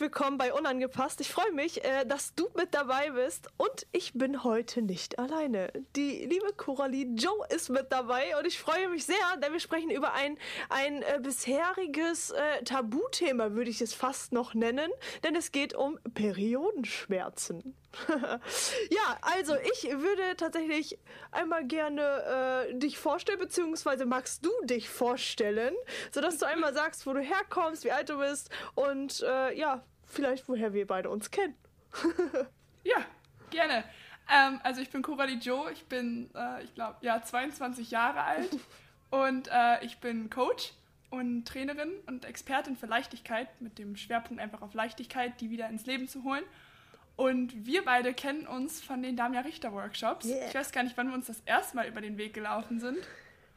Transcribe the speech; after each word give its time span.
Willkommen 0.00 0.38
bei 0.38 0.52
Unangepasst. 0.54 1.20
Ich 1.20 1.30
freue 1.30 1.52
mich, 1.52 1.84
äh, 1.84 2.06
dass 2.06 2.34
du 2.34 2.48
mit 2.56 2.74
dabei 2.74 3.10
bist 3.10 3.48
und 3.58 3.86
ich 3.92 4.14
bin 4.14 4.44
heute 4.44 4.80
nicht 4.80 5.18
alleine. 5.18 5.70
Die 5.94 6.24
liebe 6.24 6.52
Coralie 6.56 7.06
Joe 7.14 7.46
ist 7.54 7.68
mit 7.68 7.92
dabei 7.92 8.36
und 8.38 8.46
ich 8.46 8.58
freue 8.58 8.88
mich 8.88 9.04
sehr, 9.04 9.16
denn 9.42 9.52
wir 9.52 9.60
sprechen 9.60 9.90
über 9.90 10.14
ein, 10.14 10.38
ein 10.70 11.02
äh, 11.02 11.20
bisheriges 11.22 12.30
äh, 12.30 12.64
Tabuthema, 12.64 13.52
würde 13.52 13.70
ich 13.70 13.82
es 13.82 13.92
fast 13.92 14.32
noch 14.32 14.54
nennen, 14.54 14.90
denn 15.22 15.36
es 15.36 15.52
geht 15.52 15.74
um 15.74 15.98
Periodenschmerzen. 16.14 17.76
ja, 18.90 19.18
also 19.20 19.56
ich 19.56 19.90
würde 19.90 20.36
tatsächlich 20.36 20.98
einmal 21.32 21.64
gerne 21.64 22.68
äh, 22.70 22.74
dich 22.78 22.98
vorstellen, 22.98 23.38
beziehungsweise 23.38 24.06
magst 24.06 24.44
du 24.44 24.50
dich 24.64 24.88
vorstellen, 24.88 25.74
sodass 26.12 26.38
du 26.38 26.46
einmal 26.46 26.72
sagst, 26.72 27.06
wo 27.06 27.12
du 27.12 27.20
herkommst, 27.20 27.84
wie 27.84 27.92
alt 27.92 28.08
du 28.08 28.18
bist 28.18 28.50
und 28.74 29.22
äh, 29.22 29.58
ja, 29.58 29.84
vielleicht 30.06 30.48
woher 30.48 30.72
wir 30.72 30.86
beide 30.86 31.10
uns 31.10 31.30
kennen. 31.30 31.54
ja, 32.84 33.04
gerne. 33.50 33.84
Ähm, 34.32 34.60
also 34.62 34.80
ich 34.80 34.90
bin 34.90 35.02
Coralie 35.02 35.38
Joe, 35.38 35.72
ich 35.72 35.84
bin, 35.86 36.30
äh, 36.34 36.62
ich 36.62 36.74
glaube, 36.74 36.96
ja, 37.00 37.22
22 37.22 37.90
Jahre 37.90 38.22
alt 38.22 38.56
und 39.10 39.48
äh, 39.48 39.84
ich 39.84 39.98
bin 39.98 40.30
Coach 40.30 40.72
und 41.10 41.44
Trainerin 41.46 41.90
und 42.06 42.24
Expertin 42.24 42.76
für 42.76 42.86
Leichtigkeit 42.86 43.48
mit 43.60 43.78
dem 43.78 43.96
Schwerpunkt 43.96 44.40
einfach 44.40 44.62
auf 44.62 44.74
Leichtigkeit, 44.74 45.40
die 45.40 45.50
wieder 45.50 45.68
ins 45.68 45.86
Leben 45.86 46.06
zu 46.06 46.22
holen. 46.22 46.44
Und 47.20 47.66
wir 47.66 47.84
beide 47.84 48.14
kennen 48.14 48.46
uns 48.46 48.80
von 48.80 49.02
den 49.02 49.14
Damia 49.14 49.42
Richter 49.42 49.74
Workshops. 49.74 50.24
Yeah. 50.24 50.48
Ich 50.48 50.54
weiß 50.54 50.72
gar 50.72 50.84
nicht, 50.84 50.96
wann 50.96 51.08
wir 51.08 51.14
uns 51.14 51.26
das 51.26 51.42
erste 51.44 51.76
Mal 51.76 51.86
über 51.86 52.00
den 52.00 52.16
Weg 52.16 52.32
gelaufen 52.32 52.80
sind. 52.80 52.96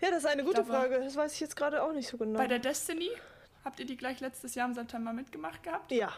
Ja, 0.02 0.10
das 0.10 0.26
ist 0.26 0.26
eine 0.26 0.44
gute 0.44 0.66
Frage. 0.66 1.00
Das 1.00 1.16
weiß 1.16 1.34
ich 1.34 1.40
jetzt 1.40 1.56
gerade 1.56 1.82
auch 1.82 1.94
nicht 1.94 2.10
so 2.10 2.18
genau. 2.18 2.38
Bei 2.38 2.48
der 2.48 2.60
Destiny 2.60 3.10
habt 3.64 3.80
ihr 3.80 3.86
die 3.86 3.96
gleich 3.96 4.20
letztes 4.20 4.54
Jahr 4.56 4.68
im 4.68 4.74
September 4.74 5.14
mitgemacht 5.14 5.64
gehabt? 5.64 5.94
Ja. 5.94 6.12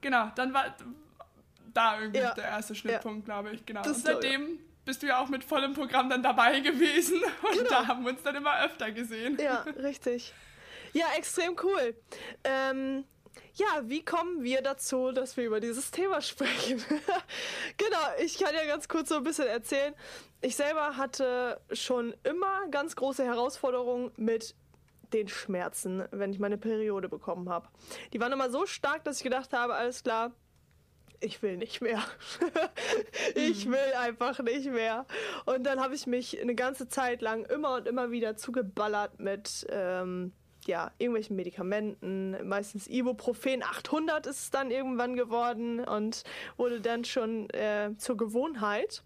Genau, 0.00 0.30
dann 0.36 0.54
war 0.54 0.76
da 1.72 1.98
irgendwie 1.98 2.20
ja. 2.20 2.34
der 2.34 2.44
erste 2.44 2.76
Schnittpunkt, 2.76 3.26
ja. 3.26 3.34
glaube 3.34 3.56
ich. 3.56 3.66
Genau. 3.66 3.82
Das 3.82 3.96
und 3.96 4.06
seitdem 4.06 4.46
so, 4.46 4.52
ja. 4.52 4.58
bist 4.84 5.02
du 5.02 5.08
ja 5.08 5.18
auch 5.18 5.28
mit 5.28 5.42
vollem 5.42 5.74
Programm 5.74 6.08
dann 6.08 6.22
dabei 6.22 6.60
gewesen 6.60 7.20
und 7.42 7.58
genau. 7.58 7.68
da 7.68 7.88
haben 7.88 8.04
wir 8.04 8.12
uns 8.12 8.22
dann 8.22 8.36
immer 8.36 8.62
öfter 8.64 8.92
gesehen. 8.92 9.38
Ja, 9.42 9.62
richtig. 9.62 10.32
Ja, 10.92 11.06
extrem 11.16 11.56
cool. 11.64 11.96
Ähm, 12.44 13.04
ja, 13.54 13.82
wie 13.84 14.04
kommen 14.04 14.42
wir 14.42 14.62
dazu, 14.62 15.12
dass 15.12 15.36
wir 15.36 15.44
über 15.44 15.60
dieses 15.60 15.90
Thema 15.90 16.20
sprechen? 16.20 16.82
genau, 17.76 17.98
ich 18.22 18.38
kann 18.38 18.54
ja 18.54 18.64
ganz 18.66 18.88
kurz 18.88 19.08
so 19.08 19.16
ein 19.16 19.24
bisschen 19.24 19.46
erzählen. 19.46 19.94
Ich 20.40 20.56
selber 20.56 20.96
hatte 20.96 21.60
schon 21.72 22.14
immer 22.24 22.66
ganz 22.70 22.96
große 22.96 23.24
Herausforderungen 23.24 24.10
mit 24.16 24.56
den 25.12 25.28
Schmerzen, 25.28 26.04
wenn 26.10 26.32
ich 26.32 26.40
meine 26.40 26.58
Periode 26.58 27.08
bekommen 27.08 27.48
habe. 27.48 27.68
Die 28.12 28.20
waren 28.20 28.32
immer 28.32 28.50
so 28.50 28.66
stark, 28.66 29.04
dass 29.04 29.18
ich 29.18 29.22
gedacht 29.22 29.52
habe, 29.52 29.74
alles 29.74 30.02
klar, 30.02 30.32
ich 31.20 31.40
will 31.42 31.56
nicht 31.56 31.80
mehr. 31.80 32.02
ich 33.36 33.66
mhm. 33.66 33.72
will 33.72 33.92
einfach 33.98 34.40
nicht 34.40 34.66
mehr. 34.66 35.06
Und 35.46 35.64
dann 35.64 35.80
habe 35.80 35.94
ich 35.94 36.08
mich 36.08 36.40
eine 36.40 36.56
ganze 36.56 36.88
Zeit 36.88 37.22
lang 37.22 37.44
immer 37.44 37.76
und 37.76 37.86
immer 37.86 38.10
wieder 38.10 38.36
zugeballert 38.36 39.20
mit 39.20 39.64
ähm, 39.70 40.32
ja, 40.66 40.92
irgendwelchen 40.98 41.36
Medikamenten, 41.36 42.36
meistens 42.46 42.86
Ibuprofen 42.86 43.62
800 43.62 44.26
ist 44.26 44.40
es 44.40 44.50
dann 44.50 44.70
irgendwann 44.70 45.16
geworden 45.16 45.80
und 45.80 46.24
wurde 46.56 46.80
dann 46.80 47.04
schon 47.04 47.48
äh, 47.50 47.92
zur 47.98 48.16
Gewohnheit. 48.16 49.02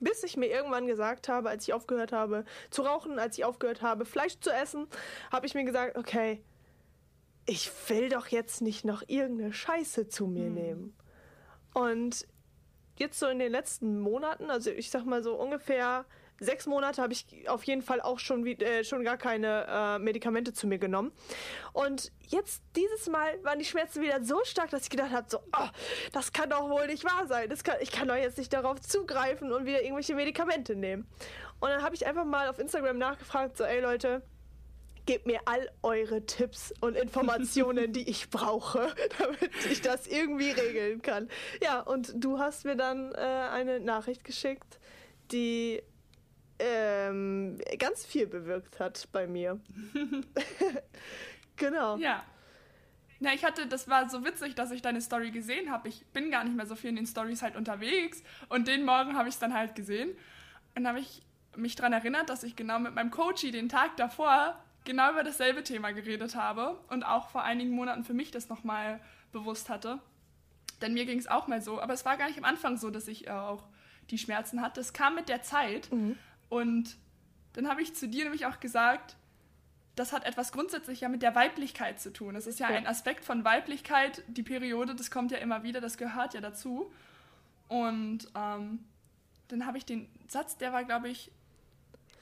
Bis 0.00 0.22
ich 0.24 0.36
mir 0.36 0.46
irgendwann 0.46 0.86
gesagt 0.86 1.28
habe, 1.28 1.48
als 1.48 1.66
ich 1.68 1.72
aufgehört 1.72 2.12
habe 2.12 2.44
zu 2.70 2.82
rauchen, 2.82 3.18
als 3.18 3.38
ich 3.38 3.44
aufgehört 3.44 3.80
habe, 3.80 4.04
Fleisch 4.04 4.38
zu 4.40 4.50
essen, 4.50 4.86
habe 5.30 5.46
ich 5.46 5.54
mir 5.54 5.64
gesagt, 5.64 5.96
okay, 5.96 6.42
ich 7.46 7.70
will 7.88 8.08
doch 8.08 8.28
jetzt 8.28 8.60
nicht 8.62 8.84
noch 8.84 9.02
irgendeine 9.06 9.52
Scheiße 9.52 10.08
zu 10.08 10.26
mir 10.26 10.46
hm. 10.46 10.54
nehmen. 10.54 10.96
Und 11.74 12.26
jetzt 12.98 13.18
so 13.18 13.26
in 13.26 13.38
den 13.38 13.52
letzten 13.52 14.00
Monaten, 14.00 14.50
also 14.50 14.70
ich 14.70 14.90
sag 14.90 15.04
mal 15.04 15.22
so 15.22 15.34
ungefähr 15.34 16.06
sechs 16.40 16.66
Monate 16.66 17.00
habe 17.02 17.12
ich 17.12 17.48
auf 17.48 17.64
jeden 17.64 17.82
Fall 17.82 18.00
auch 18.00 18.18
schon, 18.18 18.46
äh, 18.46 18.84
schon 18.84 19.04
gar 19.04 19.16
keine 19.16 19.66
äh, 19.68 19.98
Medikamente 19.98 20.52
zu 20.52 20.66
mir 20.66 20.78
genommen. 20.78 21.12
Und 21.72 22.12
jetzt, 22.20 22.62
dieses 22.76 23.08
Mal, 23.08 23.42
waren 23.44 23.58
die 23.58 23.64
Schmerzen 23.64 24.02
wieder 24.02 24.22
so 24.22 24.40
stark, 24.44 24.70
dass 24.70 24.84
ich 24.84 24.90
gedacht 24.90 25.12
habe, 25.12 25.26
so, 25.28 25.38
oh, 25.38 25.68
das 26.12 26.32
kann 26.32 26.50
doch 26.50 26.68
wohl 26.68 26.86
nicht 26.86 27.04
wahr 27.04 27.26
sein. 27.26 27.48
Das 27.48 27.64
kann, 27.64 27.76
ich 27.80 27.92
kann 27.92 28.08
doch 28.08 28.16
jetzt 28.16 28.38
nicht 28.38 28.52
darauf 28.52 28.80
zugreifen 28.80 29.52
und 29.52 29.66
wieder 29.66 29.82
irgendwelche 29.82 30.14
Medikamente 30.14 30.74
nehmen. 30.74 31.06
Und 31.60 31.70
dann 31.70 31.82
habe 31.82 31.94
ich 31.94 32.06
einfach 32.06 32.24
mal 32.24 32.48
auf 32.48 32.58
Instagram 32.58 32.98
nachgefragt, 32.98 33.56
so, 33.56 33.64
ey 33.64 33.80
Leute, 33.80 34.22
gebt 35.06 35.26
mir 35.26 35.40
all 35.44 35.70
eure 35.82 36.24
Tipps 36.24 36.72
und 36.80 36.96
Informationen, 36.96 37.92
die 37.92 38.08
ich 38.08 38.30
brauche, 38.30 38.94
damit 39.18 39.50
ich 39.70 39.80
das 39.82 40.06
irgendwie 40.06 40.50
regeln 40.50 41.02
kann. 41.02 41.28
Ja, 41.62 41.80
und 41.80 42.12
du 42.16 42.38
hast 42.38 42.64
mir 42.64 42.76
dann 42.76 43.12
äh, 43.12 43.18
eine 43.18 43.80
Nachricht 43.80 44.24
geschickt, 44.24 44.78
die 45.30 45.82
ähm, 46.58 47.58
ganz 47.78 48.04
viel 48.06 48.26
bewirkt 48.26 48.80
hat 48.80 49.08
bei 49.12 49.26
mir. 49.26 49.60
genau. 51.56 51.96
Ja. 51.96 52.24
Na, 53.20 53.32
ich 53.32 53.44
hatte, 53.44 53.66
das 53.66 53.88
war 53.88 54.08
so 54.08 54.24
witzig, 54.24 54.54
dass 54.54 54.70
ich 54.70 54.82
deine 54.82 55.00
Story 55.00 55.30
gesehen 55.30 55.70
habe. 55.70 55.88
Ich 55.88 56.04
bin 56.06 56.30
gar 56.30 56.44
nicht 56.44 56.56
mehr 56.56 56.66
so 56.66 56.74
viel 56.74 56.90
in 56.90 56.96
den 56.96 57.06
Stories 57.06 57.42
halt 57.42 57.56
unterwegs. 57.56 58.22
Und 58.48 58.68
den 58.68 58.84
Morgen 58.84 59.16
habe 59.16 59.28
ich 59.28 59.34
es 59.34 59.40
dann 59.40 59.54
halt 59.54 59.74
gesehen. 59.74 60.10
Und 60.74 60.86
habe 60.86 61.00
ich 61.00 61.22
mich 61.56 61.76
daran 61.76 61.92
erinnert, 61.92 62.28
dass 62.28 62.42
ich 62.42 62.56
genau 62.56 62.78
mit 62.78 62.94
meinem 62.94 63.10
Coachy 63.10 63.50
den 63.50 63.68
Tag 63.68 63.96
davor 63.96 64.58
genau 64.84 65.10
über 65.12 65.22
dasselbe 65.22 65.62
Thema 65.62 65.92
geredet 65.92 66.34
habe 66.34 66.78
und 66.90 67.04
auch 67.04 67.28
vor 67.30 67.42
einigen 67.42 67.70
Monaten 67.70 68.04
für 68.04 68.14
mich 68.14 68.30
das 68.30 68.48
nochmal 68.48 69.00
bewusst 69.32 69.68
hatte. 69.68 69.98
Denn 70.82 70.92
mir 70.92 71.06
ging 71.06 71.18
es 71.18 71.26
auch 71.26 71.46
mal 71.46 71.62
so, 71.62 71.80
aber 71.80 71.94
es 71.94 72.04
war 72.04 72.16
gar 72.16 72.26
nicht 72.28 72.38
am 72.38 72.44
Anfang 72.44 72.76
so, 72.76 72.90
dass 72.90 73.08
ich 73.08 73.26
äh, 73.26 73.30
auch 73.30 73.64
die 74.10 74.18
Schmerzen 74.18 74.60
hatte. 74.60 74.80
Es 74.80 74.92
kam 74.92 75.14
mit 75.14 75.28
der 75.28 75.42
Zeit. 75.42 75.90
Mhm. 75.90 76.18
Und 76.48 76.96
dann 77.54 77.68
habe 77.68 77.82
ich 77.82 77.94
zu 77.94 78.08
dir 78.08 78.24
nämlich 78.24 78.46
auch 78.46 78.60
gesagt, 78.60 79.16
das 79.96 80.12
hat 80.12 80.24
etwas 80.24 80.52
grundsätzlich 80.52 81.00
ja 81.00 81.08
mit 81.08 81.22
der 81.22 81.34
Weiblichkeit 81.34 82.00
zu 82.00 82.12
tun. 82.12 82.34
Das 82.34 82.46
ist 82.46 82.58
ja, 82.58 82.70
ja, 82.70 82.76
ein 82.76 82.86
Aspekt 82.86 83.24
von 83.24 83.44
Weiblichkeit. 83.44 84.24
Die 84.26 84.42
Periode, 84.42 84.94
das 84.94 85.10
kommt 85.10 85.30
ja 85.30 85.38
immer 85.38 85.62
wieder, 85.62 85.80
das 85.80 85.96
gehört 85.96 86.34
ja 86.34 86.40
dazu. 86.40 86.92
Und 87.68 88.28
ähm, 88.34 88.80
dann 89.48 89.66
habe 89.66 89.78
ich 89.78 89.84
den 89.84 90.08
Satz, 90.28 90.56
der 90.56 90.72
war, 90.72 90.84
glaube 90.84 91.08
ich, 91.08 91.30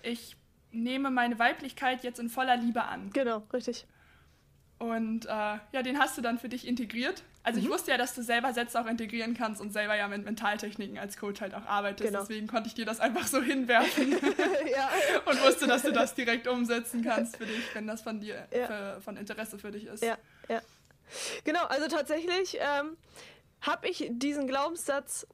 ich 0.03 0.37
nehme 0.71 1.11
meine 1.11 1.39
Weiblichkeit 1.39 2.05
jetzt 2.05 2.19
in 2.19 2.29
voller 2.29 2.57
Liebe 2.57 2.85
an. 2.85 3.11
Genau, 3.11 3.43
richtig. 3.53 3.87
Und 4.83 5.27
äh, 5.27 5.29
ja, 5.29 5.83
den 5.85 6.01
hast 6.01 6.19
du 6.19 6.23
dann 6.23 6.41
für 6.41 6.49
dich 6.49 6.67
integriert. 6.67 7.23
Also 7.45 7.61
mhm. 7.61 7.67
ich 7.67 7.71
wusste 7.71 7.93
ja, 7.93 7.97
dass 7.97 8.17
du 8.17 8.23
selber 8.23 8.53
Sätze 8.53 8.81
auch 8.81 8.87
integrieren 8.87 9.33
kannst 9.33 9.61
und 9.61 9.73
selber 9.73 9.95
ja 9.95 10.09
mit 10.09 10.25
Mentaltechniken 10.25 10.99
als 10.99 11.17
Coach 11.17 11.41
halt 11.41 11.55
auch 11.55 11.67
arbeitest. 11.67 12.11
Genau. 12.11 12.23
Deswegen 12.23 12.49
konnte 12.49 12.67
ich 12.67 12.75
dir 12.75 12.85
das 12.85 12.99
einfach 12.99 13.29
so 13.29 13.41
hinwerfen 13.41 14.11
ja. 14.75 14.91
und 15.25 15.41
wusste, 15.41 15.69
dass 15.69 15.83
du 15.83 15.93
das 15.93 16.17
direkt 16.17 16.49
umsetzen 16.49 17.05
kannst 17.05 17.37
für 17.37 17.47
dich, 17.47 17.63
wenn 17.75 17.87
das 17.87 18.03
von 18.03 18.19
dir 18.19 18.49
ja. 18.53 18.67
für, 18.67 19.01
von 19.03 19.17
Interesse 19.17 19.57
für 19.57 19.71
dich 19.71 19.87
ist. 19.87 20.03
Ja, 20.03 20.19
ja. 20.49 20.61
Genau, 21.45 21.63
also 21.67 21.87
tatsächlich 21.87 22.59
ähm, 22.59 22.97
habe 23.61 23.89
ich 23.89 24.09
diesen 24.11 24.49
Glaubenssatz 24.49 25.29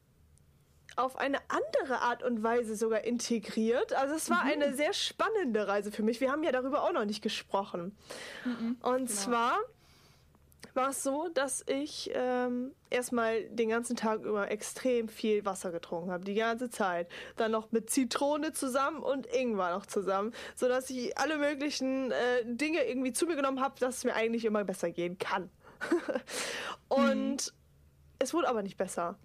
auf 0.99 1.17
eine 1.17 1.39
andere 1.49 2.01
Art 2.01 2.23
und 2.23 2.43
Weise 2.43 2.77
sogar 2.77 3.05
integriert. 3.05 3.93
Also 3.93 4.15
es 4.15 4.31
war 4.31 4.45
mhm. 4.45 4.51
eine 4.51 4.75
sehr 4.75 4.93
spannende 4.93 5.69
Reise 5.69 5.93
für 5.93 6.03
mich. 6.03 6.21
Wir 6.21 6.31
haben 6.31 6.43
ja 6.43 6.53
darüber 6.53 6.83
auch 6.83 6.93
noch 6.93 7.05
nicht 7.05 7.23
gesprochen. 7.23 7.97
Mhm. 8.45 8.77
Und 8.83 9.07
genau. 9.07 9.09
zwar 9.09 9.59
war 10.75 10.91
es 10.91 11.03
so, 11.03 11.29
dass 11.29 11.65
ich 11.67 12.11
ähm, 12.15 12.73
erstmal 12.91 13.45
den 13.49 13.69
ganzen 13.69 13.97
Tag 13.97 14.23
über 14.23 14.51
extrem 14.51 15.09
viel 15.09 15.45
Wasser 15.45 15.73
getrunken 15.73 16.11
habe, 16.11 16.25
die 16.25 16.35
ganze 16.35 16.71
Zeit. 16.71 17.09
Dann 17.37 17.53
noch 17.53 17.73
mit 17.73 17.91
Zitrone 17.91 18.53
zusammen 18.53 19.03
und 19.03 19.27
Ingwer 19.27 19.73
noch 19.73 19.87
zusammen, 19.87 20.33
sodass 20.55 20.91
ich 20.91 21.17
alle 21.19 21.39
möglichen 21.39 22.11
äh, 22.11 22.45
Dinge 22.45 22.85
irgendwie 22.85 23.13
zu 23.13 23.27
mir 23.27 23.37
genommen 23.37 23.61
habe, 23.61 23.79
dass 23.81 23.99
es 23.99 24.05
mir 24.05 24.15
eigentlich 24.15 24.45
immer 24.45 24.65
besser 24.65 24.91
gehen 24.91 25.19
kann. 25.19 25.51
und 26.89 27.47
mhm. 27.47 27.53
es 28.19 28.35
wurde 28.35 28.49
aber 28.49 28.63
nicht 28.63 28.77
besser. 28.77 29.17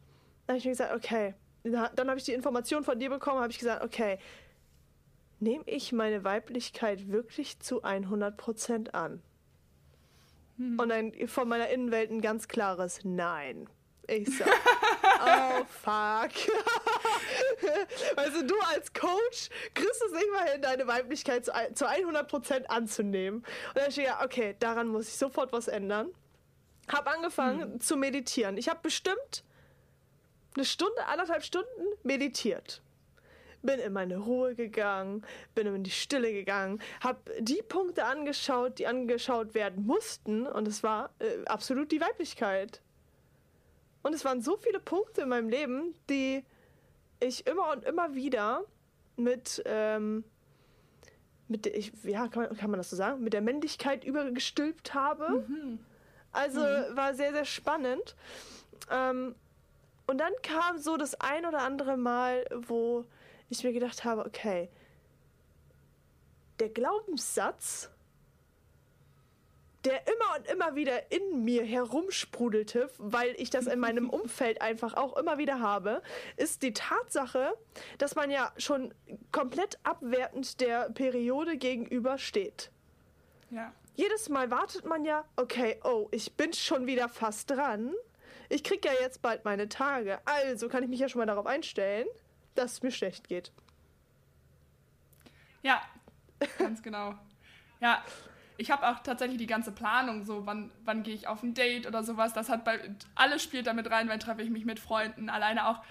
Dann 0.45 0.55
habe 0.55 0.57
ich 0.57 0.65
mir 0.65 0.71
gesagt, 0.71 0.93
okay, 0.95 1.35
dann 1.63 2.09
habe 2.09 2.17
ich 2.17 2.25
die 2.25 2.33
Information 2.33 2.83
von 2.83 2.99
dir 2.99 3.09
bekommen, 3.09 3.39
habe 3.39 3.51
ich 3.51 3.59
gesagt, 3.59 3.83
okay, 3.83 4.19
nehme 5.39 5.63
ich 5.65 5.91
meine 5.91 6.23
Weiblichkeit 6.23 7.09
wirklich 7.09 7.59
zu 7.59 7.83
100% 7.83 8.91
an? 8.91 9.21
Hm. 10.57 10.79
Und 10.79 10.89
dann 10.89 11.13
von 11.27 11.47
meiner 11.47 11.69
Innenwelt 11.69 12.11
ein 12.11 12.21
ganz 12.21 12.47
klares 12.47 13.01
Nein. 13.03 13.69
Ich 14.07 14.37
so, 14.37 14.43
oh 15.25 15.63
fuck. 15.65 16.31
also 18.17 18.45
du 18.45 18.55
als 18.73 18.91
Coach 18.91 19.49
kriegst 19.73 20.03
es 20.05 20.11
nicht 20.11 20.31
mal 20.33 20.51
hin, 20.51 20.61
deine 20.61 20.87
Weiblichkeit 20.87 21.45
zu, 21.45 21.51
zu 21.73 21.87
100% 21.87 22.65
anzunehmen. 22.65 23.39
Und 23.39 23.45
dann 23.75 23.91
stehe 23.91 24.07
ich, 24.07 24.13
ja, 24.13 24.23
okay, 24.23 24.55
daran 24.59 24.87
muss 24.87 25.07
ich 25.07 25.15
sofort 25.15 25.53
was 25.53 25.69
ändern. 25.69 26.09
Hab 26.89 27.07
angefangen 27.07 27.73
hm. 27.73 27.79
zu 27.79 27.95
meditieren. 27.95 28.57
Ich 28.57 28.67
habe 28.67 28.79
bestimmt 28.83 29.45
eine 30.55 30.65
Stunde, 30.65 31.05
anderthalb 31.07 31.43
Stunden 31.43 31.83
meditiert 32.03 32.81
bin 33.63 33.79
in 33.79 33.93
meine 33.93 34.17
Ruhe 34.17 34.55
gegangen, 34.55 35.25
bin 35.55 35.67
in 35.67 35.83
die 35.83 35.91
Stille 35.91 36.31
gegangen, 36.31 36.81
habe 37.01 37.19
die 37.39 37.61
Punkte 37.67 38.05
angeschaut, 38.05 38.77
die 38.77 38.85
angeschaut 38.85 39.55
werden 39.55 39.85
mussten 39.85 40.45
und 40.45 40.67
es 40.67 40.83
war 40.83 41.09
äh, 41.19 41.45
absolut 41.45 41.91
die 41.91 42.01
Weiblichkeit. 42.01 42.81
Und 44.03 44.13
es 44.13 44.25
waren 44.25 44.41
so 44.41 44.57
viele 44.57 44.79
Punkte 44.79 45.21
in 45.21 45.29
meinem 45.29 45.49
Leben, 45.49 45.95
die 46.09 46.43
ich 47.21 47.47
immer 47.47 47.71
und 47.71 47.85
immer 47.85 48.13
wieder 48.13 48.65
mit, 49.15 49.63
ähm, 49.65 50.25
mit 51.47 51.65
ich, 51.67 51.93
ja, 52.03 52.27
kann 52.27 52.43
man, 52.43 52.57
kann 52.57 52.69
man 52.69 52.79
das 52.79 52.89
so 52.89 52.97
sagen, 52.97 53.23
mit 53.23 53.31
der 53.31 53.41
Männlichkeit 53.41 54.03
übergestülpt 54.03 54.93
habe. 54.93 55.45
Mhm. 55.47 55.79
Also 56.33 56.59
mhm. 56.59 56.97
war 56.97 57.13
sehr, 57.13 57.31
sehr 57.31 57.45
spannend. 57.45 58.17
Ähm, 58.91 59.35
und 60.07 60.17
dann 60.17 60.33
kam 60.41 60.77
so 60.77 60.97
das 60.97 61.15
ein 61.15 61.45
oder 61.45 61.59
andere 61.59 61.97
Mal, 61.97 62.45
wo 62.53 63.05
ich 63.49 63.63
mir 63.63 63.73
gedacht 63.73 64.03
habe, 64.03 64.25
okay, 64.25 64.69
der 66.59 66.69
Glaubenssatz, 66.69 67.89
der 69.85 70.07
immer 70.07 70.37
und 70.37 70.47
immer 70.47 70.75
wieder 70.75 71.11
in 71.11 71.43
mir 71.43 71.63
herumsprudelte, 71.63 72.89
weil 72.97 73.35
ich 73.37 73.49
das 73.49 73.67
in 73.67 73.79
meinem 73.79 74.09
Umfeld 74.09 74.61
einfach 74.61 74.93
auch 74.93 75.17
immer 75.17 75.37
wieder 75.37 75.59
habe, 75.59 76.01
ist 76.37 76.63
die 76.63 76.73
Tatsache, 76.73 77.53
dass 77.97 78.15
man 78.15 78.31
ja 78.31 78.53
schon 78.57 78.93
komplett 79.31 79.77
abwertend 79.83 80.61
der 80.61 80.89
Periode 80.89 81.57
gegenüber 81.57 82.17
steht. 82.17 82.71
Ja. 83.49 83.73
Jedes 83.95 84.29
Mal 84.29 84.49
wartet 84.49 84.85
man 84.85 85.05
ja, 85.05 85.25
okay, 85.35 85.79
oh, 85.83 86.07
ich 86.11 86.33
bin 86.33 86.53
schon 86.53 86.87
wieder 86.87 87.09
fast 87.09 87.51
dran. 87.51 87.93
Ich 88.53 88.63
krieg 88.63 88.85
ja 88.85 88.91
jetzt 89.01 89.21
bald 89.21 89.45
meine 89.45 89.67
Tage. 89.67 90.19
Also 90.25 90.69
kann 90.69 90.83
ich 90.83 90.89
mich 90.89 90.99
ja 90.99 91.09
schon 91.09 91.19
mal 91.19 91.25
darauf 91.25 91.45
einstellen 91.45 92.05
dass 92.55 92.73
es 92.73 92.83
mir 92.83 92.91
schlecht 92.91 93.27
geht. 93.27 93.51
Ja, 95.61 95.81
ganz 96.57 96.83
genau. 96.83 97.15
Ja, 97.79 98.03
ich 98.57 98.69
habe 98.71 98.87
auch 98.87 98.99
tatsächlich 98.99 99.37
die 99.37 99.47
ganze 99.47 99.71
Planung, 99.71 100.23
so 100.23 100.45
wann, 100.45 100.71
wann 100.83 101.03
gehe 101.03 101.15
ich 101.15 101.27
auf 101.27 101.41
ein 101.43 101.53
Date 101.53 101.87
oder 101.87 102.03
sowas. 102.03 102.33
Das 102.33 102.49
hat 102.49 102.63
bei 102.63 102.79
alles 103.15 103.43
spielt 103.43 103.67
damit 103.67 103.89
rein, 103.89 104.07
wann 104.07 104.19
treffe 104.19 104.41
ich 104.41 104.49
mich 104.49 104.65
mit 104.65 104.79
Freunden. 104.79 105.29
Alleine 105.29 105.67
auch 105.67 105.81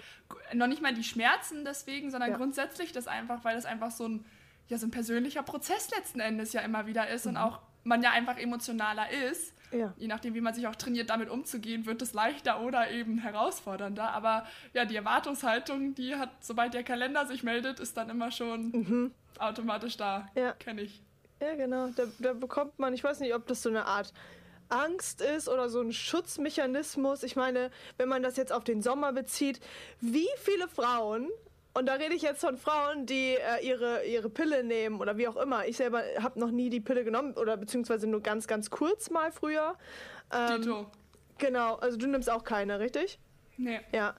noch 0.53 0.67
nicht 0.67 0.81
mal 0.81 0.93
die 0.93 1.03
Schmerzen 1.03 1.65
deswegen, 1.65 2.11
sondern 2.11 2.31
ja. 2.31 2.37
grundsätzlich 2.37 2.91
das 2.91 3.07
einfach, 3.07 3.43
weil 3.43 3.55
das 3.55 3.65
einfach 3.65 3.91
so 3.91 4.07
ein 4.07 4.25
ja 4.69 4.77
so 4.77 4.87
ein 4.87 4.91
persönlicher 4.91 5.43
Prozess 5.43 5.91
letzten 5.91 6.21
Endes 6.21 6.53
ja 6.53 6.61
immer 6.61 6.87
wieder 6.87 7.09
ist 7.09 7.25
mhm. 7.25 7.31
und 7.31 7.37
auch 7.37 7.59
man 7.83 8.01
ja 8.01 8.11
einfach 8.11 8.37
emotionaler 8.37 9.09
ist. 9.29 9.53
Ja. 9.71 9.93
Je 9.97 10.07
nachdem, 10.07 10.35
wie 10.35 10.41
man 10.41 10.53
sich 10.53 10.67
auch 10.67 10.75
trainiert, 10.75 11.09
damit 11.09 11.29
umzugehen, 11.29 11.85
wird 11.85 12.01
es 12.01 12.13
leichter 12.13 12.61
oder 12.61 12.91
eben 12.91 13.17
herausfordernder. 13.17 14.11
Aber 14.11 14.45
ja, 14.73 14.85
die 14.85 14.95
Erwartungshaltung, 14.95 15.95
die 15.95 16.15
hat, 16.15 16.29
sobald 16.41 16.73
der 16.73 16.83
Kalender 16.83 17.25
sich 17.25 17.43
meldet, 17.43 17.79
ist 17.79 17.97
dann 17.97 18.09
immer 18.09 18.31
schon 18.31 18.71
mhm. 18.71 19.11
automatisch 19.39 19.97
da. 19.97 20.27
Ja. 20.35 20.53
Kenne 20.53 20.83
ich. 20.83 21.01
Ja, 21.41 21.55
genau. 21.55 21.87
Da, 21.87 22.03
da 22.19 22.33
bekommt 22.33 22.77
man, 22.77 22.93
ich 22.93 23.03
weiß 23.03 23.19
nicht, 23.19 23.33
ob 23.33 23.47
das 23.47 23.63
so 23.63 23.69
eine 23.69 23.85
Art 23.85 24.13
Angst 24.69 25.21
ist 25.21 25.49
oder 25.49 25.69
so 25.69 25.81
ein 25.81 25.91
Schutzmechanismus. 25.91 27.23
Ich 27.23 27.35
meine, 27.35 27.69
wenn 27.97 28.09
man 28.09 28.23
das 28.23 28.37
jetzt 28.37 28.51
auf 28.51 28.63
den 28.63 28.81
Sommer 28.81 29.11
bezieht, 29.11 29.59
wie 29.99 30.29
viele 30.37 30.67
Frauen 30.67 31.29
und 31.75 31.87
da 31.87 31.93
rede 31.93 32.13
ich 32.13 32.21
jetzt 32.21 32.41
von 32.41 32.57
Frauen, 32.57 33.05
die 33.07 33.35
äh, 33.35 33.65
ihre, 33.65 34.05
ihre 34.05 34.29
Pille 34.29 34.63
nehmen 34.63 35.01
oder 35.01 35.17
wie 35.17 35.27
auch 35.27 35.35
immer. 35.35 35.65
Ich 35.65 35.77
selber 35.77 36.03
habe 36.19 36.39
noch 36.39 36.51
nie 36.51 36.69
die 36.69 36.79
Pille 36.79 37.03
genommen 37.03 37.33
oder 37.33 37.57
beziehungsweise 37.57 38.05
nur 38.05 38.21
ganz, 38.21 38.45
ganz 38.45 38.69
kurz 38.69 39.09
mal 39.09 39.31
früher. 39.31 39.75
Ähm, 40.31 40.61
Dito. 40.61 40.85
Genau, 41.39 41.75
also 41.75 41.97
du 41.97 42.05
nimmst 42.07 42.29
auch 42.29 42.43
keine, 42.43 42.79
richtig? 42.79 43.17
Nee. 43.57 43.79
Ja. 43.91 44.15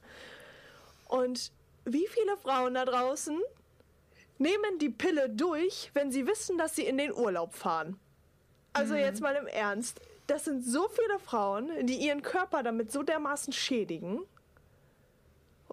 Und 1.08 1.52
wie 1.84 2.06
viele 2.08 2.36
Frauen 2.38 2.74
da 2.74 2.84
draußen 2.84 3.40
nehmen 4.38 4.78
die 4.80 4.90
Pille 4.90 5.30
durch, 5.30 5.90
wenn 5.94 6.10
sie 6.10 6.26
wissen, 6.26 6.58
dass 6.58 6.74
sie 6.74 6.84
in 6.84 6.98
den 6.98 7.12
Urlaub 7.12 7.54
fahren? 7.54 8.00
Also 8.72 8.94
mhm. 8.94 9.00
jetzt 9.00 9.20
mal 9.20 9.36
im 9.36 9.46
Ernst. 9.46 10.00
Das 10.26 10.44
sind 10.44 10.64
so 10.64 10.88
viele 10.88 11.20
Frauen, 11.20 11.86
die 11.86 11.96
ihren 11.96 12.22
Körper 12.22 12.64
damit 12.64 12.90
so 12.90 13.04
dermaßen 13.04 13.52
schädigen 13.52 14.22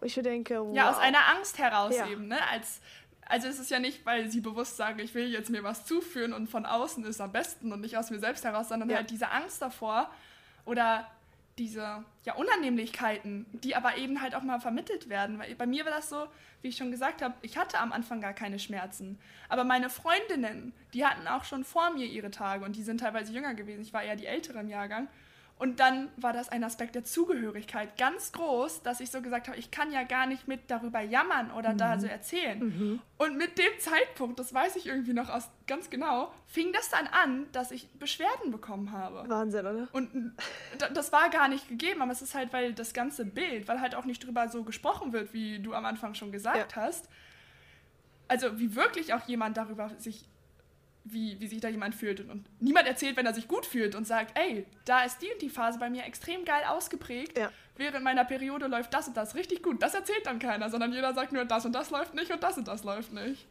ich 0.02 0.16
denke, 0.16 0.60
wow. 0.60 0.76
Ja, 0.76 0.90
aus 0.90 0.98
einer 0.98 1.28
Angst 1.36 1.58
heraus 1.58 1.96
ja. 1.96 2.08
eben, 2.08 2.28
ne? 2.28 2.38
Als, 2.50 2.82
also 3.26 3.48
es 3.48 3.60
ist 3.60 3.72
ja 3.72 3.80
nicht, 3.80 4.06
weil 4.06 4.30
sie 4.30 4.42
bewusst 4.42 4.78
sagen, 4.78 5.00
ich 5.00 5.14
will 5.14 5.28
jetzt 5.28 5.50
mir 5.50 5.64
was 5.64 5.86
zuführen 5.86 6.34
und 6.34 6.48
von 6.48 6.66
außen 6.66 7.04
ist 7.06 7.22
am 7.22 7.32
besten 7.32 7.72
und 7.72 7.82
nicht 7.82 7.98
aus 7.98 8.10
mir 8.10 8.20
selbst 8.20 8.44
heraus, 8.44 8.70
sondern 8.70 8.90
ja. 8.90 8.98
halt 8.98 9.10
diese 9.10 9.30
Angst 9.30 9.62
davor 9.62 10.10
oder 10.66 11.08
diese 11.58 12.04
ja, 12.24 12.34
Unannehmlichkeiten, 12.36 13.46
die 13.52 13.76
aber 13.76 13.98
eben 13.98 14.22
halt 14.22 14.36
auch 14.36 14.42
mal 14.42 14.60
vermittelt 14.60 15.10
werden. 15.10 15.38
Weil 15.38 15.54
bei 15.56 15.66
mir 15.66 15.86
war 15.86 15.92
das 15.92 16.10
so, 16.10 16.28
wie 16.62 16.70
ich 16.70 16.78
schon 16.78 16.92
gesagt 16.92 17.22
habe, 17.22 17.36
ich 17.42 17.58
hatte 17.58 17.80
am 17.80 17.92
Anfang 17.92 18.22
gar 18.22 18.34
keine 18.34 18.58
Schmerzen. 18.58 19.20
Aber 19.50 19.64
meine 19.64 19.90
Freundinnen, 19.90 20.74
die 20.94 21.06
hatten 21.06 21.28
auch 21.28 21.44
schon 21.44 21.64
vor 21.64 21.92
mir 21.92 22.06
ihre 22.06 22.32
Tage 22.32 22.66
und 22.66 22.76
die 22.76 22.84
sind 22.84 23.00
teilweise 23.00 23.32
jünger 23.34 23.54
gewesen. 23.54 23.82
Ich 23.82 23.94
war 23.94 24.04
eher 24.04 24.16
die 24.16 24.26
ältere 24.26 24.60
im 24.60 24.70
Jahrgang. 24.70 25.08
Und 25.62 25.80
dann 25.80 26.10
war 26.18 26.34
das 26.34 26.50
ein 26.50 26.64
Aspekt 26.64 26.96
der 26.96 27.04
Zugehörigkeit 27.04 27.96
ganz 27.96 28.32
groß, 28.32 28.82
dass 28.82 29.00
ich 29.00 29.12
so 29.12 29.22
gesagt 29.22 29.48
habe, 29.48 29.60
ich 29.60 29.70
kann 29.70 29.92
ja 29.92 30.02
gar 30.02 30.26
nicht 30.26 30.48
mit 30.48 30.72
darüber 30.72 31.02
jammern 31.02 31.52
oder 31.52 31.74
mhm. 31.74 31.78
da 31.78 32.00
so 32.00 32.08
erzählen. 32.08 32.58
Mhm. 32.58 33.02
Und 33.20 33.38
mit 33.38 33.60
dem 33.60 33.72
Zeitpunkt, 33.78 34.40
das 34.40 34.56
weiß 34.56 34.76
ich 34.78 34.88
irgendwie 34.88 35.14
noch 35.14 35.30
aus, 35.30 35.52
ganz 35.68 35.92
genau, 35.92 36.34
fing 36.48 36.74
das 36.74 36.90
dann 36.90 37.06
an, 37.06 37.46
dass 37.52 37.70
ich 37.70 37.88
Beschwerden 37.92 38.50
bekommen 38.50 38.92
habe. 38.92 39.24
Wahnsinn, 39.30 39.68
oder? 39.68 39.88
Und 39.92 40.34
das 40.96 41.12
war 41.12 41.30
gar 41.30 41.48
nicht 41.48 41.70
gegeben, 41.70 42.02
aber 42.02 42.12
es 42.12 42.24
ist 42.24 42.34
halt, 42.34 42.52
weil 42.54 42.74
das 42.74 42.96
ganze 42.96 43.24
Bild, 43.24 43.68
weil 43.68 43.82
halt 43.82 43.94
auch 43.94 44.06
nicht 44.06 44.26
drüber 44.26 44.50
so 44.50 44.64
gesprochen 44.64 45.14
wird, 45.14 45.32
wie 45.32 45.60
du 45.60 45.76
am 45.76 45.86
Anfang 45.86 46.16
schon 46.16 46.32
gesagt 46.32 46.76
ja. 46.76 46.82
hast. 46.82 47.08
Also 48.28 48.58
wie 48.58 48.76
wirklich 48.76 49.14
auch 49.14 49.28
jemand 49.28 49.58
darüber 49.58 49.92
sich 50.00 50.26
wie, 51.04 51.40
wie 51.40 51.48
sich 51.48 51.60
da 51.60 51.68
jemand 51.68 51.96
fühlt. 51.96 52.20
Und, 52.22 52.46
niemand 52.60 52.88
erzählt, 52.88 53.18
wenn 53.18 53.26
er 53.26 53.34
sich 53.34 53.48
gut 53.48 53.66
fühlt 53.66 53.96
und 53.96 54.06
sagt, 54.06 54.38
ey, 54.38 54.66
da 54.86 55.04
ist 55.04 55.22
die 55.22 55.32
und 55.32 55.42
die 55.42 55.50
Phase 55.50 55.80
bei 55.80 55.90
mir 55.90 56.04
extrem 56.04 56.46
geil 56.46 56.64
ausgeprägt. 56.68 57.38
Ja. 57.38 57.52
Während 57.78 58.04
meiner 58.04 58.26
Periode 58.26 58.68
läuft 58.68 58.94
das 58.94 59.08
und 59.08 59.18
das 59.18 59.36
richtig 59.36 59.64
gut. 59.64 59.82
Das 59.82 59.94
erzählt 59.94 60.26
dann 60.26 60.40
keiner, 60.40 60.70
sondern 60.70 60.94
jeder 60.94 61.14
sagt 61.14 61.32
nur, 61.32 61.46
das 61.46 61.66
und 61.66 61.74
das 61.74 61.90
läuft 61.90 62.14
nicht 62.14 62.32
und 62.32 62.44
das 62.44 62.58
und 62.58 62.68
das 62.68 62.84
läuft 62.84 63.14
nicht. 63.14 63.48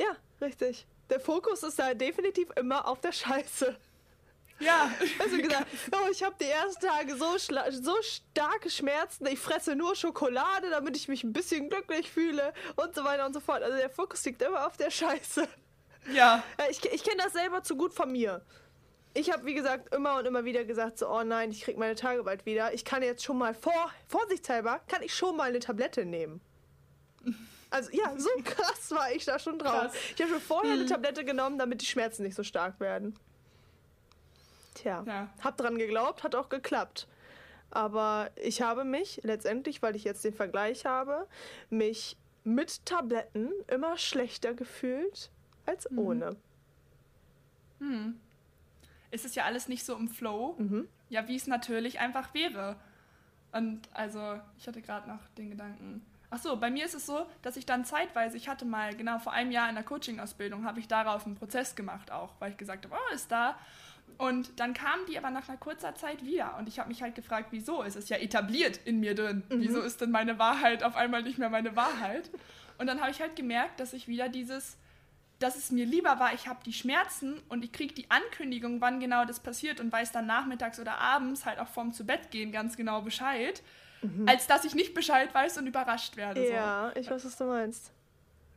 Ja, 0.00 0.16
richtig. 0.40 0.86
Der 1.10 1.20
Fokus 1.20 1.62
ist 1.62 1.78
da 1.78 1.94
definitiv 1.94 2.48
immer 2.56 2.88
auf 2.88 3.00
der 3.00 3.12
Scheiße. 3.12 3.76
Ja. 4.58 4.90
Also 5.18 5.36
gesagt, 5.36 5.66
oh, 5.92 6.08
ich 6.10 6.22
habe 6.22 6.34
die 6.40 6.48
ersten 6.48 6.86
Tage 6.86 7.16
so, 7.16 7.36
so 7.70 7.94
starke 8.02 8.70
Schmerzen, 8.70 9.26
ich 9.26 9.38
fresse 9.38 9.74
nur 9.76 9.94
Schokolade, 9.94 10.70
damit 10.70 10.96
ich 10.96 11.08
mich 11.08 11.24
ein 11.24 11.32
bisschen 11.32 11.68
glücklich 11.68 12.10
fühle 12.10 12.52
und 12.76 12.94
so 12.94 13.04
weiter 13.04 13.26
und 13.26 13.32
so 13.32 13.40
fort. 13.40 13.62
Also 13.62 13.76
der 13.76 13.90
Fokus 13.90 14.24
liegt 14.24 14.42
immer 14.42 14.66
auf 14.66 14.76
der 14.76 14.90
Scheiße. 14.90 15.48
Ja. 16.12 16.42
Ich, 16.70 16.84
ich 16.84 17.04
kenne 17.04 17.22
das 17.22 17.32
selber 17.32 17.62
zu 17.62 17.76
gut 17.76 17.92
von 17.92 18.10
mir. 18.10 18.42
Ich 19.14 19.32
habe, 19.32 19.44
wie 19.46 19.54
gesagt, 19.54 19.94
immer 19.94 20.18
und 20.18 20.26
immer 20.26 20.44
wieder 20.44 20.64
gesagt, 20.64 20.98
so, 20.98 21.08
oh 21.08 21.22
nein, 21.22 21.50
ich 21.50 21.62
krieg 21.62 21.78
meine 21.78 21.94
Tage 21.94 22.24
bald 22.24 22.46
wieder. 22.46 22.74
Ich 22.74 22.84
kann 22.84 23.02
jetzt 23.02 23.22
schon 23.22 23.38
mal, 23.38 23.54
vor, 23.54 23.90
vorsichtshalber, 24.08 24.80
kann 24.88 25.02
ich 25.02 25.14
schon 25.14 25.36
mal 25.36 25.50
eine 25.50 25.60
Tablette 25.60 26.04
nehmen. 26.04 26.40
Also 27.70 27.90
ja, 27.92 28.12
so 28.18 28.28
krass 28.44 28.90
war 28.90 29.12
ich 29.12 29.24
da 29.24 29.38
schon 29.38 29.58
drauf. 29.58 29.92
Krass. 29.92 29.94
Ich 30.14 30.20
habe 30.20 30.32
schon 30.32 30.40
vorher 30.40 30.72
hm. 30.72 30.80
eine 30.80 30.88
Tablette 30.88 31.24
genommen, 31.24 31.58
damit 31.58 31.80
die 31.80 31.86
Schmerzen 31.86 32.22
nicht 32.22 32.34
so 32.34 32.42
stark 32.42 32.80
werden. 32.80 33.16
Tja, 34.74 35.04
ja. 35.06 35.28
hab 35.42 35.56
dran 35.56 35.78
geglaubt, 35.78 36.24
hat 36.24 36.34
auch 36.34 36.48
geklappt. 36.48 37.06
Aber 37.70 38.30
ich 38.36 38.62
habe 38.62 38.84
mich 38.84 39.20
letztendlich, 39.22 39.82
weil 39.82 39.96
ich 39.96 40.04
jetzt 40.04 40.24
den 40.24 40.34
Vergleich 40.34 40.86
habe, 40.86 41.26
mich 41.70 42.16
mit 42.42 42.84
Tabletten 42.84 43.52
immer 43.68 43.96
schlechter 43.96 44.54
gefühlt 44.54 45.30
als 45.66 45.90
mhm. 45.90 45.98
ohne. 45.98 46.36
Hm. 47.78 48.20
Es 49.10 49.24
ist 49.24 49.36
ja 49.36 49.44
alles 49.44 49.68
nicht 49.68 49.84
so 49.84 49.94
im 49.96 50.08
Flow, 50.08 50.56
mhm. 50.58 50.88
ja, 51.08 51.28
wie 51.28 51.36
es 51.36 51.46
natürlich 51.46 52.00
einfach 52.00 52.34
wäre. 52.34 52.76
Und 53.52 53.88
also, 53.92 54.40
ich 54.58 54.66
hatte 54.66 54.82
gerade 54.82 55.08
noch 55.08 55.20
den 55.38 55.50
Gedanken. 55.50 56.04
Ach 56.30 56.38
so, 56.38 56.56
bei 56.56 56.68
mir 56.68 56.84
ist 56.84 56.94
es 56.94 57.06
so, 57.06 57.26
dass 57.42 57.56
ich 57.56 57.64
dann 57.64 57.84
zeitweise, 57.84 58.36
ich 58.36 58.48
hatte 58.48 58.64
mal 58.64 58.96
genau 58.96 59.20
vor 59.20 59.32
einem 59.32 59.52
Jahr 59.52 59.68
in 59.68 59.76
der 59.76 59.84
Coaching-Ausbildung, 59.84 60.64
habe 60.64 60.80
ich 60.80 60.88
darauf 60.88 61.26
einen 61.26 61.36
Prozess 61.36 61.76
gemacht 61.76 62.10
auch, 62.10 62.32
weil 62.40 62.50
ich 62.50 62.56
gesagt 62.56 62.86
habe, 62.86 62.96
oh, 62.96 63.14
ist 63.14 63.30
da. 63.30 63.56
Und 64.18 64.58
dann 64.58 64.74
kamen 64.74 65.06
die 65.08 65.16
aber 65.16 65.30
nach 65.30 65.48
einer 65.48 65.58
kurzer 65.58 65.94
Zeit 65.94 66.24
wieder. 66.24 66.56
Und 66.58 66.68
ich 66.68 66.80
habe 66.80 66.88
mich 66.88 67.02
halt 67.02 67.14
gefragt, 67.14 67.48
wieso? 67.50 67.84
Es 67.84 67.94
ist 67.94 68.10
ja 68.10 68.16
etabliert 68.16 68.80
in 68.84 68.98
mir 68.98 69.14
drin. 69.14 69.44
Mhm. 69.48 69.60
Wieso 69.60 69.80
ist 69.80 70.00
denn 70.00 70.10
meine 70.10 70.38
Wahrheit 70.38 70.82
auf 70.82 70.96
einmal 70.96 71.22
nicht 71.22 71.38
mehr 71.38 71.50
meine 71.50 71.76
Wahrheit? 71.76 72.30
Und 72.78 72.88
dann 72.88 73.00
habe 73.00 73.12
ich 73.12 73.20
halt 73.20 73.36
gemerkt, 73.36 73.78
dass 73.78 73.92
ich 73.92 74.08
wieder 74.08 74.28
dieses 74.28 74.76
dass 75.38 75.56
es 75.56 75.70
mir 75.70 75.84
lieber 75.84 76.18
war, 76.20 76.32
ich 76.32 76.48
habe 76.48 76.60
die 76.64 76.72
Schmerzen 76.72 77.40
und 77.48 77.64
ich 77.64 77.72
kriege 77.72 77.92
die 77.92 78.10
Ankündigung, 78.10 78.80
wann 78.80 79.00
genau 79.00 79.24
das 79.24 79.40
passiert 79.40 79.80
und 79.80 79.92
weiß 79.92 80.12
dann 80.12 80.26
nachmittags 80.26 80.78
oder 80.78 80.98
abends 80.98 81.44
halt 81.44 81.58
auch 81.58 81.68
vorm 81.68 81.92
zu 81.92 82.06
Bett 82.06 82.30
gehen 82.30 82.52
ganz 82.52 82.76
genau 82.76 83.02
Bescheid, 83.02 83.62
mhm. 84.02 84.28
als 84.28 84.46
dass 84.46 84.64
ich 84.64 84.74
nicht 84.74 84.94
Bescheid 84.94 85.34
weiß 85.34 85.58
und 85.58 85.66
überrascht 85.66 86.16
werde. 86.16 86.48
Ja, 86.50 86.92
so. 86.94 87.00
ich 87.00 87.10
weiß, 87.10 87.24
was 87.24 87.36
du 87.36 87.44
meinst. 87.44 87.90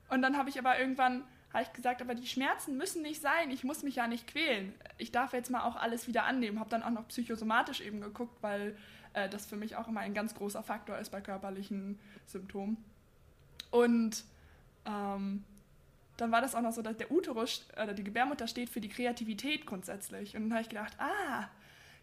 Und 0.10 0.22
dann 0.22 0.38
habe 0.38 0.50
ich 0.50 0.60
aber 0.60 0.80
irgendwann 0.80 1.24
habe 1.54 1.64
ich 1.64 1.74
gesagt, 1.74 2.02
aber 2.02 2.14
die 2.14 2.28
Schmerzen 2.28 2.78
müssen 2.78 3.02
nicht 3.02 3.22
sein, 3.22 3.52
ich 3.52 3.64
muss 3.64 3.82
mich 3.82 3.96
ja 3.96 4.08
nicht 4.08 4.28
quälen. 4.28 4.74
Ich 4.98 5.12
darf 5.12 5.34
jetzt 5.34 5.50
mal 5.50 5.64
auch 5.64 5.76
alles 5.76 6.08
wieder 6.08 6.26
annehmen. 6.26 6.60
Habe 6.60 6.70
dann 6.70 6.84
auch 6.84 6.92
noch 6.92 7.08
psychosomatisch 7.08 7.82
eben 7.82 8.02
geguckt, 8.02 8.38
weil 8.42 8.78
äh, 9.14 9.30
das 9.30 9.46
für 9.46 9.56
mich 9.56 9.76
auch 9.76 9.88
immer 9.88 10.02
ein 10.02 10.14
ganz 10.14 10.36
großer 10.36 10.62
Faktor 10.62 10.98
ist 10.98 11.10
bei 11.10 11.22
körperlichen 11.22 12.00
Symptomen. 12.26 12.78
Und 13.72 14.24
ähm, 14.86 15.44
dann 16.18 16.32
war 16.32 16.42
das 16.42 16.56
auch 16.56 16.62
noch 16.62 16.74
so, 16.74 16.82
dass 16.82 16.98
der 16.98 17.12
Uterus 17.12 17.66
oder 17.82 17.94
die 17.94 18.04
Gebärmutter 18.04 18.48
steht 18.48 18.70
für 18.70 18.82
die 18.82 18.90
Kreativität 18.90 19.66
grundsätzlich. 19.66 20.36
Und 20.36 20.44
dann 20.44 20.54
habe 20.54 20.62
ich 20.64 20.70
gedacht, 20.70 20.94
ah, 21.00 21.48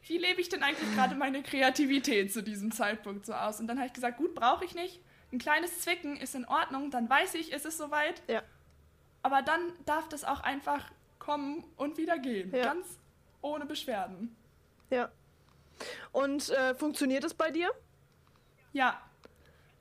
wie 0.06 0.18
lebe 0.18 0.40
ich 0.40 0.49
denn 0.49 0.62
eigentlich 0.62 0.92
gerade 0.94 1.14
meine 1.14 1.42
Kreativität 1.42 2.33
zu 2.33 2.42
diesem 2.42 2.73
Zeitpunkt 2.73 3.26
so 3.26 3.35
aus? 3.35 3.61
Und 3.61 3.66
dann 3.66 3.78
habe 3.78 3.88
ich 3.88 3.92
gesagt, 3.92 4.18
gut, 4.18 4.35
brauche 4.35 4.64
ich 4.64 4.75
nicht. 4.75 5.00
Ein 5.33 5.38
kleines 5.38 5.80
Zwicken 5.80 6.16
ist 6.16 6.35
in 6.35 6.44
Ordnung, 6.44 6.90
dann 6.90 7.09
weiß 7.09 7.35
ich, 7.35 7.52
ist 7.52 7.66
es 7.66 7.76
soweit. 7.76 8.23
Ja. 8.28 8.42
Aber 9.23 9.42
dann 9.42 9.61
darf 9.85 10.09
das 10.09 10.25
auch 10.25 10.40
einfach 10.40 10.90
kommen 11.18 11.64
und 11.76 11.97
wieder 11.97 12.18
gehen. 12.18 12.54
Ja. 12.54 12.64
Ganz 12.64 12.99
ohne 13.40 13.66
Beschwerden. 13.66 14.37
Ja. 14.90 15.11
Und 16.12 16.50
äh, 16.50 16.75
funktioniert 16.75 17.25
es 17.25 17.35
bei 17.35 17.50
dir? 17.50 17.71
Ja. 18.73 19.00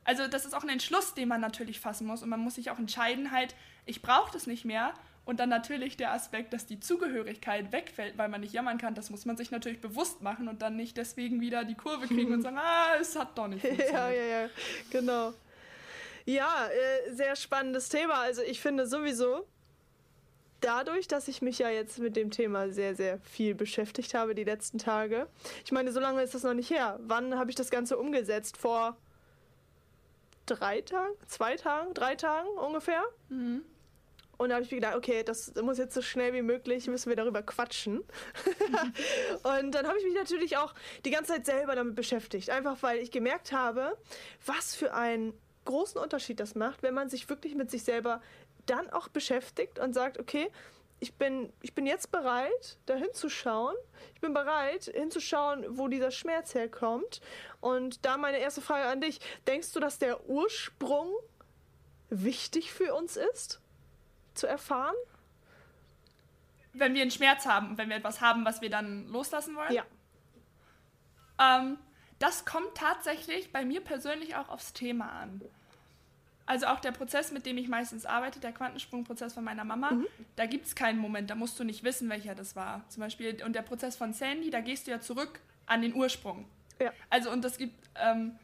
Also 0.06 0.28
das 0.28 0.46
ist 0.46 0.54
auch 0.54 0.64
ein 0.64 0.70
Entschluss, 0.70 1.14
den 1.14 1.28
man 1.28 1.42
natürlich 1.42 1.80
fassen 1.80 2.08
muss. 2.08 2.24
Und 2.24 2.30
man 2.30 2.40
muss 2.40 2.56
sich 2.56 2.72
auch 2.72 2.80
entscheiden, 2.80 3.32
halt, 3.32 3.56
ich 3.86 4.02
brauche 4.02 4.32
das 4.32 4.48
nicht 4.48 4.66
mehr. 4.66 4.94
Und 5.26 5.40
dann 5.40 5.48
natürlich 5.48 5.96
der 5.96 6.12
Aspekt, 6.12 6.52
dass 6.52 6.66
die 6.66 6.82
Zugehörigkeit 6.82 7.72
wegfällt, 7.72 8.18
weil 8.18 8.28
man 8.28 8.42
nicht 8.42 8.54
jammern 8.54 8.78
kann, 8.78 8.94
das 8.94 9.10
muss 9.10 9.24
man 9.26 9.38
sich 9.38 9.52
natürlich 9.52 9.80
bewusst 9.80 10.22
machen 10.22 10.50
und 10.50 10.62
dann 10.62 10.76
nicht 10.76 10.98
deswegen 10.98 11.40
wieder 11.40 11.64
die 11.64 11.76
Kurve 11.76 12.08
kriegen 12.08 12.34
und 12.34 12.42
sagen, 12.44 12.58
ah, 12.58 12.96
es 13.00 13.18
hat 13.18 13.38
doch 13.38 13.48
nicht 13.48 13.62
funktioniert. 13.62 13.94
ja, 13.94 14.12
ja, 14.12 14.24
ja, 14.24 14.50
genau. 14.92 15.34
Ja, 16.26 16.68
äh, 16.68 17.14
sehr 17.14 17.38
spannendes 17.38 17.88
Thema. 17.88 18.16
Also 18.16 18.42
ich 18.42 18.60
finde 18.60 18.86
sowieso, 18.86 19.46
dadurch, 20.64 21.08
dass 21.08 21.28
ich 21.28 21.42
mich 21.42 21.60
ja 21.60 21.70
jetzt 21.70 22.00
mit 22.00 22.16
dem 22.16 22.32
Thema 22.32 22.70
sehr, 22.70 22.96
sehr 22.96 23.20
viel 23.20 23.56
beschäftigt 23.56 24.14
habe 24.14 24.36
die 24.36 24.44
letzten 24.44 24.78
Tage. 24.78 25.28
Ich 25.66 25.72
meine, 25.72 25.92
so 25.92 26.00
lange 26.00 26.22
ist 26.22 26.34
das 26.34 26.44
noch 26.44 26.54
nicht 26.54 26.70
her. 26.70 27.00
Wann 27.02 27.38
habe 27.38 27.50
ich 27.50 27.56
das 27.56 27.70
Ganze 27.70 27.98
umgesetzt? 27.98 28.58
Vor 28.58 28.98
drei 30.46 30.82
Tagen, 30.82 31.14
zwei 31.28 31.56
Tagen, 31.56 31.94
drei 31.94 32.16
Tagen 32.16 32.48
ungefähr. 32.50 33.04
Mhm. 33.30 33.64
Und 34.44 34.50
da 34.50 34.56
habe 34.56 34.66
ich 34.66 34.72
mir 34.72 34.78
gedacht, 34.78 34.96
okay, 34.96 35.24
das 35.24 35.54
muss 35.56 35.78
jetzt 35.78 35.94
so 35.94 36.02
schnell 36.02 36.34
wie 36.34 36.42
möglich, 36.42 36.88
müssen 36.88 37.10
wir 37.10 37.16
darüber 37.16 37.42
quatschen. 37.42 38.00
und 39.44 39.72
dann 39.72 39.88
habe 39.88 39.98
ich 39.98 40.04
mich 40.04 40.16
natürlich 40.16 40.58
auch 40.58 40.74
die 41.06 41.12
ganze 41.12 41.34
Zeit 41.34 41.46
selber 41.46 41.76
damit 41.76 41.96
beschäftigt. 41.96 42.50
Einfach 42.50 42.78
weil 42.82 43.00
ich 43.00 43.12
gemerkt 43.12 43.52
habe, 43.52 43.98
was 44.46 44.76
für 44.76 44.94
einen 44.94 45.34
großen 45.66 46.00
Unterschied 46.00 46.40
das 46.40 46.56
macht, 46.56 46.84
wenn 46.84 46.94
man 46.94 47.10
sich 47.10 47.30
wirklich 47.30 47.56
mit 47.56 47.72
sich 47.72 47.84
selber 47.84 48.22
dann 48.66 48.90
auch 48.90 49.08
beschäftigt 49.08 49.80
und 49.80 49.94
sagt, 49.94 50.20
okay, 50.20 50.50
ich 51.00 51.16
bin, 51.16 51.52
ich 51.62 51.74
bin 51.74 51.86
jetzt 51.86 52.12
bereit, 52.12 52.78
da 52.86 52.96
hinzuschauen. 52.96 53.76
Ich 54.16 54.22
bin 54.22 54.34
bereit, 54.34 54.86
hinzuschauen, 54.86 55.66
wo 55.78 55.90
dieser 55.90 56.12
Schmerz 56.12 56.56
herkommt. 56.56 57.20
Und 57.60 58.06
da 58.06 58.18
meine 58.18 58.40
erste 58.40 58.62
Frage 58.62 58.88
an 58.88 59.02
dich. 59.02 59.20
Denkst 59.46 59.74
du, 59.74 59.82
dass 59.82 60.00
der 60.00 60.30
Ursprung 60.30 61.14
wichtig 62.10 62.72
für 62.72 62.94
uns 62.94 63.18
ist, 63.18 63.60
zu 64.34 64.48
erfahren? 64.48 64.96
Wenn 66.74 66.94
wir 66.94 67.02
einen 67.02 67.12
Schmerz 67.12 67.46
haben, 67.46 67.78
wenn 67.78 67.90
wir 67.90 67.98
etwas 67.98 68.22
haben, 68.22 68.46
was 68.46 68.62
wir 68.62 68.70
dann 68.70 69.08
loslassen 69.08 69.56
wollen? 69.56 69.74
Ja. 69.74 69.86
Ähm, 71.40 71.78
das 72.20 72.46
kommt 72.46 72.76
tatsächlich 72.76 73.52
bei 73.52 73.66
mir 73.66 73.82
persönlich 73.82 74.36
auch 74.36 74.50
aufs 74.50 74.74
Thema 74.74 75.12
an. 75.12 75.42
Also 76.46 76.68
auch 76.68 76.80
der 76.80 76.92
Prozess, 76.92 77.32
mit 77.32 77.46
dem 77.46 77.58
ich 77.58 77.70
meistens 77.70 78.06
arbeite, 78.06 78.40
der 78.40 78.52
Quantensprungprozess 78.52 79.34
von 79.34 79.44
meiner 79.44 79.64
Mama, 79.64 79.92
mhm. 79.92 80.08
da 80.36 80.46
gibt 80.46 80.66
es 80.66 80.76
keinen 80.76 81.00
Moment, 81.00 81.30
da 81.30 81.36
musst 81.36 81.60
du 81.60 81.64
nicht 81.64 81.84
wissen, 81.84 82.10
welcher 82.10 82.36
das 82.36 82.56
war. 82.56 82.84
Zum 82.90 83.02
Beispiel, 83.02 83.42
und 83.46 83.54
der 83.54 83.62
Prozess 83.62 83.96
von 83.96 84.14
Sandy, 84.14 84.50
da 84.50 84.60
gehst 84.60 84.88
du 84.88 84.92
ja 84.92 85.00
zurück 85.00 85.40
an 85.66 85.82
den 85.82 85.94
Ursprung. 85.94 86.46
Ja. 86.82 86.92
Also 87.10 87.32
und 87.32 87.44
das 87.44 87.58
gibt, 87.58 87.76
ähm, 87.96 88.38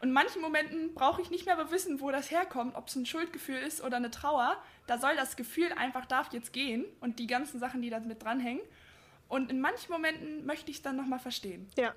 und 0.00 0.08
in 0.08 0.12
manchen 0.12 0.42
Momenten 0.42 0.94
brauche 0.94 1.22
ich 1.22 1.30
nicht 1.30 1.46
mehr 1.46 1.70
wissen, 1.70 2.00
wo 2.00 2.10
das 2.10 2.30
herkommt, 2.30 2.74
ob 2.74 2.88
es 2.88 2.96
ein 2.96 3.06
Schuldgefühl 3.06 3.56
ist 3.56 3.82
oder 3.82 3.96
eine 3.96 4.10
Trauer. 4.10 4.56
Da 4.86 4.98
soll 4.98 5.16
das 5.16 5.36
Gefühl 5.36 5.72
einfach, 5.72 6.06
darf 6.06 6.32
jetzt 6.32 6.52
gehen 6.52 6.84
und 7.00 7.18
die 7.18 7.26
ganzen 7.26 7.58
Sachen, 7.58 7.80
die 7.82 7.90
da 7.90 7.98
mit 8.00 8.22
dranhängen. 8.22 8.62
Und 9.28 9.50
in 9.50 9.60
manchen 9.60 9.90
Momenten 9.90 10.44
möchte 10.44 10.70
ich 10.70 10.78
es 10.78 10.82
dann 10.82 10.96
nochmal 10.96 11.18
verstehen. 11.18 11.68
Ja. 11.76 11.94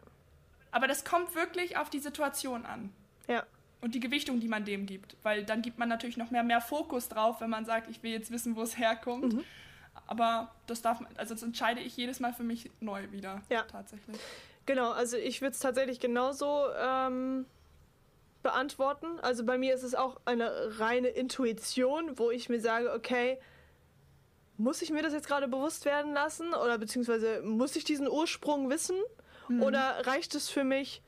Aber 0.71 0.87
das 0.87 1.03
kommt 1.03 1.35
wirklich 1.35 1.77
auf 1.77 1.89
die 1.89 1.99
Situation 1.99 2.65
an. 2.65 2.91
Ja 3.27 3.45
und 3.81 3.95
die 3.95 3.99
Gewichtung, 3.99 4.39
die 4.39 4.47
man 4.47 4.65
dem 4.65 4.85
gibt. 4.85 5.15
Weil 5.23 5.45
dann 5.45 5.61
gibt 5.61 5.77
man 5.77 5.89
natürlich 5.89 6.17
noch 6.17 6.31
mehr, 6.31 6.43
mehr 6.43 6.61
Fokus 6.61 7.07
drauf, 7.09 7.41
wenn 7.41 7.49
man 7.49 7.65
sagt, 7.65 7.89
ich 7.89 8.03
will 8.03 8.11
jetzt 8.11 8.31
wissen, 8.31 8.55
wo 8.55 8.61
es 8.61 8.77
herkommt. 8.77 9.33
Mhm. 9.33 9.43
Aber 10.07 10.53
das 10.67 10.81
darf 10.81 11.01
also 11.15 11.33
das 11.33 11.43
entscheide 11.43 11.81
ich 11.81 11.95
jedes 11.95 12.19
Mal 12.19 12.33
für 12.33 12.43
mich 12.43 12.69
neu 12.79 13.11
wieder. 13.11 13.41
Ja. 13.49 13.63
Tatsächlich. 13.63 14.17
Genau, 14.65 14.91
also 14.91 15.17
ich 15.17 15.41
würde 15.41 15.51
es 15.51 15.59
tatsächlich 15.59 15.99
genauso 15.99 16.65
ähm, 16.77 17.45
beantworten. 18.41 19.19
Also 19.21 19.45
bei 19.45 19.57
mir 19.57 19.73
ist 19.73 19.83
es 19.83 19.95
auch 19.95 20.19
eine 20.25 20.79
reine 20.79 21.09
Intuition, 21.09 22.17
wo 22.17 22.31
ich 22.31 22.49
mir 22.49 22.59
sage, 22.59 22.93
okay, 22.93 23.39
muss 24.57 24.81
ich 24.81 24.91
mir 24.91 25.01
das 25.01 25.13
jetzt 25.13 25.27
gerade 25.27 25.47
bewusst 25.47 25.85
werden 25.85 26.13
lassen? 26.13 26.53
Oder 26.53 26.77
beziehungsweise 26.77 27.41
muss 27.41 27.75
ich 27.75 27.83
diesen 27.83 28.09
Ursprung 28.09 28.69
wissen? 28.69 28.97
Mhm. 29.47 29.63
Oder 29.63 30.05
reicht 30.05 30.35
es 30.35 30.49
für 30.49 30.63
mich, 30.63 31.01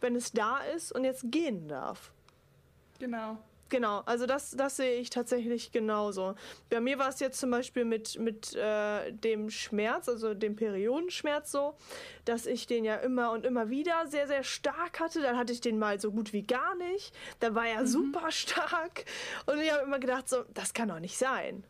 wenn 0.00 0.16
es 0.16 0.32
da 0.32 0.58
ist 0.58 0.92
und 0.92 1.04
jetzt 1.04 1.30
gehen 1.30 1.68
darf. 1.68 2.12
Genau. 2.98 3.38
Genau, 3.72 4.02
also 4.04 4.26
das, 4.26 4.50
das 4.50 4.76
sehe 4.76 5.00
ich 5.00 5.08
tatsächlich 5.08 5.72
genauso. 5.72 6.34
Bei 6.68 6.78
mir 6.78 6.98
war 6.98 7.08
es 7.08 7.20
jetzt 7.20 7.40
zum 7.40 7.50
Beispiel 7.50 7.86
mit, 7.86 8.18
mit 8.18 8.54
äh, 8.54 9.10
dem 9.12 9.48
Schmerz, 9.48 10.10
also 10.10 10.34
dem 10.34 10.56
Periodenschmerz 10.56 11.50
so, 11.50 11.74
dass 12.26 12.44
ich 12.44 12.66
den 12.66 12.84
ja 12.84 12.96
immer 12.96 13.32
und 13.32 13.46
immer 13.46 13.70
wieder 13.70 14.06
sehr, 14.08 14.26
sehr 14.26 14.44
stark 14.44 15.00
hatte. 15.00 15.22
Dann 15.22 15.38
hatte 15.38 15.54
ich 15.54 15.62
den 15.62 15.78
mal 15.78 15.98
so 15.98 16.12
gut 16.12 16.34
wie 16.34 16.42
gar 16.42 16.74
nicht. 16.74 17.14
Dann 17.40 17.54
war 17.54 17.66
er 17.66 17.80
mhm. 17.80 17.86
super 17.86 18.30
stark. 18.30 19.06
Und 19.46 19.58
ich 19.58 19.72
habe 19.72 19.84
immer 19.84 19.98
gedacht, 19.98 20.28
so, 20.28 20.44
das 20.52 20.74
kann 20.74 20.90
doch 20.90 21.00
nicht 21.00 21.16
sein 21.16 21.64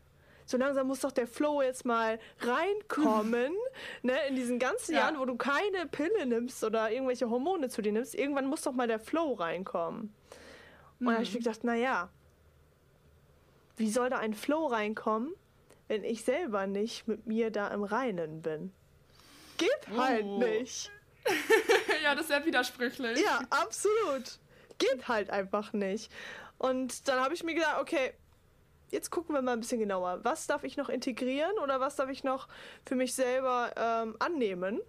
so 0.45 0.59
langsam 0.59 0.89
muss 0.89 1.01
doch 1.01 1.13
der 1.13 1.29
Flow 1.29 1.63
jetzt 1.63 1.87
mal 1.87 2.19
reinkommen, 2.41 3.55
ne, 4.03 4.15
in 4.29 4.35
diesen 4.35 4.59
ganzen 4.59 4.93
ja. 4.93 5.03
Jahren, 5.03 5.21
wo 5.21 5.25
du 5.25 5.37
keine 5.37 5.87
Pille 5.87 6.27
nimmst 6.27 6.65
oder 6.65 6.91
irgendwelche 6.91 7.31
Hormone 7.31 7.69
zu 7.69 7.81
dir 7.81 7.93
nimmst, 7.93 8.17
irgendwann 8.17 8.47
muss 8.47 8.63
doch 8.63 8.73
mal 8.73 8.89
der 8.89 8.99
Flow 8.99 9.35
reinkommen. 9.35 10.13
Und 11.03 11.07
dann 11.09 11.15
habe 11.17 11.25
ich 11.25 11.33
mir 11.33 11.41
mhm. 11.41 11.45
gedacht, 11.45 11.65
naja, 11.65 12.09
wie 13.77 13.91
soll 13.91 14.09
da 14.09 14.19
ein 14.19 14.35
Flow 14.35 14.67
reinkommen, 14.67 15.33
wenn 15.89 16.05
ich 16.05 16.23
selber 16.23 16.69
nicht 16.69 17.09
mit 17.09 17.27
mir 17.27 17.51
da 17.51 17.69
im 17.69 17.83
Reinen 17.83 18.41
bin? 18.41 18.73
Geht 19.59 19.97
halt 19.97 20.25
oh. 20.25 20.39
nicht. 20.39 20.93
ja, 22.05 22.15
das 22.15 22.27
ist 22.27 22.31
ja 22.31 22.47
widersprüchlich. 22.47 23.21
Ja, 23.21 23.41
absolut. 23.51 24.39
Geht 24.79 25.09
halt 25.09 25.31
einfach 25.31 25.73
nicht. 25.73 26.13
Und 26.59 27.09
dann 27.09 27.19
habe 27.19 27.35
ich 27.35 27.43
mir 27.43 27.55
gedacht, 27.55 27.81
okay, 27.81 28.13
jetzt 28.93 29.11
gucken 29.11 29.35
wir 29.35 29.43
mal 29.43 29.55
ein 29.55 29.61
bisschen 29.61 29.81
genauer. 29.81 30.21
Was 30.23 30.47
darf 30.47 30.63
ich 30.63 30.77
noch 30.77 30.89
integrieren 30.89 31.59
oder 31.61 31.81
was 31.81 31.97
darf 31.97 32.11
ich 32.11 32.23
noch 32.23 32.47
für 32.87 32.95
mich 32.95 33.13
selber 33.13 33.73
ähm, 33.77 34.15
annehmen, 34.21 34.81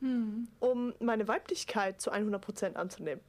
hm. 0.00 0.48
um 0.58 0.94
meine 0.98 1.28
Weiblichkeit 1.28 2.00
zu 2.00 2.12
100% 2.12 2.74
anzunehmen? 2.74 3.20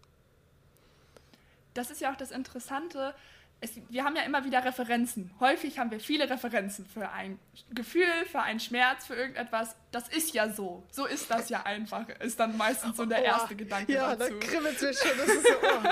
Das 1.77 1.91
ist 1.91 2.01
ja 2.01 2.11
auch 2.11 2.15
das 2.15 2.31
Interessante. 2.31 3.13
Es, 3.59 3.71
wir 3.89 4.03
haben 4.03 4.15
ja 4.15 4.23
immer 4.23 4.43
wieder 4.43 4.65
Referenzen. 4.65 5.31
Häufig 5.39 5.77
haben 5.77 5.91
wir 5.91 5.99
viele 5.99 6.29
Referenzen 6.29 6.87
für 6.87 7.09
ein 7.09 7.39
Gefühl, 7.71 8.25
für 8.31 8.41
einen 8.41 8.59
Schmerz, 8.59 9.05
für 9.05 9.15
irgendetwas. 9.15 9.75
Das 9.91 10.07
ist 10.09 10.33
ja 10.33 10.49
so. 10.49 10.83
So 10.91 11.05
ist 11.05 11.29
das 11.29 11.49
ja 11.49 11.63
einfach. 11.63 12.09
Ist 12.19 12.39
dann 12.39 12.57
meistens 12.57 12.97
so 12.97 13.05
der 13.05 13.19
oh, 13.19 13.25
erste 13.25 13.55
Gedanke 13.55 13.93
ja, 13.93 14.15
dazu. 14.15 14.33
Ja, 14.33 14.39
da 14.39 14.45
kribbelt 14.47 14.81
es 14.81 14.99
schon. 14.99 15.17
Das 15.17 15.27
ist 15.27 15.47
so, 15.47 15.53
oh. 15.63 15.89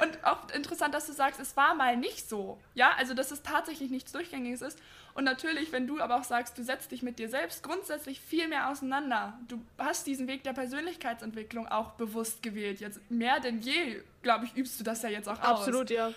Und 0.02 0.24
auch 0.24 0.50
interessant, 0.50 0.94
dass 0.94 1.06
du 1.06 1.12
sagst, 1.12 1.40
es 1.40 1.56
war 1.56 1.74
mal 1.74 1.96
nicht 1.96 2.28
so. 2.28 2.58
Ja, 2.74 2.92
also 2.96 3.14
dass 3.14 3.30
es 3.30 3.42
tatsächlich 3.42 3.90
nichts 3.90 4.12
Durchgängiges 4.12 4.62
ist. 4.62 4.78
Und 5.16 5.24
natürlich, 5.24 5.72
wenn 5.72 5.86
du 5.86 5.98
aber 5.98 6.16
auch 6.16 6.24
sagst, 6.24 6.58
du 6.58 6.62
setzt 6.62 6.92
dich 6.92 7.02
mit 7.02 7.18
dir 7.18 7.30
selbst 7.30 7.62
grundsätzlich 7.62 8.20
viel 8.20 8.48
mehr 8.48 8.68
auseinander. 8.68 9.38
Du 9.48 9.58
hast 9.78 10.06
diesen 10.06 10.28
Weg 10.28 10.44
der 10.44 10.52
Persönlichkeitsentwicklung 10.52 11.66
auch 11.66 11.92
bewusst 11.92 12.42
gewählt. 12.42 12.80
Jetzt 12.80 13.00
mehr 13.10 13.40
denn 13.40 13.60
je, 13.60 14.02
glaube 14.20 14.44
ich, 14.44 14.54
übst 14.54 14.78
du 14.78 14.84
das 14.84 15.00
ja 15.00 15.08
jetzt 15.08 15.26
auch 15.26 15.40
aus. 15.40 15.60
Absolut, 15.60 15.88
ja. 15.88 16.12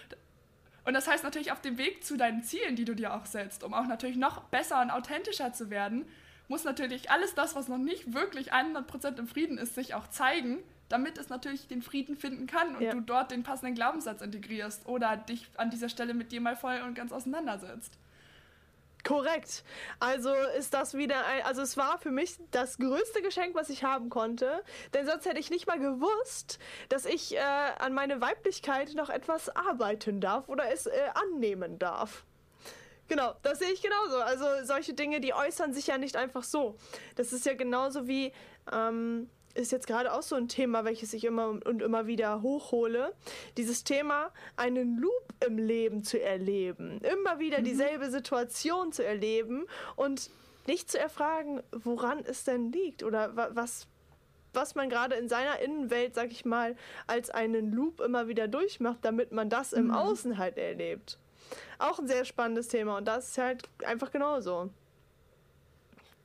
Und 0.84 0.96
das 0.96 1.08
heißt 1.08 1.24
natürlich 1.24 1.54
auf 1.54 1.62
dem 1.62 1.78
Weg 1.78 2.04
zu 2.04 2.18
deinen 2.18 2.44
Zielen, 2.44 2.76
die 2.76 2.84
du 2.84 2.94
dir 2.94 3.14
auch 3.14 3.26
setzt, 3.26 3.64
um 3.64 3.74
auch 3.74 3.86
natürlich 3.88 4.18
noch 4.18 4.42
besser 4.46 4.82
und 4.82 4.90
authentischer 4.90 5.54
zu 5.54 5.70
werden, 5.70 6.06
muss 6.50 6.66
natürlich 6.66 7.10
alles 7.10 7.34
das, 7.36 7.56
was 7.56 7.70
noch 7.70 7.78
nicht 7.78 8.14
wirklich 8.14 8.52
100% 8.52 9.18
im 9.18 9.28
Frieden 9.28 9.58
ist, 9.58 9.76
sich 9.76 9.94
auch 9.94 10.10
zeigen, 10.10 10.58
damit 10.90 11.18
es 11.18 11.30
natürlich 11.30 11.68
den 11.68 11.84
Frieden 11.84 12.18
finden 12.18 12.48
kann 12.48 12.76
und 12.76 12.82
ja. 12.82 12.92
du 12.92 13.00
dort 13.00 13.32
den 13.32 13.44
passenden 13.44 13.76
Glaubenssatz 13.76 14.22
integrierst 14.22 14.88
oder 14.88 15.16
dich 15.16 15.48
an 15.56 15.70
dieser 15.70 15.88
Stelle 15.88 16.14
mit 16.14 16.32
dir 16.32 16.42
mal 16.42 16.58
voll 16.58 16.82
und 16.82 16.96
ganz 16.96 17.14
auseinandersetzt. 17.14 17.99
Korrekt. 19.04 19.64
Also 20.00 20.34
ist 20.58 20.74
das 20.74 20.94
wieder 20.94 21.26
ein, 21.26 21.44
also 21.44 21.62
es 21.62 21.78
war 21.78 22.00
für 22.00 22.12
mich 22.12 22.38
das 22.52 22.78
größte 22.78 23.22
Geschenk, 23.22 23.56
was 23.56 23.70
ich 23.70 23.84
haben 23.84 24.10
konnte, 24.10 24.64
denn 24.94 25.06
sonst 25.06 25.26
hätte 25.26 25.40
ich 25.40 25.50
nicht 25.50 25.68
mal 25.68 25.80
gewusst, 25.80 26.60
dass 26.90 27.06
ich 27.06 27.36
äh, 27.36 27.40
an 27.40 27.94
meine 27.94 28.20
Weiblichkeit 28.22 28.94
noch 28.96 29.10
etwas 29.10 29.56
arbeiten 29.56 30.20
darf 30.20 30.50
oder 30.50 30.72
es 30.72 30.86
äh, 30.86 30.92
annehmen 31.14 31.80
darf. 31.80 32.26
Genau, 33.08 33.34
das 33.42 33.60
sehe 33.60 33.72
ich 33.72 33.82
genauso. 33.82 34.18
Also 34.18 34.46
solche 34.64 34.94
Dinge, 34.94 35.20
die 35.20 35.34
äußern 35.34 35.74
sich 35.74 35.88
ja 35.88 35.98
nicht 35.98 36.16
einfach 36.16 36.44
so. 36.44 36.78
Das 37.16 37.34
ist 37.34 37.46
ja 37.46 37.56
genauso 37.56 38.08
wie, 38.08 38.32
ähm, 38.72 39.30
ist 39.60 39.72
jetzt 39.72 39.88
gerade 39.88 40.14
auch 40.14 40.22
so 40.22 40.36
ein 40.36 40.48
Thema, 40.48 40.86
welches 40.86 41.14
ich 41.14 41.26
immer 41.26 41.50
und 41.50 41.82
immer 41.82 42.08
wieder 42.08 42.42
hochhole. 42.42 43.14
Dieses 43.58 43.84
Thema, 43.84 44.32
einen 44.56 44.98
Loop 44.98 45.34
im 45.46 45.58
Leben 45.58 46.04
zu 46.04 46.22
erleben. 46.22 47.00
Immer 47.02 47.40
wieder 47.40 47.60
mhm. 47.60 47.66
dieselbe 47.66 48.10
Situation 48.10 48.92
zu 48.92 49.06
erleben 49.06 49.66
und 49.96 50.32
nicht 50.66 50.90
zu 50.90 50.98
erfragen, 51.00 51.62
woran 51.72 52.20
es 52.20 52.44
denn 52.44 52.72
liegt 52.72 53.04
oder 53.04 53.36
was, 53.56 53.88
was 54.54 54.76
man 54.76 54.90
gerade 54.90 55.16
in 55.16 55.28
seiner 55.28 55.60
Innenwelt, 55.60 56.16
sag 56.16 56.32
ich 56.32 56.46
mal, 56.46 56.76
als 57.08 57.30
einen 57.30 57.72
Loop 57.72 58.00
immer 58.00 58.28
wieder 58.28 58.48
durchmacht, 58.48 59.00
damit 59.02 59.32
man 59.32 59.50
das 59.50 59.74
im 59.74 59.88
mhm. 59.88 59.96
Außen 59.96 60.38
halt 60.38 60.58
erlebt. 60.58 61.18
Auch 61.80 62.00
ein 62.00 62.08
sehr 62.08 62.26
spannendes 62.26 62.68
Thema 62.68 62.98
und 62.98 63.06
das 63.06 63.30
ist 63.30 63.38
halt 63.38 63.68
einfach 63.86 64.12
genauso. 64.12 64.70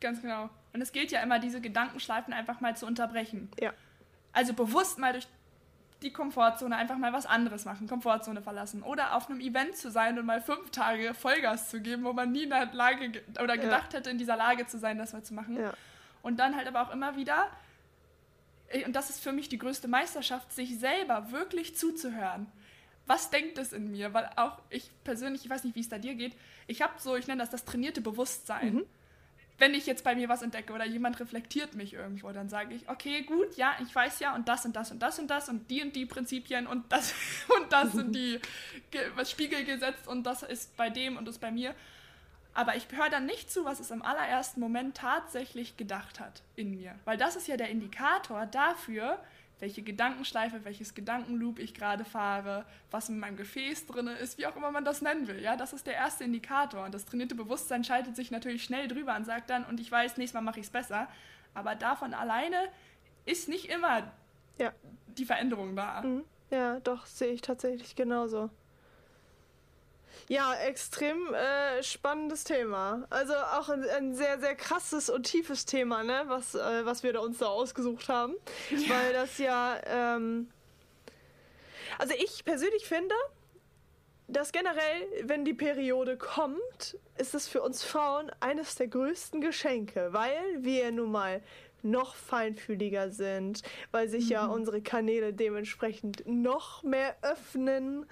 Ganz 0.01 0.21
genau. 0.21 0.51
Und 0.75 0.83
es 0.83 0.93
gilt 0.93 1.11
ja 1.13 1.23
immer, 1.23 1.39
diese 1.39 1.61
Gedankenschleifen 1.61 2.35
einfach 2.35 2.61
mal 2.61 2.77
zu 2.77 2.87
unterbrechen. 2.87 3.49
Ja. 3.61 3.73
Also 4.33 4.53
bewusst 4.53 4.99
mal 4.99 5.13
durch 5.13 5.27
die 6.03 6.13
Komfortzone 6.13 6.77
einfach 6.77 6.99
mal 6.99 7.15
was 7.15 7.25
anderes 7.25 7.65
machen, 7.65 7.87
Komfortzone 7.87 8.43
verlassen. 8.43 8.83
Oder 8.83 9.15
auf 9.15 9.31
einem 9.31 9.41
Event 9.41 9.77
zu 9.77 9.91
sein 9.91 10.19
und 10.19 10.27
mal 10.27 10.43
fünf 10.43 10.71
Tage 10.71 11.15
Vollgas 11.15 11.71
zu 11.71 11.81
geben, 11.81 12.05
wo 12.05 12.13
man 12.13 12.31
nie 12.33 12.43
in 12.43 12.51
der 12.51 12.67
Lage 12.73 13.23
oder 13.43 13.57
gedacht 13.57 13.93
ja. 13.93 14.01
hätte, 14.01 14.11
in 14.11 14.19
dieser 14.19 14.37
Lage 14.37 14.67
zu 14.67 14.79
sein, 14.79 14.99
das 14.99 15.15
mal 15.15 15.23
zu 15.23 15.33
machen. 15.33 15.59
Ja. 15.59 15.73
Und 16.21 16.39
dann 16.39 16.57
halt 16.57 16.69
aber 16.69 16.83
auch 16.83 16.93
immer 16.93 17.17
wieder, 17.17 17.49
und 18.85 18.95
das 18.95 19.09
ist 19.09 19.23
für 19.23 19.33
mich 19.33 19.49
die 19.49 19.59
größte 19.59 19.89
Meisterschaft, 19.89 20.53
sich 20.53 20.79
selber 20.79 21.31
wirklich 21.31 21.77
zuzuhören 21.77 22.51
was 23.07 23.31
denkt 23.31 23.59
es 23.59 23.73
in 23.73 23.91
mir? 23.91 24.15
Weil 24.15 24.31
auch 24.37 24.59
ich 24.71 24.91
persönlich, 25.05 25.45
ich 25.45 25.51
weiß 25.51 25.65
nicht, 25.65 25.77
wie 25.77 25.81
es 25.81 25.89
da 25.89 25.99
dir 25.99 26.15
geht, 26.15 26.35
ich 26.67 26.83
habe 26.83 26.95
so, 26.99 27.17
ich 27.17 27.27
nenne 27.27 27.43
das 27.43 27.51
das 27.51 27.65
trainierte 27.65 28.01
Bewusstsein. 28.01 28.75
Mhm. 28.75 28.87
Wenn 29.59 29.73
ich 29.75 29.87
jetzt 29.87 30.03
bei 30.03 30.17
mir 30.17 30.29
was 30.29 30.43
entdecke 30.43 30.73
oder 30.73 30.85
jemand 30.85 31.21
reflektiert 31.21 31.75
mich 31.75 31.95
irgendwo, 31.95 32.33
dann 32.33 32.49
sage 32.49 32.75
ich, 32.75 32.89
okay, 32.89 33.23
gut, 33.23 33.57
ja, 33.57 33.77
ich 33.83 33.95
weiß 33.95 34.19
ja 34.21 34.35
und 34.35 34.49
das 34.49 34.65
und 34.65 34.75
das 34.75 34.91
und 34.91 35.01
das 35.01 35.19
und 35.19 35.29
das 35.29 35.49
und 35.49 35.71
die 35.71 35.83
und 35.83 35.95
die 35.95 36.07
Prinzipien 36.07 36.67
und 36.67 36.91
das 36.91 37.15
und 37.57 37.73
das 37.73 37.93
sind 37.93 38.15
die 38.15 38.41
was 39.15 39.31
Spiegel 39.31 39.65
gesetzt 39.65 40.09
und 40.09 40.25
das 40.25 40.43
ist 40.43 40.77
bei 40.77 40.91
dem 40.91 41.17
und 41.17 41.27
das 41.27 41.39
bei 41.39 41.51
mir. 41.51 41.75
Aber 42.55 42.77
ich 42.77 42.87
höre 42.93 43.11
dann 43.11 43.27
nicht 43.27 43.51
zu, 43.51 43.65
was 43.65 43.81
es 43.81 43.91
im 43.91 44.03
allerersten 44.03 44.61
Moment 44.61 44.97
tatsächlich 44.97 45.77
gedacht 45.77 46.21
hat 46.21 46.43
in 46.55 46.71
mir. 46.71 46.95
Weil 47.05 47.17
das 47.17 47.35
ist 47.35 47.49
ja 47.49 47.57
der 47.57 47.69
Indikator 47.69 48.47
dafür, 48.47 49.19
welche 49.61 49.83
Gedankenschleife, 49.83 50.65
welches 50.65 50.95
Gedankenloop 50.95 51.59
ich 51.59 51.75
gerade 51.75 52.05
fahre, 52.05 52.67
was 52.91 53.09
in 53.09 53.19
meinem 53.19 53.37
Gefäß 53.37 53.87
drin 53.87 54.09
ist, 54.09 54.39
wie 54.39 54.47
auch 54.47 54.57
immer 54.57 54.71
man 54.71 54.85
das 54.85 55.03
nennen 55.03 55.27
will. 55.29 55.41
Ja, 55.41 55.57
das 55.57 55.73
ist 55.73 55.87
der 55.87 55.95
erste 55.95 56.25
Indikator. 56.25 56.85
Und 56.85 56.95
das 56.95 57.05
trainierte 57.05 57.35
Bewusstsein 57.35 57.85
schaltet 57.85 58.17
sich 58.17 58.31
natürlich 58.31 58.65
schnell 58.65 58.89
drüber 58.89 59.17
und 59.17 59.25
sagt 59.25 59.51
dann, 59.51 59.65
und 59.65 59.81
ich 59.81 59.91
weiß, 59.91 60.17
nächstes 60.17 60.35
Mal 60.35 60.41
mache 60.43 60.61
ich 60.61 60.67
es 60.67 60.73
besser. 60.73 61.09
Aber 61.55 61.75
davon 61.75 62.15
alleine 62.15 62.69
ist 63.25 63.49
nicht 63.49 63.71
immer 63.71 64.13
ja. 64.59 64.73
die 65.07 65.25
Veränderung 65.25 65.77
da. 65.77 66.03
Mhm. 66.03 66.25
Ja, 66.51 66.81
doch, 66.81 67.07
sehe 67.07 67.33
ich 67.33 67.41
tatsächlich 67.41 67.97
genauso. 67.97 68.51
Ja, 70.29 70.55
extrem 70.55 71.35
äh, 71.35 71.83
spannendes 71.83 72.45
Thema. 72.45 73.07
Also 73.11 73.35
auch 73.35 73.69
ein, 73.69 73.85
ein, 73.91 74.15
sehr, 74.15 74.39
sehr 74.41 74.55
krasses 74.55 75.11
und 75.11 75.25
tiefes 75.25 75.67
Thema, 75.67 76.03
ne? 76.03 76.25
was, 76.27 76.55
äh, 76.55 76.87
was 76.87 77.03
wir 77.03 77.13
da 77.13 77.21
uns 77.21 77.39
da 77.39 77.47
ausgesucht 77.47 78.09
haben. 78.09 78.35
Ja. 78.71 78.89
Weil 78.89 79.13
das 79.13 79.39
ja. 79.39 79.77
Ähm 79.87 80.49
also 81.99 82.15
ich 82.17 82.45
persönlich 82.45 82.87
finde, 82.87 83.15
dass 84.27 84.53
generell, 84.53 85.07
wenn 85.25 85.45
die 85.45 85.55
Periode 85.55 86.17
kommt, 86.17 86.99
ist 87.19 87.35
es 87.35 87.47
für 87.47 87.63
uns 87.63 87.85
Frauen 87.85 88.31
eines 88.41 88.75
der 88.75 88.89
größten 88.89 89.41
Geschenke, 89.41 90.13
weil 90.13 90.43
wir 90.59 90.91
nun 90.91 91.13
mal 91.13 91.43
noch 91.83 92.15
feinfühliger 92.15 93.11
sind, 93.11 93.63
weil 93.91 94.09
sich 94.09 94.27
mhm. 94.27 94.31
ja 94.31 94.47
unsere 94.47 94.81
Kanäle 94.81 95.35
dementsprechend 95.35 96.27
noch 96.27 96.83
mehr 96.83 97.15
öffnen. 97.23 98.07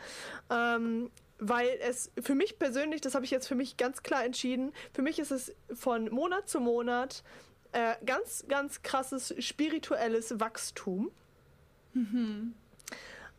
Ähm, 0.51 1.11
weil 1.43 1.69
es 1.81 2.13
für 2.21 2.37
mich 2.37 2.59
persönlich, 2.59 3.01
das 3.01 3.17
habe 3.17 3.25
ich 3.25 3.33
jetzt 3.33 3.49
für 3.49 3.57
mich 3.57 3.77
ganz 3.77 4.03
klar 4.05 4.25
entschieden, 4.25 4.73
für 4.95 5.03
mich 5.03 5.19
ist 5.19 5.33
es 5.33 5.55
von 5.75 6.09
Monat 6.11 6.49
zu 6.49 6.61
Monat 6.61 7.25
äh, 7.73 7.95
ganz, 8.07 8.45
ganz 8.49 8.83
krasses 8.83 9.35
spirituelles 9.45 10.39
Wachstum. 10.39 11.11
Mhm. 11.95 12.55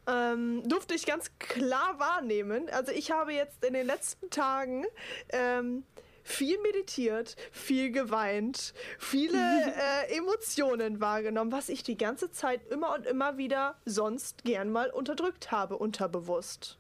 Ähm, 0.06 0.68
durfte 0.68 0.96
ich 0.96 1.06
ganz 1.06 1.32
klar 1.40 1.98
wahrnehmen. 1.98 2.70
Also 2.70 2.92
ich 2.92 3.12
habe 3.12 3.32
jetzt 3.32 3.64
in 3.64 3.74
den 3.74 3.88
letzten 3.88 4.30
Tagen 4.30 4.86
ähm, 5.30 5.86
viel 6.24 6.60
meditiert, 6.60 7.38
viel 7.54 7.90
geweint, 7.90 8.74
viele 9.00 9.38
äh, 10.10 10.18
Emotionen 10.18 11.00
wahrgenommen, 11.00 11.54
was 11.54 11.70
ich 11.70 11.84
die 11.84 11.98
ganze 11.98 12.32
Zeit 12.32 12.68
immer 12.70 12.94
und 12.96 13.06
immer 13.06 13.38
wieder 13.38 13.80
sonst 13.86 14.44
gern 14.44 14.72
mal 14.72 14.90
unterdrückt 14.90 15.52
habe, 15.52 15.78
unterbewusst. 15.78 16.80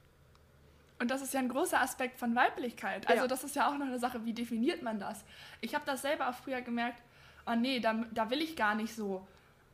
Und 1.03 1.11
das 1.11 1.21
ist 1.21 1.33
ja 1.33 1.41
ein 1.41 1.49
großer 1.49 1.81
Aspekt 1.81 2.17
von 2.17 2.33
Weiblichkeit. 2.33 3.09
Also 3.09 3.23
ja. 3.23 3.27
das 3.27 3.43
ist 3.43 3.57
ja 3.57 3.67
auch 3.67 3.77
noch 3.77 3.87
eine 3.87 3.99
Sache, 3.99 4.23
wie 4.23 4.31
definiert 4.31 4.83
man 4.83 5.01
das? 5.01 5.25
Ich 5.59 5.75
habe 5.75 5.83
das 5.85 6.01
selber 6.01 6.29
auch 6.29 6.33
früher 6.33 6.61
gemerkt, 6.61 6.97
oh 7.45 7.55
nee, 7.55 7.81
da, 7.81 8.05
da 8.13 8.29
will 8.29 8.41
ich 8.41 8.55
gar 8.55 8.73
nicht 8.73 8.95
so 8.95 9.27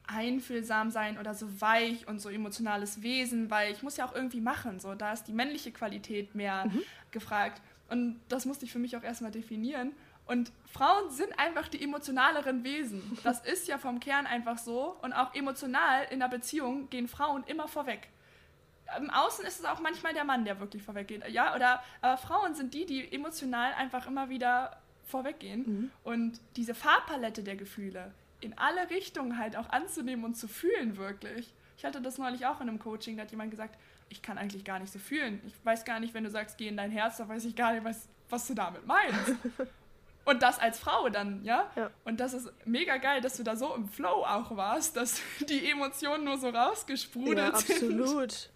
einfühlsam 0.07 0.89
sein 0.89 1.19
oder 1.19 1.35
so 1.35 1.61
weich 1.61 2.07
und 2.07 2.17
so 2.19 2.29
emotionales 2.29 3.03
Wesen, 3.03 3.51
weil 3.51 3.71
ich 3.71 3.83
muss 3.83 3.95
ja 3.95 4.07
auch 4.07 4.15
irgendwie 4.15 4.41
machen. 4.41 4.79
So, 4.79 4.95
da 4.95 5.13
ist 5.13 5.25
die 5.25 5.33
männliche 5.33 5.71
Qualität 5.71 6.33
mehr 6.33 6.65
mhm. 6.65 6.81
gefragt. 7.11 7.61
Und 7.89 8.19
das 8.27 8.45
musste 8.45 8.65
ich 8.65 8.71
für 8.71 8.79
mich 8.79 8.97
auch 8.97 9.03
erstmal 9.03 9.29
definieren. 9.29 9.91
Und 10.25 10.51
Frauen 10.65 11.11
sind 11.11 11.37
einfach 11.37 11.67
die 11.67 11.83
emotionaleren 11.83 12.63
Wesen. 12.63 13.19
Das 13.23 13.41
ist 13.45 13.67
ja 13.67 13.77
vom 13.77 13.99
Kern 13.99 14.25
einfach 14.25 14.57
so. 14.57 14.97
Und 15.03 15.13
auch 15.13 15.35
emotional 15.35 16.07
in 16.09 16.21
der 16.21 16.27
Beziehung 16.27 16.89
gehen 16.89 17.07
Frauen 17.07 17.43
immer 17.45 17.67
vorweg 17.67 18.07
im 18.97 19.09
Außen 19.09 19.45
ist 19.45 19.59
es 19.59 19.65
auch 19.65 19.79
manchmal 19.79 20.13
der 20.13 20.23
Mann, 20.23 20.45
der 20.45 20.59
wirklich 20.59 20.83
vorweggeht. 20.83 21.27
Ja, 21.29 21.55
oder 21.55 21.83
aber 22.01 22.17
Frauen 22.17 22.55
sind 22.55 22.73
die, 22.73 22.85
die 22.85 23.11
emotional 23.11 23.73
einfach 23.73 24.07
immer 24.07 24.29
wieder 24.29 24.77
vorweggehen. 25.05 25.63
Mhm. 25.65 25.91
Und 26.03 26.39
diese 26.55 26.73
Farbpalette 26.73 27.43
der 27.43 27.55
Gefühle 27.55 28.11
in 28.41 28.57
alle 28.57 28.89
Richtungen 28.89 29.37
halt 29.37 29.57
auch 29.57 29.69
anzunehmen 29.69 30.23
und 30.23 30.35
zu 30.35 30.47
fühlen 30.47 30.97
wirklich. 30.97 31.53
Ich 31.77 31.85
hatte 31.85 32.01
das 32.01 32.17
neulich 32.17 32.45
auch 32.45 32.61
in 32.61 32.69
einem 32.69 32.79
Coaching, 32.79 33.17
da 33.17 33.23
hat 33.23 33.31
jemand 33.31 33.51
gesagt, 33.51 33.77
ich 34.09 34.21
kann 34.21 34.37
eigentlich 34.37 34.63
gar 34.63 34.79
nicht 34.79 34.91
so 34.91 34.99
fühlen. 34.99 35.41
Ich 35.45 35.53
weiß 35.63 35.85
gar 35.85 35.99
nicht, 35.99 36.13
wenn 36.13 36.23
du 36.23 36.29
sagst, 36.29 36.57
geh 36.57 36.67
in 36.67 36.77
dein 36.77 36.91
Herz, 36.91 37.17
da 37.17 37.27
weiß 37.27 37.45
ich 37.45 37.55
gar 37.55 37.73
nicht, 37.73 37.83
was, 37.83 38.07
was 38.29 38.47
du 38.47 38.53
damit 38.53 38.85
meinst. 38.85 39.35
Und 40.25 40.43
das 40.43 40.59
als 40.59 40.79
Frau 40.79 41.09
dann, 41.09 41.43
ja? 41.43 41.71
ja? 41.75 41.89
Und 42.05 42.19
das 42.19 42.33
ist 42.33 42.51
mega 42.65 42.97
geil, 42.97 43.21
dass 43.21 43.37
du 43.37 43.43
da 43.43 43.55
so 43.55 43.73
im 43.73 43.87
Flow 43.87 44.23
auch 44.25 44.55
warst, 44.55 44.95
dass 44.95 45.21
die 45.47 45.71
Emotionen 45.71 46.23
nur 46.23 46.37
so 46.37 46.49
rausgesprudelt 46.49 47.53
ja, 47.53 47.57
sind. 47.57 47.99
Absolut. 48.01 48.49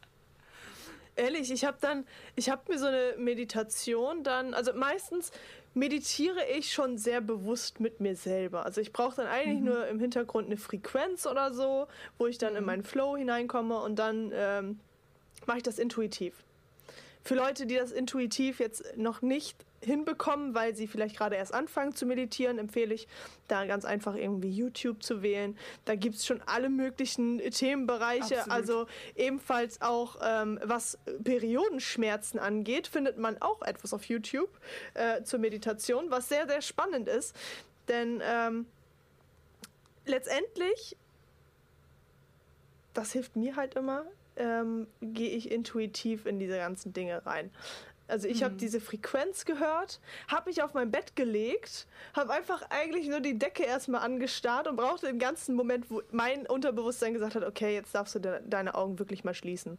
Ehrlich, 1.16 1.52
ich 1.52 1.66
habe 1.66 1.78
dann, 1.80 2.06
ich 2.36 2.50
habe 2.50 2.72
mir 2.72 2.80
so 2.80 2.88
eine 2.88 3.14
Meditation 3.18 4.24
dann, 4.24 4.54
also 4.54 4.74
meistens 4.74 5.32
meditiere 5.76 6.46
ich 6.58 6.72
schon 6.72 6.98
sehr 6.98 7.22
bewusst 7.22 7.80
mit 7.80 8.00
mir 8.00 8.16
selber. 8.16 8.66
Also 8.66 8.82
ich 8.82 8.94
brauche 8.94 9.16
dann 9.18 9.28
eigentlich 9.28 9.60
mhm. 9.60 9.66
nur 9.66 9.88
im 9.88 10.00
Hintergrund 10.00 10.48
eine 10.48 10.58
Frequenz 10.58 11.26
oder 11.26 11.54
so, 11.54 11.88
wo 12.18 12.28
ich 12.28 12.38
dann 12.38 12.54
mhm. 12.54 12.60
in 12.60 12.66
meinen 12.66 12.84
Flow 12.84 13.18
hineinkomme 13.18 13.80
und 13.80 13.98
dann 13.98 14.32
ähm, 14.34 14.80
mache 15.46 15.58
ich 15.58 15.64
das 15.64 15.80
intuitiv. 15.80 16.44
Für 17.24 17.36
Leute, 17.36 17.66
die 17.66 17.76
das 17.76 17.92
intuitiv 17.92 18.60
jetzt 18.60 18.98
noch 18.98 19.22
nicht 19.22 19.66
hinbekommen, 19.86 20.54
weil 20.56 20.76
sie 20.76 20.88
vielleicht 20.88 21.18
gerade 21.18 21.36
erst 21.36 21.54
anfangen 21.54 21.96
zu 21.96 22.06
meditieren, 22.06 22.58
empfehle 22.58 22.94
ich 22.94 23.08
da 23.48 23.66
ganz 23.66 23.86
einfach 23.86 24.16
irgendwie 24.16 24.50
YouTube 24.50 25.04
zu 25.04 25.22
wählen. 25.22 25.58
Da 25.86 25.96
gibt 25.96 26.16
es 26.16 26.26
schon 26.26 26.42
alle 26.46 26.70
möglichen 26.70 27.40
Themenbereiche. 27.40 28.40
Absolut. 28.40 28.50
Also 28.50 28.86
ebenfalls 29.16 29.82
auch 29.82 30.18
ähm, 30.22 30.60
was 30.64 30.98
Periodenschmerzen 31.24 32.40
angeht, 32.40 32.88
findet 32.88 33.18
man 33.18 33.42
auch 33.42 33.62
etwas 33.62 33.94
auf 33.94 34.06
YouTube 34.06 34.50
äh, 34.94 35.24
zur 35.24 35.40
Meditation, 35.40 36.10
was 36.10 36.30
sehr, 36.30 36.48
sehr 36.48 36.62
spannend 36.62 37.08
ist. 37.08 37.36
Denn 37.88 38.22
ähm, 38.24 38.66
letztendlich, 40.06 40.98
das 42.94 43.12
hilft 43.12 43.36
mir 43.36 43.56
halt 43.56 43.76
immer, 43.76 44.06
ähm, 44.38 44.88
gehe 45.02 45.30
ich 45.30 45.52
intuitiv 45.52 46.26
in 46.26 46.40
diese 46.40 46.58
ganzen 46.58 46.94
Dinge 46.94 47.26
rein. 47.26 47.52
Also 48.08 48.28
ich 48.28 48.44
habe 48.44 48.54
mhm. 48.54 48.58
diese 48.58 48.82
Frequenz 48.82 49.46
gehört, 49.46 50.02
habe 50.28 50.50
mich 50.50 50.62
auf 50.62 50.74
mein 50.74 50.92
Bett 50.92 51.16
gelegt, 51.16 51.88
habe 52.14 52.34
einfach 52.34 52.62
eigentlich 52.70 53.08
nur 53.08 53.22
die 53.22 53.40
Decke 53.40 53.64
erstmal 53.64 54.02
angestarrt 54.02 54.68
und 54.68 54.76
brauchte 54.76 55.08
den 55.08 55.20
ganzen 55.20 55.56
Moment, 55.56 55.90
wo 55.90 56.02
mein 56.12 56.46
Unterbewusstsein 56.46 57.14
gesagt 57.14 57.36
hat, 57.36 57.44
okay, 57.44 57.74
jetzt 57.74 57.96
darfst 57.96 58.16
du 58.16 58.20
de 58.20 58.42
deine 58.46 58.76
Augen 58.76 59.00
wirklich 59.00 59.24
mal 59.24 59.34
schließen. 59.34 59.78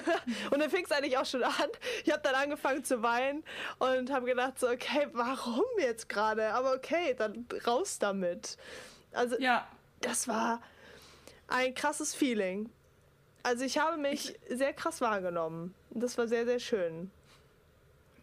und 0.50 0.58
dann 0.58 0.70
fing 0.70 0.84
es 0.84 0.90
eigentlich 0.90 1.18
auch 1.18 1.26
schon 1.26 1.44
an. 1.44 1.52
Ich 2.04 2.10
habe 2.10 2.22
dann 2.22 2.34
angefangen 2.34 2.82
zu 2.82 3.02
weinen 3.02 3.44
und 3.78 4.10
habe 4.10 4.26
gedacht 4.26 4.58
so, 4.58 4.68
okay, 4.68 5.08
warum 5.12 5.64
jetzt 5.78 6.08
gerade? 6.08 6.54
Aber 6.54 6.72
okay, 6.72 7.14
dann 7.16 7.46
raus 7.66 7.98
damit. 7.98 8.56
Also 9.12 9.38
ja. 9.38 9.68
das 10.00 10.28
war 10.28 10.62
ein 11.46 11.74
krasses 11.74 12.14
Feeling. 12.14 12.70
Also 13.46 13.64
ich 13.64 13.78
habe 13.78 13.96
mich 13.96 14.34
sehr 14.50 14.72
krass 14.72 15.00
wahrgenommen. 15.00 15.72
Das 15.90 16.18
war 16.18 16.26
sehr, 16.26 16.44
sehr 16.44 16.58
schön. 16.58 17.12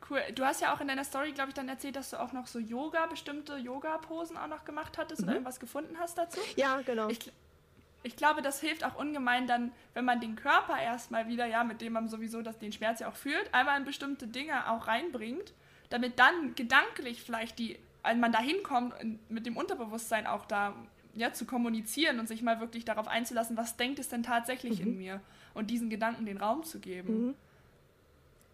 Cool. 0.10 0.20
Du 0.36 0.44
hast 0.44 0.60
ja 0.60 0.74
auch 0.76 0.82
in 0.82 0.90
deiner 0.90 1.06
Story, 1.06 1.32
glaube 1.32 1.52
ich, 1.52 1.56
dann 1.56 1.70
erzählt, 1.70 1.96
dass 1.96 2.10
du 2.10 2.20
auch 2.20 2.34
noch 2.34 2.46
so 2.46 2.60
Yoga, 2.60 3.06
bestimmte 3.06 3.56
Yoga-Posen 3.56 4.36
auch 4.36 4.48
noch 4.48 4.66
gemacht 4.66 4.98
hattest 4.98 5.22
mhm. 5.22 5.28
oder 5.28 5.34
irgendwas 5.36 5.62
gefunden 5.62 5.96
hast 5.98 6.18
dazu. 6.18 6.42
Ja, 6.58 6.82
genau. 6.82 7.08
Ich, 7.08 7.32
ich 8.04 8.18
glaube, 8.18 8.42
das 8.42 8.60
hilft 8.60 8.84
auch 8.84 8.96
ungemein 8.96 9.48
dann, 9.48 9.72
wenn 9.94 10.04
man 10.04 10.20
den 10.20 10.36
Körper 10.36 10.78
erstmal 10.78 11.30
wieder, 11.30 11.46
ja, 11.46 11.64
mit 11.64 11.80
dem 11.80 11.94
man 11.94 12.10
sowieso 12.10 12.42
das, 12.42 12.60
den 12.60 12.74
Schmerz 12.74 13.00
ja 13.00 13.08
auch 13.08 13.16
fühlt, 13.16 13.54
einmal 13.54 13.80
in 13.80 13.86
bestimmte 13.86 14.28
Dinge 14.28 14.70
auch 14.70 14.88
reinbringt, 14.88 15.54
damit 15.90 16.20
dann 16.20 16.54
gedanklich 16.56 17.24
vielleicht 17.24 17.60
die, 17.60 17.80
als 18.02 18.18
man 18.18 18.34
da 18.34 18.40
hinkommt, 18.40 18.94
mit 19.30 19.46
dem 19.46 19.56
Unterbewusstsein 19.56 20.28
auch 20.28 20.44
da 20.44 20.76
ja, 21.13 21.34
zu 21.34 21.45
kommunizieren 21.45 22.19
und 22.19 22.28
sich 22.28 22.41
mal 22.41 22.60
wirklich 22.60 22.86
darauf 22.86 23.08
einzulassen, 23.08 23.58
was 23.58 23.78
denkt 23.78 23.99
es 23.99 24.10
denn 24.10 24.23
tatsächlich 24.23 24.80
mhm. 24.80 24.88
in 24.88 24.97
mir 24.97 25.21
und 25.54 25.69
diesen 25.69 25.89
Gedanken 25.89 26.26
den 26.26 26.38
Raum 26.38 26.63
zu 26.63 26.80
geben. 26.80 27.28
Mhm. 27.28 27.36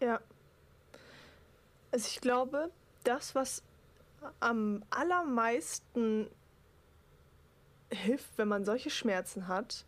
Ja. 0.00 0.20
Also 1.90 2.06
ich 2.08 2.20
glaube, 2.20 2.70
das, 3.04 3.34
was 3.34 3.62
am 4.38 4.84
allermeisten 4.90 6.28
hilft, 7.90 8.36
wenn 8.36 8.48
man 8.48 8.64
solche 8.64 8.90
Schmerzen 8.90 9.48
hat, 9.48 9.84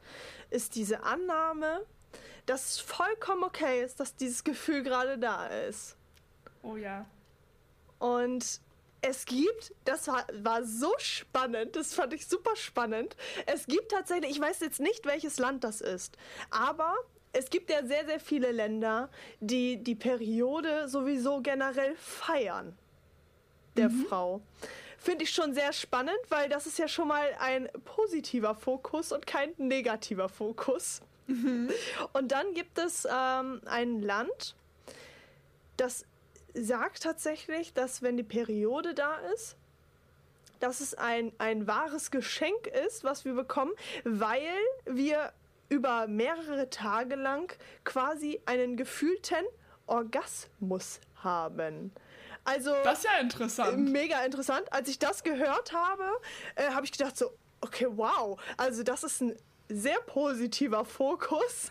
ist 0.51 0.75
diese 0.75 1.05
Annahme, 1.05 1.85
dass 2.47 2.71
es 2.71 2.81
vollkommen 2.81 3.45
okay 3.45 3.85
ist, 3.85 4.01
dass 4.01 4.17
dieses 4.17 4.43
Gefühl 4.43 4.83
gerade 4.83 5.19
da 5.19 5.47
ist. 5.47 5.97
Oh 6.63 6.77
ja. 6.77 7.07
Und 7.99 8.61
es 9.03 9.25
gibt, 9.25 9.75
das 9.85 10.07
war, 10.07 10.25
war 10.33 10.65
so 10.65 10.93
spannend, 10.99 11.77
das 11.77 11.93
fand 11.93 12.15
ich 12.15 12.27
super 12.27 12.57
spannend. 12.57 13.17
Es 13.47 13.67
gibt 13.67 13.91
tatsächlich, 13.91 14.31
ich 14.31 14.41
weiß 14.41 14.61
jetzt 14.61 14.81
nicht, 14.81 15.05
welches 15.05 15.39
Land 15.39 15.65
das 15.65 15.81
ist, 15.81 16.17
aber 16.51 16.95
es 17.33 17.51
gibt 17.51 17.71
ja 17.71 17.85
sehr, 17.85 18.07
sehr 18.07 18.21
viele 18.21 18.53
Länder, 18.53 19.11
die 19.41 19.83
die 19.83 19.95
Periode 19.95 20.89
sowieso 20.89 21.41
generell 21.41 21.97
feiern. 21.97 22.77
Der 23.77 23.89
mhm. 23.89 24.07
Frau. 24.07 24.43
Finde 24.99 25.25
ich 25.25 25.31
schon 25.31 25.55
sehr 25.55 25.73
spannend, 25.73 26.19
weil 26.29 26.49
das 26.49 26.67
ist 26.67 26.79
ja 26.79 26.87
schon 26.87 27.09
mal 27.09 27.27
ein 27.41 27.69
positiver 27.85 28.55
Fokus 28.55 29.11
und 29.11 29.27
kein 29.27 29.53
negativer 29.57 30.29
Fokus. 30.29 31.01
Mhm. 31.27 31.71
Und 32.13 32.31
dann 32.31 32.55
gibt 32.55 32.79
es 32.79 33.09
ähm, 33.11 33.63
ein 33.65 34.01
Land, 34.03 34.55
das 35.77 36.05
sagt 36.55 37.03
tatsächlich, 37.03 37.73
dass 37.73 38.03
wenn 38.03 38.17
die 38.17 38.23
Periode 38.23 38.95
da 38.95 39.17
ist, 39.35 39.57
dass 40.61 40.81
es 40.81 40.95
ein, 40.95 41.33
ein 41.39 41.67
wahres 41.67 42.11
Geschenk 42.11 42.69
ist, 42.87 43.03
was 43.05 43.25
wir 43.25 43.35
bekommen, 43.35 43.73
weil 44.05 44.47
wir 44.85 45.33
über 45.69 46.07
mehrere 46.07 46.71
Tage 46.71 47.17
lang 47.17 47.53
quasi 47.85 48.41
einen 48.47 48.77
gefühlten 48.77 49.45
Orgasmus 49.87 51.01
haben. 51.17 51.93
Also 52.45 52.75
das 52.85 52.99
ist 52.99 53.05
ja 53.05 53.19
interessant. 53.21 53.91
Mega 53.91 54.25
interessant. 54.25 54.73
Als 54.73 54.89
ich 54.89 54.99
das 54.99 55.23
gehört 55.23 55.73
habe, 55.73 56.05
äh, 56.57 56.71
habe 56.71 56.85
ich 56.85 56.93
gedacht 56.93 57.17
so, 57.17 57.33
okay, 57.61 57.87
wow. 57.89 58.41
Also 58.57 58.83
das 58.83 59.05
ist 59.05 59.23
ein 59.23 59.37
sehr 59.75 59.99
positiver 60.07 60.85
Fokus. 60.85 61.71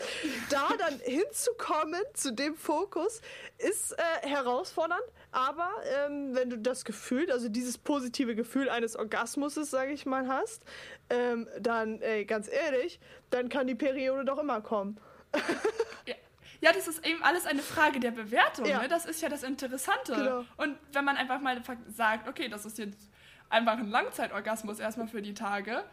Da 0.50 0.70
dann 0.78 1.00
hinzukommen 1.00 2.02
zu 2.14 2.34
dem 2.34 2.56
Fokus 2.56 3.22
ist 3.58 3.94
äh, 3.94 4.28
herausfordernd, 4.28 5.04
aber 5.32 5.70
ähm, 6.06 6.36
wenn 6.36 6.50
du 6.50 6.58
das 6.58 6.86
Gefühl, 6.86 7.32
also 7.32 7.50
dieses 7.50 7.78
positive 7.78 8.36
Gefühl 8.36 8.70
eines 8.70 8.96
Orgasmuses, 8.96 9.70
sage 9.70 9.92
ich 9.92 10.06
mal, 10.06 10.28
hast, 10.28 10.64
ähm, 11.10 11.48
dann, 11.60 12.02
ey, 12.02 12.26
ganz 12.26 12.50
ehrlich, 12.50 13.00
dann 13.30 13.50
kann 13.50 13.68
die 13.68 13.76
Periode 13.76 14.26
doch 14.26 14.40
immer 14.40 14.62
kommen. 14.62 15.00
ja. 16.08 16.16
Ja, 16.64 16.72
das 16.72 16.88
ist 16.88 17.06
eben 17.06 17.24
alles 17.24 17.48
eine 17.48 17.64
Frage 17.64 18.00
der 18.00 18.12
Bewertung. 18.12 18.66
Ja. 18.66 18.84
Ne? 18.84 18.88
Das 18.88 19.08
ist 19.08 19.20
ja 19.22 19.30
das 19.30 19.42
Interessante. 19.42 20.14
Genau. 20.14 20.46
Und 20.58 20.78
wenn 20.94 21.04
man 21.04 21.18
einfach 21.18 21.42
mal 21.42 21.60
sagt, 21.90 22.28
okay, 22.28 22.50
das 22.50 22.66
ist 22.66 22.78
jetzt 22.78 23.10
einfach 23.50 23.80
ein 23.80 23.90
Langzeitorgasmus 23.90 24.80
erstmal 24.80 25.08
für 25.08 25.24
die 25.24 25.34
Tage, 25.34 25.84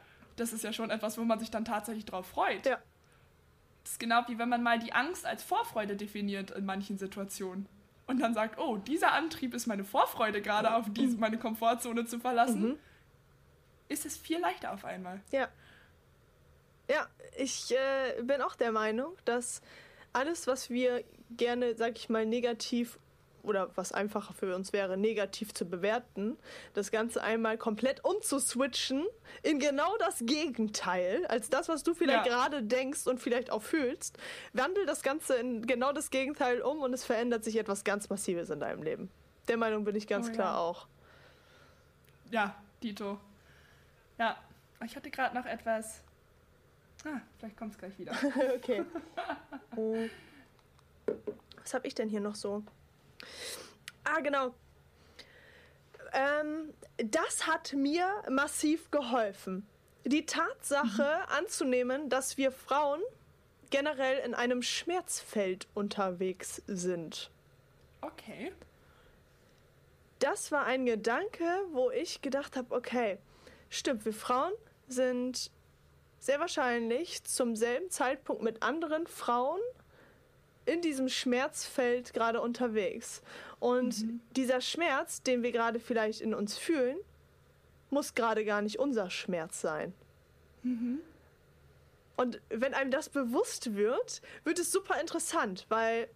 das 0.40 0.53
ist 0.53 0.64
ja 0.64 0.72
schon 0.72 0.90
etwas, 0.90 1.18
wo 1.18 1.24
man 1.24 1.38
sich 1.38 1.51
dann 1.51 1.64
tatsächlich 1.64 2.05
drauf 2.05 2.27
freut. 2.27 2.66
Ja. 2.66 2.79
Das 3.83 3.92
ist 3.92 4.01
genau 4.01 4.22
wie 4.27 4.38
wenn 4.38 4.48
man 4.48 4.62
mal 4.62 4.79
die 4.79 4.92
Angst 4.92 5.24
als 5.24 5.42
Vorfreude 5.42 5.96
definiert 5.96 6.51
in 6.51 6.64
manchen 6.64 6.98
Situationen. 6.98 7.66
Und 8.07 8.20
dann 8.20 8.33
sagt, 8.33 8.59
oh, 8.59 8.79
dieser 8.79 9.12
Antrieb 9.12 9.53
ist 9.55 9.66
meine 9.66 9.85
Vorfreude, 9.85 10.40
gerade 10.40 10.74
auf 10.74 10.87
diese, 10.88 11.14
mhm. 11.14 11.20
meine 11.20 11.38
Komfortzone 11.38 12.07
zu 12.07 12.18
verlassen. 12.18 12.70
Mhm. 12.70 12.79
Ist 13.88 14.07
es 14.07 14.16
viel 14.16 14.38
leichter 14.38 14.72
auf 14.72 14.85
einmal. 14.85 15.20
Ja. 15.31 15.48
Ja, 16.90 17.07
ich 17.37 17.70
äh, 17.70 18.22
bin 18.22 18.40
auch 18.40 18.57
der 18.57 18.72
Meinung, 18.72 19.12
dass 19.27 19.61
alles, 20.14 20.46
was 20.46 20.70
wir 20.70 21.05
gerne, 21.31 21.74
sag 21.74 21.98
ich 21.98 22.09
mal, 22.09 22.24
negativ 22.24 22.98
oder 23.42 23.70
was 23.77 23.92
einfacher 23.92 24.35
für 24.35 24.55
uns 24.55 24.72
wäre, 24.72 24.96
negativ 24.96 25.55
zu 25.55 25.64
bewerten, 25.64 26.37
das 26.74 26.90
Ganze 26.90 27.22
einmal 27.22 27.59
komplett 27.59 28.05
umzuswitchen 28.05 29.07
in 29.42 29.59
genau 29.59 29.96
das 29.98 30.20
Gegenteil, 30.24 31.27
als 31.27 31.51
das, 31.51 31.68
was 31.68 31.83
du 31.83 31.94
vielleicht 31.94 32.27
ja. 32.27 32.33
gerade 32.33 32.62
denkst 32.62 33.07
und 33.07 33.20
vielleicht 33.20 33.51
auch 33.51 33.62
fühlst. 33.62 34.18
Wandel 34.53 34.87
das 34.87 35.03
Ganze 35.03 35.37
in 35.37 35.66
genau 35.66 35.92
das 35.92 36.11
Gegenteil 36.11 36.61
um 36.61 36.81
und 36.81 36.92
es 36.92 37.05
verändert 37.05 37.44
sich 37.44 37.57
etwas 37.57 37.85
ganz 37.85 38.09
Massives 38.09 38.51
in 38.51 38.61
deinem 38.61 38.83
Leben. 38.83 39.11
Der 39.48 39.57
Meinung 39.57 39.85
bin 39.85 39.96
ich 39.96 40.07
ganz 40.07 40.29
oh, 40.29 40.33
klar 40.33 40.55
ja. 40.55 40.59
auch. 40.59 40.87
Ja, 42.31 42.55
Dito. 42.83 43.18
Ja, 44.18 44.37
ich 44.85 44.94
hatte 44.94 45.11
gerade 45.11 45.35
noch 45.35 45.46
etwas. 45.46 46.03
Ah, 47.05 47.20
vielleicht 47.38 47.57
kommt 47.57 47.72
es 47.72 47.79
gleich 47.79 47.98
wieder. 47.98 48.12
okay. 48.57 48.85
Oh. 49.77 50.09
Was 51.62 51.74
habe 51.74 51.87
ich 51.87 51.94
denn 51.94 52.09
hier 52.09 52.20
noch 52.20 52.35
so? 52.35 52.64
Ah, 54.04 54.20
genau. 54.20 54.54
Ähm, 56.12 56.72
das 56.96 57.46
hat 57.46 57.72
mir 57.74 58.22
massiv 58.31 58.90
geholfen. 58.90 59.66
Die 60.04 60.24
Tatsache 60.24 61.02
mhm. 61.02 61.33
anzunehmen, 61.37 62.09
dass 62.09 62.38
wir 62.38 62.50
Frauen 62.50 63.00
generell 63.70 64.18
in 64.24 64.35
einem 64.35 64.62
Schmerzfeld 64.62 65.68
unterwegs 65.74 66.62
sind. 66.66 67.31
Okay. 68.00 68.52
Das 70.18 70.50
war 70.50 70.64
ein 70.64 70.87
Gedanke, 70.87 71.44
wo 71.72 71.90
ich 71.90 72.22
gedacht 72.22 72.57
habe, 72.57 72.74
okay, 72.74 73.18
stimmt, 73.68 74.04
wir 74.04 74.12
Frauen 74.14 74.52
sind 74.88 75.50
sehr 76.18 76.40
wahrscheinlich 76.40 77.22
zum 77.24 77.54
selben 77.54 77.90
Zeitpunkt 77.90 78.42
mit 78.42 78.62
anderen 78.62 79.07
Frauen 79.07 79.61
in 80.68 80.83
diesem 80.83 81.09
Schmerzfeld 81.09 82.12
gerade 82.12 82.40
unterwegs. 82.40 83.22
Und 83.59 84.02
mhm. 84.02 84.20
dieser 84.37 84.61
Schmerz, 84.61 85.22
den 85.22 85.42
wir 85.42 85.52
gerade 85.52 85.81
vielleicht 85.81 86.20
in 86.20 86.35
uns 86.35 86.57
fühlen, 86.59 86.96
muss 87.90 88.14
gerade 88.14 88.44
gar 88.44 88.62
nicht 88.62 88.78
unser 88.78 89.11
Schmerz 89.11 89.61
sein. 89.61 89.94
Mhm. 90.62 91.00
Und 92.16 92.40
wenn 92.48 92.74
einem 92.74 92.90
das 92.90 93.09
bewusst 93.09 93.76
wird, 93.76 94.22
wird 94.44 94.59
es 94.59 94.72
super 94.72 95.00
interessant, 95.00 95.66
weil 95.68 96.09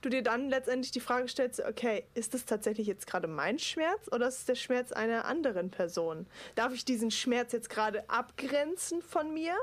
du 0.00 0.08
dir 0.08 0.22
dann 0.22 0.48
letztendlich 0.50 0.90
die 0.90 1.00
Frage 1.00 1.28
stellst, 1.28 1.60
okay, 1.60 2.04
ist 2.14 2.34
das 2.34 2.44
tatsächlich 2.44 2.86
jetzt 2.86 3.06
gerade 3.06 3.28
mein 3.28 3.58
Schmerz 3.58 4.08
oder 4.12 4.28
ist 4.28 4.38
es 4.38 4.44
der 4.44 4.54
Schmerz 4.54 4.92
einer 4.92 5.24
anderen 5.24 5.70
Person? 5.70 6.26
Darf 6.54 6.72
ich 6.72 6.84
diesen 6.84 7.10
Schmerz 7.10 7.52
jetzt 7.52 7.70
gerade 7.70 8.08
abgrenzen 8.10 9.02
von 9.02 9.32
mir 9.32 9.54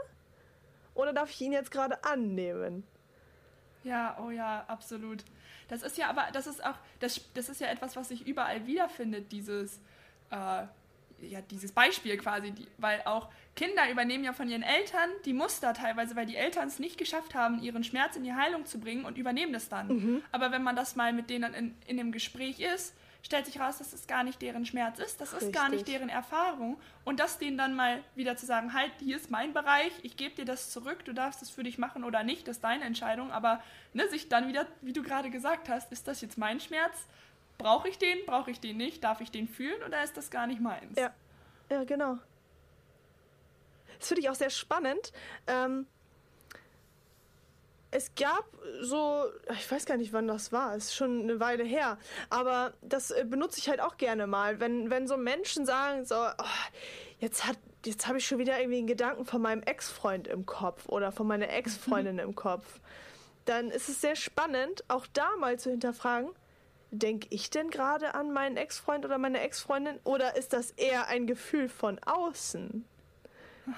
oder 0.93 1.13
darf 1.13 1.30
ich 1.30 1.41
ihn 1.41 1.52
jetzt 1.52 1.71
gerade 1.71 2.04
annehmen? 2.04 2.84
Ja, 3.86 4.17
oh 4.19 4.32
ja, 4.32 4.65
absolut. 4.67 5.24
Das 5.67 5.84
ist 5.84 5.98
ja 5.98 6.10
aber, 6.10 6.28
das 6.34 6.48
ist 6.48 6.63
auch, 6.65 6.76
das, 7.00 7.21
das 7.34 7.50
ist 7.50 7.62
ja 7.62 7.67
etwas, 7.67 7.95
was 7.95 8.10
sich 8.10 8.26
überall 8.28 8.65
wiederfindet, 8.67 9.32
dieses, 9.32 9.80
äh, 10.32 10.63
ja, 11.21 11.41
dieses 11.50 11.71
Beispiel 11.71 12.17
quasi, 12.17 12.52
die, 12.52 12.67
weil 12.78 13.02
auch 13.06 13.30
Kinder 13.56 13.89
übernehmen 13.89 14.24
ja 14.24 14.34
von 14.34 14.50
ihren 14.50 14.63
Eltern 14.63 15.10
die 15.24 15.34
Muster 15.34 15.74
teilweise, 15.74 16.15
weil 16.15 16.26
die 16.26 16.36
Eltern 16.36 16.67
es 16.67 16.80
nicht 16.80 16.98
geschafft 16.98 17.36
haben, 17.36 17.62
ihren 17.62 17.84
Schmerz 17.84 18.15
in 18.15 18.24
die 18.24 18.34
Heilung 18.34 18.65
zu 18.65 18.80
bringen 18.80 19.06
und 19.06 19.17
übernehmen 19.17 19.54
das 19.54 19.69
dann. 19.69 19.88
Mhm. 19.88 20.21
Aber 20.32 20.52
wenn 20.52 20.63
man 20.63 20.76
das 20.76 20.95
mal 20.95 21.13
mit 21.13 21.30
denen 21.30 21.54
in, 21.54 21.76
in 21.88 21.98
dem 21.98 22.12
Gespräch 22.12 22.60
ist, 22.60 22.93
stellt 23.25 23.47
sich 23.47 23.59
raus, 23.59 23.79
dass 23.79 23.91
es 23.91 24.05
gar 24.05 24.23
nicht 24.23 24.39
deren 24.43 24.67
Schmerz 24.67 24.99
ist, 24.99 25.19
das 25.19 25.33
Richtig. 25.33 25.49
ist 25.49 25.55
gar 25.55 25.69
nicht 25.69 25.88
deren 25.88 26.09
Erfahrung. 26.09 26.79
Und 27.05 27.19
das 27.19 27.39
denen 27.39 27.57
dann 27.57 27.75
mal 27.75 28.03
wieder 28.13 28.38
zu 28.38 28.45
sagen, 28.45 28.73
halt, 28.73 28.91
hier 28.99 29.15
ist 29.15 29.31
mein 29.31 29.51
Bereich, 29.51 29.91
ich 30.03 30.15
gebe 30.15 30.35
dir 30.35 30.45
das 30.45 30.69
zurück, 30.69 31.03
du 31.05 31.13
darfst 31.13 31.41
es 31.41 31.49
für 31.49 31.63
dich 31.63 31.79
machen 31.79 32.03
oder 32.03 32.23
nicht, 32.23 32.47
das 32.47 32.57
ist 32.57 32.63
deine 32.63 32.83
Entscheidung. 32.83 33.31
Aber 33.31 33.63
ne, 33.93 34.07
sich 34.09 34.29
dann 34.29 34.47
wieder, 34.47 34.67
wie 34.81 34.93
du 34.93 35.01
gerade 35.01 35.31
gesagt 35.31 35.69
hast, 35.69 35.91
ist 35.91 36.07
das 36.07 36.21
jetzt 36.21 36.38
mein 36.38 36.59
Schmerz? 36.59 37.07
Brauche 37.57 37.89
ich 37.89 37.97
den? 37.97 38.23
Brauche 38.27 38.51
ich 38.51 38.59
den 38.59 38.77
nicht? 38.77 39.03
Darf 39.03 39.21
ich 39.21 39.31
den 39.31 39.47
fühlen 39.47 39.81
oder 39.83 40.03
ist 40.03 40.15
das 40.17 40.29
gar 40.29 40.45
nicht 40.45 40.61
meins? 40.61 40.95
Ja, 40.95 41.11
ja 41.71 41.83
genau. 41.83 42.19
Das 43.97 44.09
finde 44.09 44.21
ich 44.21 44.29
auch 44.29 44.35
sehr 44.35 44.51
spannend. 44.51 45.13
Ähm, 45.47 45.88
es 47.95 48.13
gab 48.15 48.45
so, 48.81 49.23
ich 49.53 49.71
weiß 49.71 49.86
gar 49.86 49.95
nicht, 49.95 50.12
wann 50.12 50.27
das 50.27 50.51
war, 50.51 50.75
es 50.75 50.86
ist 50.86 50.95
schon 50.95 51.21
eine 51.21 51.39
Weile 51.39 51.63
her, 51.63 51.97
aber 52.29 52.73
das 52.81 53.12
äh, 53.12 53.23
benutze 53.25 53.60
ich 53.60 53.69
halt 53.69 53.79
auch 53.79 53.95
gerne 53.95 54.27
mal, 54.27 54.60
wenn, 54.60 54.89
wenn 54.89 55.08
so 55.08 55.15
Menschen 55.15 55.65
sagen, 55.65 56.03
so, 56.03 56.15
oh, 56.15 56.73
jetzt 57.19 57.47
hat, 57.47 57.58
jetzt 57.86 58.08
habe 58.08 58.17
ich 58.17 58.27
schon 58.27 58.38
wieder 58.38 58.60
irgendwie 58.60 58.79
einen 58.79 58.88
Gedanken 58.88 59.23
von 59.23 59.41
meinem 59.41 59.63
Ex-Freund 59.63 60.27
im 60.27 60.45
Kopf 60.45 60.89
oder 60.89 61.13
von 61.13 61.25
meiner 61.25 61.49
Ex-Freundin 61.49 62.19
im 62.19 62.36
Kopf, 62.36 62.81
dann 63.45 63.69
ist 63.69 63.88
es 63.88 64.01
sehr 64.01 64.17
spannend, 64.17 64.84
auch 64.89 65.08
da 65.13 65.29
mal 65.39 65.58
zu 65.58 65.69
hinterfragen, 65.69 66.31
denke 66.91 67.27
ich 67.29 67.49
denn 67.49 67.69
gerade 67.69 68.13
an 68.13 68.34
meinen 68.34 68.58
Ex-Freund 68.58 69.05
oder 69.05 69.17
meine 69.17 69.39
Ex-Freundin 69.39 69.99
oder 70.03 70.36
ist 70.36 70.51
das 70.51 70.71
eher 70.71 71.08
ein 71.08 71.27
Gefühl 71.27 71.69
von 71.69 71.97
außen? 71.99 72.84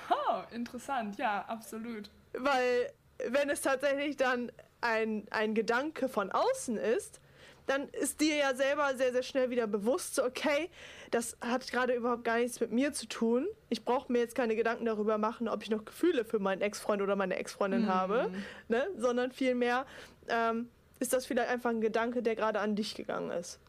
Oh, 0.10 0.42
interessant, 0.52 1.18
ja, 1.18 1.46
absolut. 1.48 2.10
Weil 2.34 2.92
wenn 3.26 3.50
es 3.50 3.62
tatsächlich 3.62 4.18
dann 4.18 4.52
ein, 4.82 5.28
ein 5.32 5.54
Gedanke 5.54 6.10
von 6.10 6.32
außen 6.32 6.78
ist, 6.78 7.20
dann 7.68 7.90
ist 7.90 8.22
dir 8.22 8.36
ja 8.36 8.56
selber 8.56 8.96
sehr, 8.96 9.12
sehr 9.12 9.24
schnell 9.24 9.50
wieder 9.50 9.68
bewusst, 9.68 10.16
so, 10.16 10.24
okay, 10.24 10.70
das 11.12 11.38
hat 11.42 11.70
gerade 11.70 11.94
überhaupt 11.94 12.24
gar 12.24 12.38
nichts 12.38 12.60
mit 12.60 12.72
mir 12.72 12.94
zu 12.94 13.08
tun. 13.08 13.46
Ich 13.70 13.84
brauche 13.84 14.12
mir 14.12 14.20
jetzt 14.20 14.36
keine 14.36 14.56
Gedanken 14.56 14.86
darüber 14.86 15.18
machen, 15.18 15.50
ob 15.50 15.64
ich 15.64 15.70
noch 15.70 15.84
Gefühle 15.84 16.24
für 16.24 16.40
meinen 16.40 16.62
Ex-Freund 16.62 17.02
oder 17.02 17.16
meine 17.16 17.36
Ex-Freundin 17.36 17.84
mhm. 17.84 17.90
habe, 17.90 18.32
ne? 18.70 18.88
sondern 18.98 19.32
vielmehr 19.32 19.86
ähm, 20.30 20.70
ist 21.00 21.14
das 21.14 21.26
vielleicht 21.26 21.50
einfach 21.50 21.70
ein 21.70 21.82
Gedanke, 21.82 22.24
der 22.24 22.36
gerade 22.36 22.60
an 22.60 22.76
dich 22.76 22.96
gegangen 22.96 23.32
ist. 23.32 23.60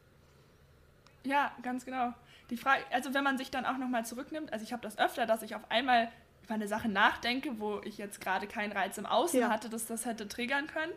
Ja, 1.24 1.52
ganz 1.62 1.84
genau. 1.84 2.14
Die 2.50 2.56
Frage, 2.56 2.82
also 2.90 3.12
wenn 3.12 3.24
man 3.24 3.36
sich 3.36 3.50
dann 3.50 3.66
auch 3.66 3.76
nochmal 3.76 4.06
zurücknimmt, 4.06 4.52
also 4.52 4.64
ich 4.64 4.72
habe 4.72 4.82
das 4.82 4.96
öfter, 4.98 5.26
dass 5.26 5.42
ich 5.42 5.54
auf 5.54 5.70
einmal 5.70 6.08
über 6.48 6.54
eine 6.54 6.66
Sache 6.66 6.88
nachdenke, 6.88 7.60
wo 7.60 7.80
ich 7.84 7.98
jetzt 7.98 8.22
gerade 8.22 8.46
keinen 8.46 8.72
Reiz 8.72 8.96
im 8.96 9.04
Außen 9.04 9.40
ja. 9.40 9.50
hatte, 9.50 9.68
dass 9.68 9.86
das 9.86 10.06
hätte 10.06 10.26
triggern 10.26 10.66
können. 10.66 10.92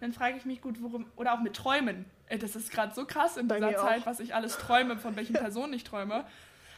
Dann 0.00 0.12
frage 0.12 0.36
ich 0.36 0.44
mich, 0.44 0.60
gut, 0.60 0.82
worum, 0.82 1.06
oder 1.16 1.34
auch 1.34 1.40
mit 1.40 1.56
Träumen. 1.56 2.04
Das 2.28 2.54
ist 2.54 2.70
gerade 2.70 2.94
so 2.94 3.06
krass 3.06 3.36
in 3.36 3.48
dieser 3.48 3.76
Zeit, 3.76 4.02
auch. 4.02 4.06
was 4.06 4.20
ich 4.20 4.34
alles 4.34 4.58
träume, 4.58 4.98
von 4.98 5.16
welchen 5.16 5.32
Personen 5.32 5.72
ich 5.72 5.84
träume. 5.84 6.24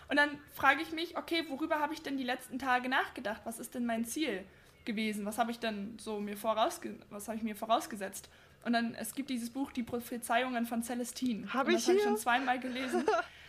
Und 0.09 0.17
dann 0.17 0.31
frage 0.55 0.83
ich 0.83 0.93
mich, 0.93 1.17
okay, 1.17 1.45
worüber 1.49 1.81
habe 1.81 1.95
ich 1.95 2.03
denn 2.03 2.17
die 2.17 2.25
letzten 2.25 2.59
Tage 2.59 2.89
nachgedacht? 2.89 3.43
Was 3.45 3.59
ist 3.59 3.75
denn 3.75 3.87
mein 3.87 4.05
Ziel 4.05 4.45
gewesen? 4.85 5.25
Was 5.25 5.39
habe 5.39 5.51
ich 5.51 5.59
denn 5.59 5.97
so 5.99 6.21
mir 6.21 6.37
vorausge 6.37 6.99
was 7.11 7.29
habe 7.29 7.39
ich 7.39 7.43
mir 7.43 7.57
vorausgesetzt? 7.57 8.29
Und 8.65 8.73
dann, 8.73 8.95
es 8.95 9.15
gibt 9.15 9.31
dieses 9.31 9.51
Buch, 9.51 9.73
Die 9.73 9.83
Prophezeiungen 9.83 10.67
von 10.67 10.83
Celestine. 10.83 11.53
Habe 11.53 11.73
ich 11.73 11.79
Das 11.79 11.89
habe 11.89 11.99
ich 11.99 12.05
schon 12.05 12.17
zweimal 12.17 12.61
gelesen. 12.61 13.05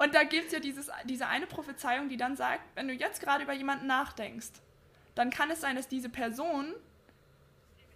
Und 0.00 0.14
da 0.14 0.22
gibt 0.24 0.46
es 0.46 0.52
ja 0.52 0.60
dieses, 0.60 0.90
diese 1.04 1.26
eine 1.26 1.46
Prophezeiung, 1.46 2.08
die 2.08 2.16
dann 2.16 2.34
sagt, 2.34 2.62
wenn 2.74 2.88
du 2.88 2.94
jetzt 2.94 3.20
gerade 3.20 3.44
über 3.44 3.52
jemanden 3.52 3.86
nachdenkst, 3.86 4.52
dann 5.14 5.28
kann 5.28 5.50
es 5.50 5.60
sein, 5.60 5.76
dass 5.76 5.88
diese 5.88 6.08
Person 6.08 6.72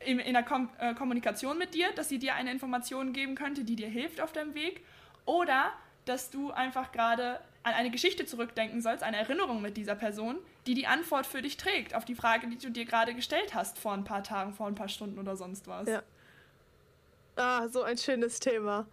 in, 0.01 0.19
in 0.19 0.35
der 0.35 0.43
Kom 0.43 0.69
äh, 0.79 0.93
Kommunikation 0.93 1.57
mit 1.57 1.73
dir, 1.73 1.91
dass 1.93 2.11
sie 2.11 2.19
dir 2.19 2.35
eine 2.35 2.51
Information 2.51 3.15
geben 3.15 3.37
könnte, 3.37 3.65
die 3.65 3.75
dir 3.75 3.89
hilft 3.89 4.21
auf 4.21 4.33
deinem 4.33 4.55
Weg, 4.55 4.85
oder 5.25 5.73
dass 6.05 6.29
du 6.29 6.51
einfach 6.51 6.93
gerade 6.93 7.41
an 7.63 7.73
eine 7.73 7.91
Geschichte 7.91 8.27
zurückdenken 8.27 8.83
sollst, 8.83 9.03
eine 9.03 9.17
Erinnerung 9.17 9.63
mit 9.63 9.79
dieser 9.79 9.95
Person, 9.95 10.37
die 10.67 10.75
die 10.75 10.87
Antwort 10.87 11.25
für 11.25 11.41
dich 11.41 11.57
trägt 11.57 11.95
auf 11.95 12.05
die 12.05 12.15
Frage, 12.15 12.49
die 12.49 12.59
du 12.59 12.71
dir 12.71 12.85
gerade 12.85 13.15
gestellt 13.15 13.55
hast 13.55 13.79
vor 13.79 13.95
ein 13.95 14.05
paar 14.05 14.23
Tagen, 14.23 14.53
vor 14.53 14.67
ein 14.67 14.75
paar 14.75 14.91
Stunden 14.91 15.19
oder 15.19 15.37
sonst 15.37 15.67
was. 15.69 15.89
Ja. 15.89 16.03
Ah, 17.37 17.67
so 17.69 17.83
ein 17.83 17.97
schönes 17.97 18.41
Thema. 18.41 18.87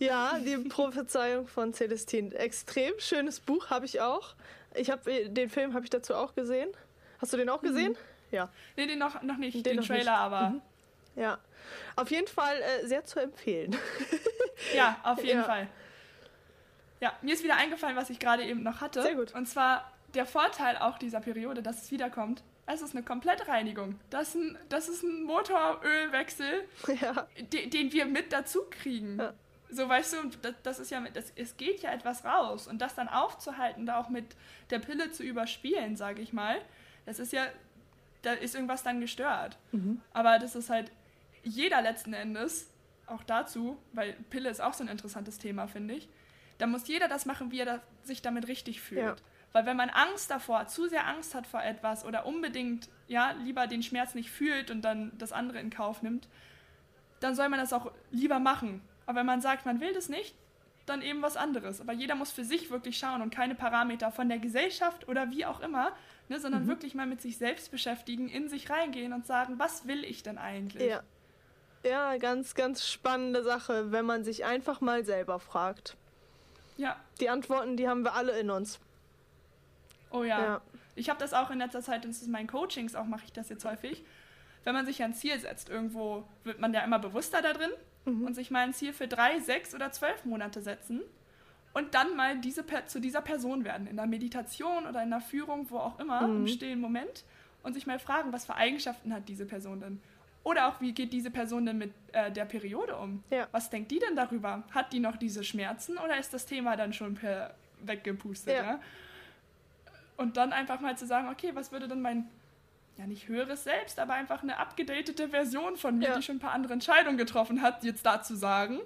Ja, 0.00 0.38
die 0.38 0.56
Prophezeiung 0.56 1.46
von 1.46 1.74
Celestine. 1.74 2.34
Extrem 2.34 2.94
schönes 2.98 3.38
Buch 3.38 3.68
habe 3.68 3.84
ich 3.84 4.00
auch. 4.00 4.34
Ich 4.74 4.90
habe 4.90 5.28
den 5.28 5.50
Film 5.50 5.74
habe 5.74 5.84
ich 5.84 5.90
dazu 5.90 6.14
auch 6.14 6.34
gesehen. 6.34 6.70
Hast 7.20 7.34
du 7.34 7.36
den 7.36 7.50
auch 7.50 7.60
gesehen? 7.60 7.92
Mhm. 7.92 7.96
Ja. 8.30 8.48
Nee, 8.76 8.86
den 8.86 8.98
noch, 8.98 9.22
noch 9.22 9.36
nicht, 9.36 9.54
den, 9.54 9.62
den 9.62 9.76
noch 9.76 9.86
Trailer, 9.86 9.98
nicht. 9.98 10.10
aber. 10.10 10.48
Mhm. 10.50 10.62
Ja. 11.16 11.38
Auf 11.96 12.10
jeden 12.10 12.28
Fall 12.28 12.56
äh, 12.56 12.86
sehr 12.86 13.04
zu 13.04 13.20
empfehlen. 13.20 13.76
ja, 14.74 14.98
auf 15.02 15.22
jeden 15.22 15.40
ja. 15.40 15.44
Fall. 15.44 15.68
Ja, 17.00 17.12
mir 17.20 17.34
ist 17.34 17.44
wieder 17.44 17.56
eingefallen, 17.56 17.96
was 17.96 18.08
ich 18.08 18.18
gerade 18.18 18.44
eben 18.44 18.62
noch 18.62 18.80
hatte. 18.80 19.02
Sehr 19.02 19.16
gut. 19.16 19.34
Und 19.34 19.46
zwar 19.46 19.92
der 20.14 20.24
Vorteil 20.24 20.78
auch 20.78 20.98
dieser 20.98 21.20
Periode, 21.20 21.62
dass 21.62 21.82
es 21.82 21.90
wiederkommt. 21.90 22.42
Es 22.64 22.80
ist 22.80 22.94
eine 22.94 23.04
Komplettreinigung. 23.04 24.00
Das 24.08 24.28
ist 24.28 24.34
ein, 24.36 24.58
das 24.70 24.88
ist 24.88 25.02
ein 25.02 25.24
Motorölwechsel, 25.24 26.64
ja. 27.02 27.26
den, 27.52 27.68
den 27.68 27.92
wir 27.92 28.06
mit 28.06 28.32
dazu 28.32 28.60
kriegen. 28.70 29.18
Ja. 29.18 29.34
So, 29.72 29.88
weißt 29.88 30.14
du, 30.14 30.16
das, 30.42 30.54
das 30.62 30.78
ist 30.80 30.90
ja, 30.90 31.00
das, 31.12 31.32
es 31.36 31.56
geht 31.56 31.80
ja 31.82 31.92
etwas 31.92 32.24
raus. 32.24 32.66
Und 32.66 32.80
das 32.80 32.94
dann 32.94 33.08
aufzuhalten, 33.08 33.86
da 33.86 33.98
auch 33.98 34.08
mit 34.08 34.36
der 34.70 34.78
Pille 34.78 35.10
zu 35.10 35.22
überspielen, 35.22 35.96
sage 35.96 36.22
ich 36.22 36.32
mal, 36.32 36.56
das 37.06 37.18
ist 37.18 37.32
ja, 37.32 37.46
da 38.22 38.32
ist 38.32 38.54
irgendwas 38.54 38.82
dann 38.82 39.00
gestört. 39.00 39.58
Mhm. 39.72 40.00
Aber 40.12 40.38
das 40.38 40.54
ist 40.54 40.70
halt 40.70 40.90
jeder 41.42 41.82
letzten 41.82 42.12
Endes, 42.12 42.68
auch 43.06 43.22
dazu, 43.24 43.76
weil 43.92 44.12
Pille 44.30 44.48
ist 44.48 44.60
auch 44.60 44.72
so 44.72 44.84
ein 44.84 44.88
interessantes 44.88 45.38
Thema, 45.38 45.66
finde 45.66 45.94
ich, 45.94 46.08
da 46.58 46.66
muss 46.66 46.86
jeder 46.86 47.08
das 47.08 47.26
machen, 47.26 47.50
wie 47.50 47.60
er 47.60 47.66
da, 47.66 47.80
sich 48.04 48.22
damit 48.22 48.46
richtig 48.46 48.80
fühlt. 48.80 49.00
Ja. 49.00 49.16
Weil 49.52 49.66
wenn 49.66 49.76
man 49.76 49.90
Angst 49.90 50.30
davor, 50.30 50.66
zu 50.68 50.88
sehr 50.88 51.06
Angst 51.06 51.34
hat 51.34 51.46
vor 51.46 51.62
etwas 51.62 52.04
oder 52.04 52.26
unbedingt, 52.26 52.88
ja, 53.08 53.32
lieber 53.32 53.66
den 53.66 53.82
Schmerz 53.82 54.14
nicht 54.14 54.30
fühlt 54.30 54.70
und 54.70 54.82
dann 54.82 55.10
das 55.18 55.32
andere 55.32 55.58
in 55.58 55.70
Kauf 55.70 56.02
nimmt, 56.02 56.28
dann 57.18 57.34
soll 57.34 57.48
man 57.48 57.58
das 57.58 57.72
auch 57.72 57.90
lieber 58.10 58.38
machen. 58.38 58.80
Aber 59.10 59.18
wenn 59.18 59.26
man 59.26 59.40
sagt, 59.40 59.66
man 59.66 59.80
will 59.80 59.92
das 59.92 60.08
nicht, 60.08 60.36
dann 60.86 61.02
eben 61.02 61.20
was 61.20 61.36
anderes. 61.36 61.80
Aber 61.80 61.92
jeder 61.92 62.14
muss 62.14 62.30
für 62.30 62.44
sich 62.44 62.70
wirklich 62.70 62.96
schauen 62.96 63.22
und 63.22 63.34
keine 63.34 63.56
Parameter 63.56 64.12
von 64.12 64.28
der 64.28 64.38
Gesellschaft 64.38 65.08
oder 65.08 65.32
wie 65.32 65.44
auch 65.44 65.58
immer, 65.58 65.90
ne, 66.28 66.38
sondern 66.38 66.62
mhm. 66.62 66.68
wirklich 66.68 66.94
mal 66.94 67.06
mit 67.06 67.20
sich 67.20 67.36
selbst 67.36 67.72
beschäftigen, 67.72 68.28
in 68.28 68.48
sich 68.48 68.70
reingehen 68.70 69.12
und 69.12 69.26
sagen, 69.26 69.58
was 69.58 69.88
will 69.88 70.04
ich 70.04 70.22
denn 70.22 70.38
eigentlich? 70.38 70.88
Ja. 70.88 71.02
Ja, 71.82 72.18
ganz, 72.18 72.54
ganz 72.54 72.86
spannende 72.86 73.42
Sache, 73.42 73.90
wenn 73.90 74.04
man 74.04 74.22
sich 74.22 74.44
einfach 74.44 74.80
mal 74.80 75.04
selber 75.04 75.40
fragt. 75.40 75.96
Ja. 76.76 76.94
Die 77.18 77.30
Antworten, 77.30 77.76
die 77.76 77.88
haben 77.88 78.04
wir 78.04 78.14
alle 78.14 78.38
in 78.38 78.48
uns. 78.48 78.78
Oh 80.12 80.22
ja. 80.22 80.40
ja. 80.40 80.60
Ich 80.94 81.10
habe 81.10 81.18
das 81.18 81.34
auch 81.34 81.50
in 81.50 81.58
letzter 81.58 81.82
Zeit, 81.82 82.04
das 82.04 82.22
ist 82.22 82.28
mein 82.28 82.46
Coachings, 82.46 82.94
auch 82.94 83.06
mache 83.06 83.24
ich 83.24 83.32
das 83.32 83.48
jetzt 83.48 83.64
häufig. 83.64 84.04
Wenn 84.62 84.74
man 84.74 84.86
sich 84.86 85.02
ein 85.02 85.14
Ziel 85.14 85.36
setzt, 85.40 85.68
irgendwo 85.68 86.28
wird 86.44 86.60
man 86.60 86.72
ja 86.72 86.82
immer 86.82 87.00
bewusster 87.00 87.42
da 87.42 87.52
drin 87.54 87.72
mhm. 88.04 88.26
und 88.26 88.34
sich 88.34 88.50
mal 88.50 88.60
ein 88.60 88.72
Ziel 88.72 88.92
für 88.92 89.08
drei, 89.08 89.40
sechs 89.40 89.74
oder 89.74 89.92
zwölf 89.92 90.24
Monate 90.24 90.62
setzen 90.62 91.00
und 91.72 91.94
dann 91.94 92.16
mal 92.16 92.38
diese, 92.38 92.64
zu 92.86 93.00
dieser 93.00 93.20
Person 93.20 93.64
werden, 93.64 93.86
in 93.86 93.96
der 93.96 94.06
Meditation 94.06 94.86
oder 94.86 95.02
in 95.02 95.10
der 95.10 95.20
Führung, 95.20 95.70
wo 95.70 95.78
auch 95.78 95.98
immer, 95.98 96.26
mhm. 96.26 96.40
im 96.40 96.48
stillen 96.48 96.80
Moment 96.80 97.24
und 97.62 97.74
sich 97.74 97.86
mal 97.86 97.98
fragen, 97.98 98.32
was 98.32 98.46
für 98.46 98.54
Eigenschaften 98.54 99.12
hat 99.12 99.28
diese 99.28 99.46
Person 99.46 99.80
denn? 99.80 100.00
Oder 100.42 100.68
auch, 100.68 100.80
wie 100.80 100.92
geht 100.92 101.12
diese 101.12 101.30
Person 101.30 101.66
denn 101.66 101.76
mit 101.76 101.92
äh, 102.12 102.32
der 102.32 102.46
Periode 102.46 102.96
um? 102.96 103.22
Ja. 103.30 103.46
Was 103.52 103.68
denkt 103.68 103.90
die 103.90 103.98
denn 103.98 104.16
darüber? 104.16 104.64
Hat 104.70 104.92
die 104.92 105.00
noch 105.00 105.16
diese 105.16 105.44
Schmerzen 105.44 105.98
oder 105.98 106.18
ist 106.18 106.32
das 106.32 106.46
Thema 106.46 106.76
dann 106.76 106.94
schon 106.94 107.14
per 107.14 107.54
weggepustet? 107.82 108.54
Ja. 108.54 108.62
ja? 108.62 108.80
Und 110.16 110.38
dann 110.38 110.52
einfach 110.52 110.80
mal 110.80 110.96
zu 110.96 111.06
sagen, 111.06 111.28
okay, 111.28 111.50
was 111.54 111.72
würde 111.72 111.88
denn 111.88 112.00
mein 112.00 112.28
ja 113.00 113.06
nicht 113.06 113.28
höheres 113.28 113.64
Selbst, 113.64 113.98
aber 113.98 114.14
einfach 114.14 114.42
eine 114.42 114.58
abgedatete 114.58 115.28
Version 115.28 115.76
von 115.76 115.98
mir, 115.98 116.08
ja. 116.08 116.16
die 116.16 116.22
schon 116.22 116.36
ein 116.36 116.40
paar 116.40 116.52
andere 116.52 116.74
Entscheidungen 116.74 117.16
getroffen 117.16 117.62
hat, 117.62 117.82
jetzt 117.82 118.04
dazu 118.04 118.36
sagen. 118.36 118.80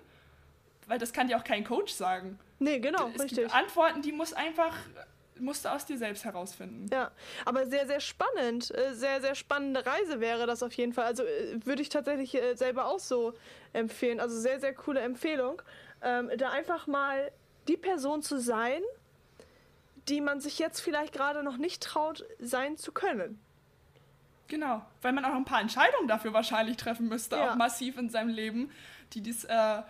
Weil 0.87 0.99
das 0.99 1.13
kann 1.13 1.29
dir 1.29 1.37
auch 1.37 1.45
kein 1.45 1.65
Coach 1.65 1.93
sagen. 1.93 2.39
Nee, 2.59 2.79
genau, 2.79 3.09
es 3.09 3.23
richtig. 3.23 3.39
Gibt 3.39 3.55
Antworten, 3.55 4.03
die 4.03 4.13
muss 4.13 4.33
einfach 4.33 4.77
musst 5.41 5.65
du 5.65 5.69
aus 5.69 5.85
dir 5.85 5.99
selbst 5.99 6.25
herausfinden. 6.25 6.87
Ja, 6.93 7.11
aber 7.45 7.67
sehr, 7.67 7.89
sehr 7.89 7.99
spannend. 7.99 8.73
Äh, 8.73 8.95
sehr, 8.95 9.21
sehr 9.21 9.35
spannende 9.35 9.85
Reise 9.85 10.21
wäre 10.21 10.47
das 10.47 10.63
auf 10.63 10.73
jeden 10.75 10.93
Fall. 10.93 11.07
Also 11.07 11.25
äh, 11.25 11.59
würde 11.65 11.83
ich 11.83 11.89
tatsächlich 11.89 12.37
äh, 12.37 12.55
selber 12.55 12.87
auch 12.87 13.01
so 13.01 13.35
empfehlen. 13.73 14.21
Also 14.21 14.39
sehr, 14.39 14.61
sehr 14.61 14.73
coole 14.73 15.01
Empfehlung. 15.01 15.61
Ähm, 16.03 16.31
da 16.37 16.51
einfach 16.51 16.87
mal 16.87 17.33
die 17.67 17.77
Person 17.77 18.23
zu 18.23 18.39
sein, 18.39 18.81
die 20.09 20.21
man 20.21 20.41
sich 20.41 20.61
jetzt 20.61 20.79
vielleicht 20.79 21.13
gerade 21.13 21.43
noch 21.43 21.57
nicht 21.57 21.83
traut, 21.83 22.25
sein 22.39 22.77
zu 22.77 22.93
können. 22.93 23.44
Genau, 24.49 24.83
weil 25.03 25.13
man 25.13 25.25
auch 25.25 25.35
ein 25.35 25.45
paar 25.45 25.61
Entscheidungen 25.61 26.07
dafür 26.07 26.33
wahrscheinlich 26.33 26.77
treffen 26.77 27.09
müsste, 27.09 27.37
ja. 27.37 27.53
auch 27.53 27.57
massiv 27.57 27.97
in 27.99 28.11
seinem 28.11 28.29
Leben, 28.29 28.71
die 29.13 29.21
dies, 29.21 29.45
äh, 29.45 29.83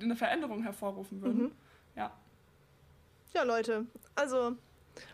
eine 0.00 0.16
Veränderung 0.16 0.62
hervorrufen 0.62 1.22
würden. 1.22 1.42
Mhm. 1.42 1.52
Ja. 1.96 2.12
Ja, 3.34 3.42
Leute, 3.42 3.86
also 4.14 4.56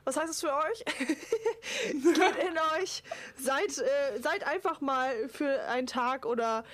was 0.04 0.16
heißt 0.16 0.30
es 0.30 0.40
für 0.40 0.54
euch? 0.54 0.84
Geht 1.92 2.16
in 2.16 2.58
euch, 2.80 3.02
seid, 3.36 3.78
äh, 3.78 4.20
seid 4.20 4.46
einfach 4.46 4.80
mal 4.80 5.28
für 5.28 5.62
einen 5.68 5.86
Tag 5.86 6.26
oder 6.26 6.64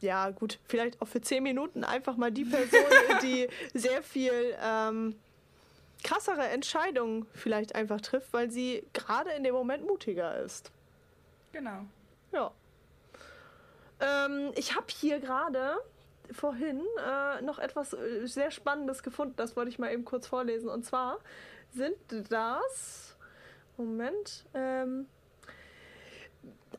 ja 0.00 0.30
gut, 0.30 0.58
vielleicht 0.68 1.00
auch 1.00 1.08
für 1.08 1.20
zehn 1.20 1.42
Minuten 1.42 1.82
einfach 1.82 2.16
mal 2.16 2.30
die 2.30 2.44
Person, 2.44 2.80
die 3.22 3.48
sehr 3.72 4.02
viel 4.02 4.56
ähm, 4.62 5.16
krassere 6.02 6.46
Entscheidungen 6.48 7.26
vielleicht 7.32 7.74
einfach 7.74 8.00
trifft, 8.00 8.32
weil 8.32 8.50
sie 8.50 8.84
gerade 8.92 9.30
in 9.30 9.44
dem 9.44 9.54
Moment 9.54 9.86
mutiger 9.86 10.38
ist. 10.38 10.70
Genau. 11.54 11.86
Ja. 12.32 12.50
Ähm, 14.00 14.50
ich 14.56 14.74
habe 14.74 14.86
hier 14.88 15.20
gerade 15.20 15.76
vorhin 16.32 16.82
äh, 16.98 17.42
noch 17.42 17.60
etwas 17.60 17.92
äh, 17.92 18.26
sehr 18.26 18.50
Spannendes 18.50 19.04
gefunden. 19.04 19.34
Das 19.36 19.54
wollte 19.54 19.70
ich 19.70 19.78
mal 19.78 19.92
eben 19.92 20.04
kurz 20.04 20.26
vorlesen. 20.26 20.68
Und 20.68 20.84
zwar 20.84 21.20
sind 21.72 21.96
das. 22.28 23.16
Moment. 23.76 24.44
Ähm, 24.52 25.06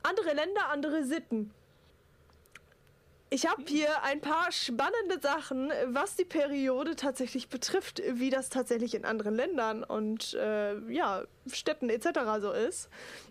andere 0.04 0.34
Länder, 0.34 0.68
andere 0.70 1.06
Sitten. 1.06 1.54
Ich 3.32 3.48
habe 3.48 3.64
hier 3.68 4.04
ein 4.04 4.22
paar 4.22 4.52
spannende 4.52 5.20
Sachen, 5.20 5.72
was 5.88 6.16
die 6.16 6.26
Periode 6.26 6.96
tatsächlich 6.96 7.50
betrifft, 7.50 8.02
wie 8.08 8.30
das 8.30 8.50
tatsächlich 8.50 8.94
in 8.94 9.04
anderen 9.04 9.34
Ländern 9.34 9.84
und 9.84 10.36
äh, 10.36 10.78
ja, 10.92 11.24
Städten 11.52 11.90
etc. 11.90 12.08
so 12.40 12.52
ist. 12.52 12.88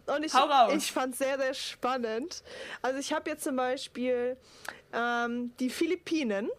Und 0.06 0.24
ich, 0.24 0.32
ich 0.76 0.92
fand 0.92 1.12
es 1.12 1.18
sehr, 1.18 1.38
sehr 1.38 1.54
spannend. 1.54 2.42
Also 2.82 2.98
ich 2.98 3.12
habe 3.12 3.30
jetzt 3.30 3.44
zum 3.44 3.54
Beispiel 3.54 4.36
ähm, 4.92 5.52
die 5.60 5.70
Philippinen. 5.70 6.50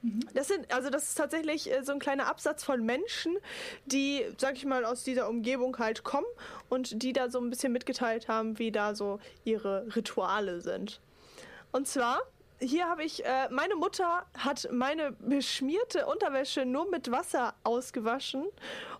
Mhm. 0.00 0.20
Das 0.32 0.48
sind, 0.48 0.72
also 0.72 0.88
das 0.88 1.10
ist 1.10 1.16
tatsächlich 1.16 1.70
äh, 1.70 1.84
so 1.84 1.92
ein 1.92 1.98
kleiner 1.98 2.26
Absatz 2.26 2.64
von 2.64 2.84
Menschen, 2.84 3.36
die, 3.84 4.24
sag 4.38 4.56
ich 4.56 4.64
mal, 4.64 4.86
aus 4.86 5.04
dieser 5.04 5.28
Umgebung 5.28 5.78
halt 5.78 6.04
kommen 6.04 6.26
und 6.70 7.02
die 7.02 7.12
da 7.12 7.28
so 7.28 7.38
ein 7.38 7.50
bisschen 7.50 7.72
mitgeteilt 7.72 8.28
haben, 8.28 8.58
wie 8.58 8.72
da 8.72 8.94
so 8.94 9.20
ihre 9.44 9.94
Rituale 9.94 10.62
sind. 10.62 11.00
Und 11.72 11.86
zwar, 11.86 12.20
hier 12.58 12.88
habe 12.88 13.04
ich, 13.04 13.24
äh, 13.24 13.48
meine 13.50 13.76
Mutter 13.76 14.26
hat 14.36 14.68
meine 14.72 15.12
beschmierte 15.12 16.06
Unterwäsche 16.06 16.64
nur 16.64 16.90
mit 16.90 17.10
Wasser 17.10 17.54
ausgewaschen 17.64 18.46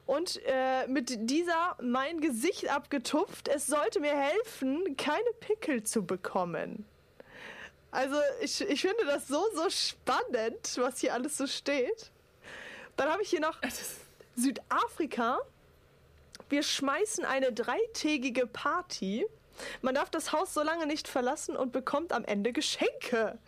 und 0.07 0.41
äh, 0.47 0.87
mit 0.87 1.31
dieser 1.31 1.77
mein 1.83 2.21
Gesicht 2.21 2.71
abgetupft. 2.71 3.49
Es 3.49 3.67
sollte 3.67 4.01
mir 4.01 4.17
helfen, 4.17 4.97
keine 4.97 5.31
Pickel 5.41 5.83
zu 5.83 6.05
bekommen. 6.05 6.87
Also 7.91 8.17
ich, 8.41 8.61
ich 8.61 8.81
finde 8.81 9.05
das 9.05 9.27
so, 9.27 9.45
so 9.55 9.69
spannend, 9.69 10.77
was 10.77 11.01
hier 11.01 11.13
alles 11.13 11.37
so 11.37 11.47
steht. 11.47 12.11
Dann 12.97 13.09
habe 13.09 13.23
ich 13.23 13.31
hier 13.31 13.41
noch 13.41 13.59
Südafrika. 14.37 15.39
Wir 16.49 16.63
schmeißen 16.63 17.25
eine 17.25 17.53
dreitägige 17.53 18.47
Party. 18.47 19.27
Man 19.83 19.95
darf 19.95 20.11
das 20.11 20.33
Haus 20.33 20.55
so 20.55 20.63
lange 20.63 20.87
nicht 20.87 21.09
verlassen 21.09 21.57
und 21.57 21.73
bekommt 21.73 22.13
am 22.13 22.25
Ende 22.25 22.53
Geschenke. 22.53 23.39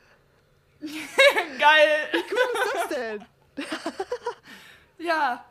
Geil. 0.81 2.09
Wie 2.12 2.25
cool 2.31 2.38
ist 2.55 2.75
das 2.75 2.88
denn? 2.88 3.25
ja. 5.07 5.44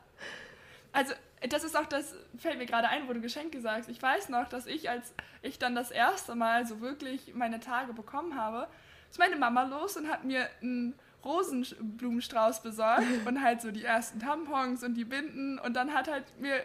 Also, 0.91 1.13
das 1.49 1.63
ist 1.63 1.75
auch 1.77 1.85
das, 1.85 2.13
fällt 2.37 2.57
mir 2.57 2.65
gerade 2.65 2.89
ein, 2.89 3.07
wo 3.07 3.13
du 3.13 3.21
Geschenke 3.21 3.61
sagst. 3.61 3.89
Ich 3.89 4.01
weiß 4.01 4.29
noch, 4.29 4.49
dass 4.49 4.67
ich, 4.67 4.89
als 4.89 5.13
ich 5.41 5.57
dann 5.57 5.73
das 5.73 5.91
erste 5.91 6.35
Mal 6.35 6.65
so 6.67 6.81
wirklich 6.81 7.33
meine 7.33 7.59
Tage 7.59 7.93
bekommen 7.93 8.35
habe, 8.35 8.67
ist 9.09 9.19
meine 9.19 9.35
Mama 9.35 9.63
los 9.63 9.97
und 9.97 10.09
hat 10.09 10.23
mir 10.23 10.47
einen 10.61 10.97
Rosenblumenstrauß 11.23 12.61
besorgt 12.61 13.05
und 13.25 13.41
halt 13.41 13.61
so 13.61 13.71
die 13.71 13.83
ersten 13.83 14.19
Tampons 14.19 14.83
und 14.83 14.95
die 14.95 15.05
Binden 15.05 15.59
und 15.59 15.75
dann 15.75 15.93
hat 15.93 16.09
halt 16.09 16.23
mir 16.39 16.63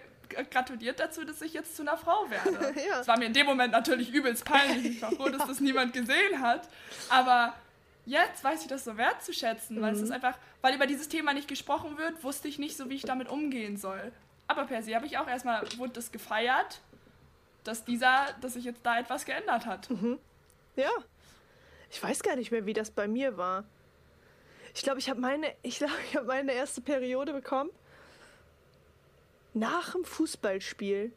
gratuliert 0.51 1.01
dazu, 1.01 1.25
dass 1.25 1.41
ich 1.43 1.53
jetzt 1.53 1.77
zu 1.77 1.83
einer 1.83 1.97
Frau 1.97 2.29
werde. 2.31 2.81
ja. 2.89 2.99
Das 2.99 3.09
war 3.09 3.19
mir 3.19 3.27
in 3.27 3.33
dem 3.33 3.47
Moment 3.47 3.73
natürlich 3.73 4.13
übelst 4.13 4.45
peinlich. 4.45 4.97
Ich 4.97 5.03
war 5.03 5.13
froh, 5.13 5.29
dass 5.29 5.47
das 5.47 5.61
niemand 5.61 5.93
gesehen 5.93 6.41
hat. 6.41 6.69
Aber 7.09 7.55
jetzt 8.05 8.43
weiß 8.43 8.63
ich 8.63 8.69
das 8.69 8.85
so 8.85 8.97
wertzuschätzen, 8.97 9.81
weil 9.81 9.93
mhm. 9.93 9.99
es 9.99 10.03
ist 10.03 10.11
einfach, 10.11 10.37
weil 10.63 10.75
über 10.75 10.87
dieses 10.87 11.09
Thema 11.09 11.33
nicht 11.33 11.49
gesprochen 11.49 11.99
wird, 11.99 12.23
wusste 12.25 12.49
ich 12.49 12.59
nicht 12.59 12.77
so, 12.77 12.89
wie 12.89 12.95
ich 12.95 13.03
damit 13.03 13.29
umgehen 13.29 13.77
soll. 13.77 14.13
Aber 14.47 14.65
per 14.65 14.83
se 14.83 14.95
habe 14.95 15.07
ich 15.07 15.19
auch 15.19 15.29
erstmal, 15.29 15.63
wurde 15.77 15.95
das 15.95 16.13
gefeiert, 16.13 16.81
dass 17.65 17.85
dieser, 17.85 18.27
dass 18.41 18.55
sich 18.55 18.65
jetzt 18.65 18.81
da 18.85 18.99
etwas 18.99 19.25
geändert 19.25 19.67
hat. 19.67 19.91
Mhm. 19.91 20.19
Ja. 20.77 20.91
Ich 21.91 22.03
weiß 22.03 22.23
gar 22.23 22.37
nicht 22.37 22.51
mehr, 22.51 22.67
wie 22.67 22.73
das 22.73 22.91
bei 22.91 23.09
mir 23.09 23.37
war. 23.37 23.65
Ich 24.75 24.83
glaube, 24.83 24.99
ich 24.99 25.09
habe 25.09 25.21
meine, 25.21 25.53
ich 25.63 25.79
glaube, 25.79 25.95
ich 26.09 26.17
habe 26.17 26.27
meine 26.27 26.53
erste 26.53 26.81
Periode 26.81 27.33
bekommen 27.33 27.71
nach 29.57 29.93
dem 29.93 30.05
Fußballspiel. 30.05 31.13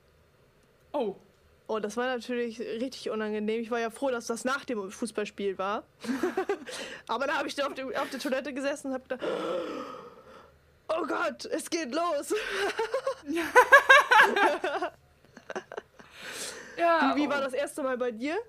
Oh. 0.93 1.15
Oh, 1.67 1.79
das 1.79 1.97
war 1.97 2.07
natürlich 2.07 2.59
richtig 2.59 3.11
unangenehm. 3.11 3.61
Ich 3.61 3.69
war 3.69 3.79
ja 3.79 3.91
froh, 3.91 4.09
dass 4.09 4.25
das 4.25 4.43
nach 4.43 4.65
dem 4.65 4.89
Fußballspiel 4.89 5.59
war. 5.59 5.83
Aber 7.07 7.27
da 7.27 7.37
habe 7.37 7.47
ich 7.47 7.53
da 7.53 7.67
auf, 7.67 7.75
dem, 7.75 7.93
auf 7.95 8.09
der 8.09 8.19
Toilette 8.19 8.53
gesessen 8.53 8.87
und 8.87 8.93
habe 8.93 9.03
gedacht, 9.07 9.23
oh 10.87 11.05
Gott, 11.05 11.45
es 11.45 11.69
geht 11.69 11.93
los. 11.93 12.33
ja. 16.77 17.13
Wie, 17.13 17.21
wie 17.21 17.29
war 17.29 17.39
oh. 17.39 17.43
das 17.43 17.53
erste 17.53 17.83
Mal 17.83 17.97
bei 17.97 18.09
dir? 18.11 18.39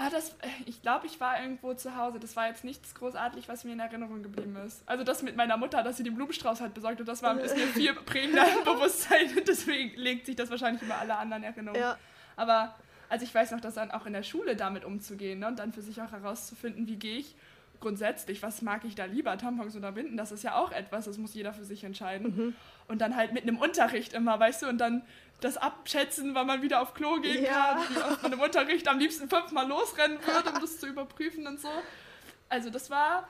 Ah, 0.00 0.10
das, 0.10 0.30
äh, 0.30 0.48
ich 0.66 0.80
glaube, 0.80 1.06
ich 1.06 1.18
war 1.20 1.42
irgendwo 1.42 1.74
zu 1.74 1.96
Hause. 1.96 2.20
Das 2.20 2.36
war 2.36 2.46
jetzt 2.46 2.62
nichts 2.62 2.94
großartig, 2.94 3.48
was 3.48 3.64
mir 3.64 3.72
in 3.72 3.80
Erinnerung 3.80 4.22
geblieben 4.22 4.56
ist. 4.64 4.82
Also 4.86 5.02
das 5.02 5.22
mit 5.22 5.34
meiner 5.34 5.56
Mutter, 5.56 5.82
dass 5.82 5.96
sie 5.96 6.04
den 6.04 6.14
Blumenstrauß 6.14 6.60
hat 6.60 6.72
besorgt 6.72 7.00
und 7.00 7.08
das 7.08 7.20
war 7.22 7.38
ist 7.40 7.56
mir 7.56 7.66
viel 7.74 7.94
prägender 7.94 8.46
im 8.58 8.64
Bewusstsein. 8.64 9.28
Deswegen 9.46 9.98
legt 10.00 10.26
sich 10.26 10.36
das 10.36 10.50
wahrscheinlich 10.50 10.82
über 10.82 10.96
alle 10.96 11.16
anderen 11.16 11.42
Erinnerungen. 11.42 11.82
Ja. 11.82 11.98
Aber 12.36 12.76
also 13.08 13.24
ich 13.24 13.34
weiß 13.34 13.50
noch, 13.50 13.60
dass 13.60 13.74
dann 13.74 13.90
auch 13.90 14.06
in 14.06 14.12
der 14.12 14.22
Schule 14.22 14.54
damit 14.54 14.84
umzugehen 14.84 15.40
ne? 15.40 15.48
und 15.48 15.58
dann 15.58 15.72
für 15.72 15.82
sich 15.82 16.00
auch 16.00 16.12
herauszufinden, 16.12 16.86
wie 16.86 16.96
gehe 16.96 17.18
ich 17.18 17.34
grundsätzlich, 17.80 18.42
was 18.42 18.62
mag 18.62 18.84
ich 18.84 18.94
da 18.94 19.04
lieber, 19.04 19.36
Tampons 19.38 19.76
oder 19.76 19.92
Binden, 19.92 20.16
das 20.16 20.32
ist 20.32 20.42
ja 20.42 20.56
auch 20.56 20.72
etwas, 20.72 21.04
das 21.04 21.18
muss 21.18 21.34
jeder 21.34 21.52
für 21.52 21.64
sich 21.64 21.84
entscheiden. 21.84 22.36
Mhm. 22.36 22.54
Und 22.88 23.00
dann 23.00 23.16
halt 23.16 23.32
mit 23.32 23.42
einem 23.42 23.58
Unterricht 23.58 24.12
immer, 24.12 24.38
weißt 24.38 24.62
du, 24.62 24.68
und 24.68 24.78
dann 24.78 25.02
das 25.40 25.56
abschätzen, 25.56 26.34
wann 26.34 26.46
man 26.46 26.62
wieder 26.62 26.80
auf 26.80 26.94
Klo 26.94 27.20
gehen 27.20 27.44
ja. 27.44 27.74
kann, 27.74 27.94
wie 27.94 28.02
oft 28.02 28.22
man 28.22 28.32
im 28.32 28.40
Unterricht 28.40 28.88
am 28.88 28.98
liebsten 28.98 29.28
fünfmal 29.28 29.68
losrennen 29.68 30.18
würde, 30.24 30.50
um 30.50 30.60
das 30.60 30.78
zu 30.78 30.86
überprüfen 30.86 31.46
und 31.46 31.60
so. 31.60 31.68
Also 32.48 32.70
das 32.70 32.90
war, 32.90 33.28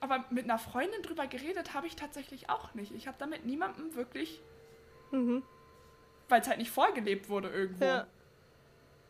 aber 0.00 0.24
mit 0.30 0.44
einer 0.44 0.58
Freundin 0.58 1.02
drüber 1.02 1.26
geredet 1.26 1.74
habe 1.74 1.86
ich 1.86 1.96
tatsächlich 1.96 2.50
auch 2.50 2.74
nicht. 2.74 2.92
Ich 2.92 3.08
habe 3.08 3.16
damit 3.18 3.46
niemandem 3.46 3.94
wirklich, 3.96 4.40
mhm. 5.10 5.42
weil 6.28 6.40
es 6.40 6.48
halt 6.48 6.58
nicht 6.58 6.70
vorgelebt 6.70 7.28
wurde 7.28 7.48
irgendwo. 7.48 7.84
Ja. 7.84 8.06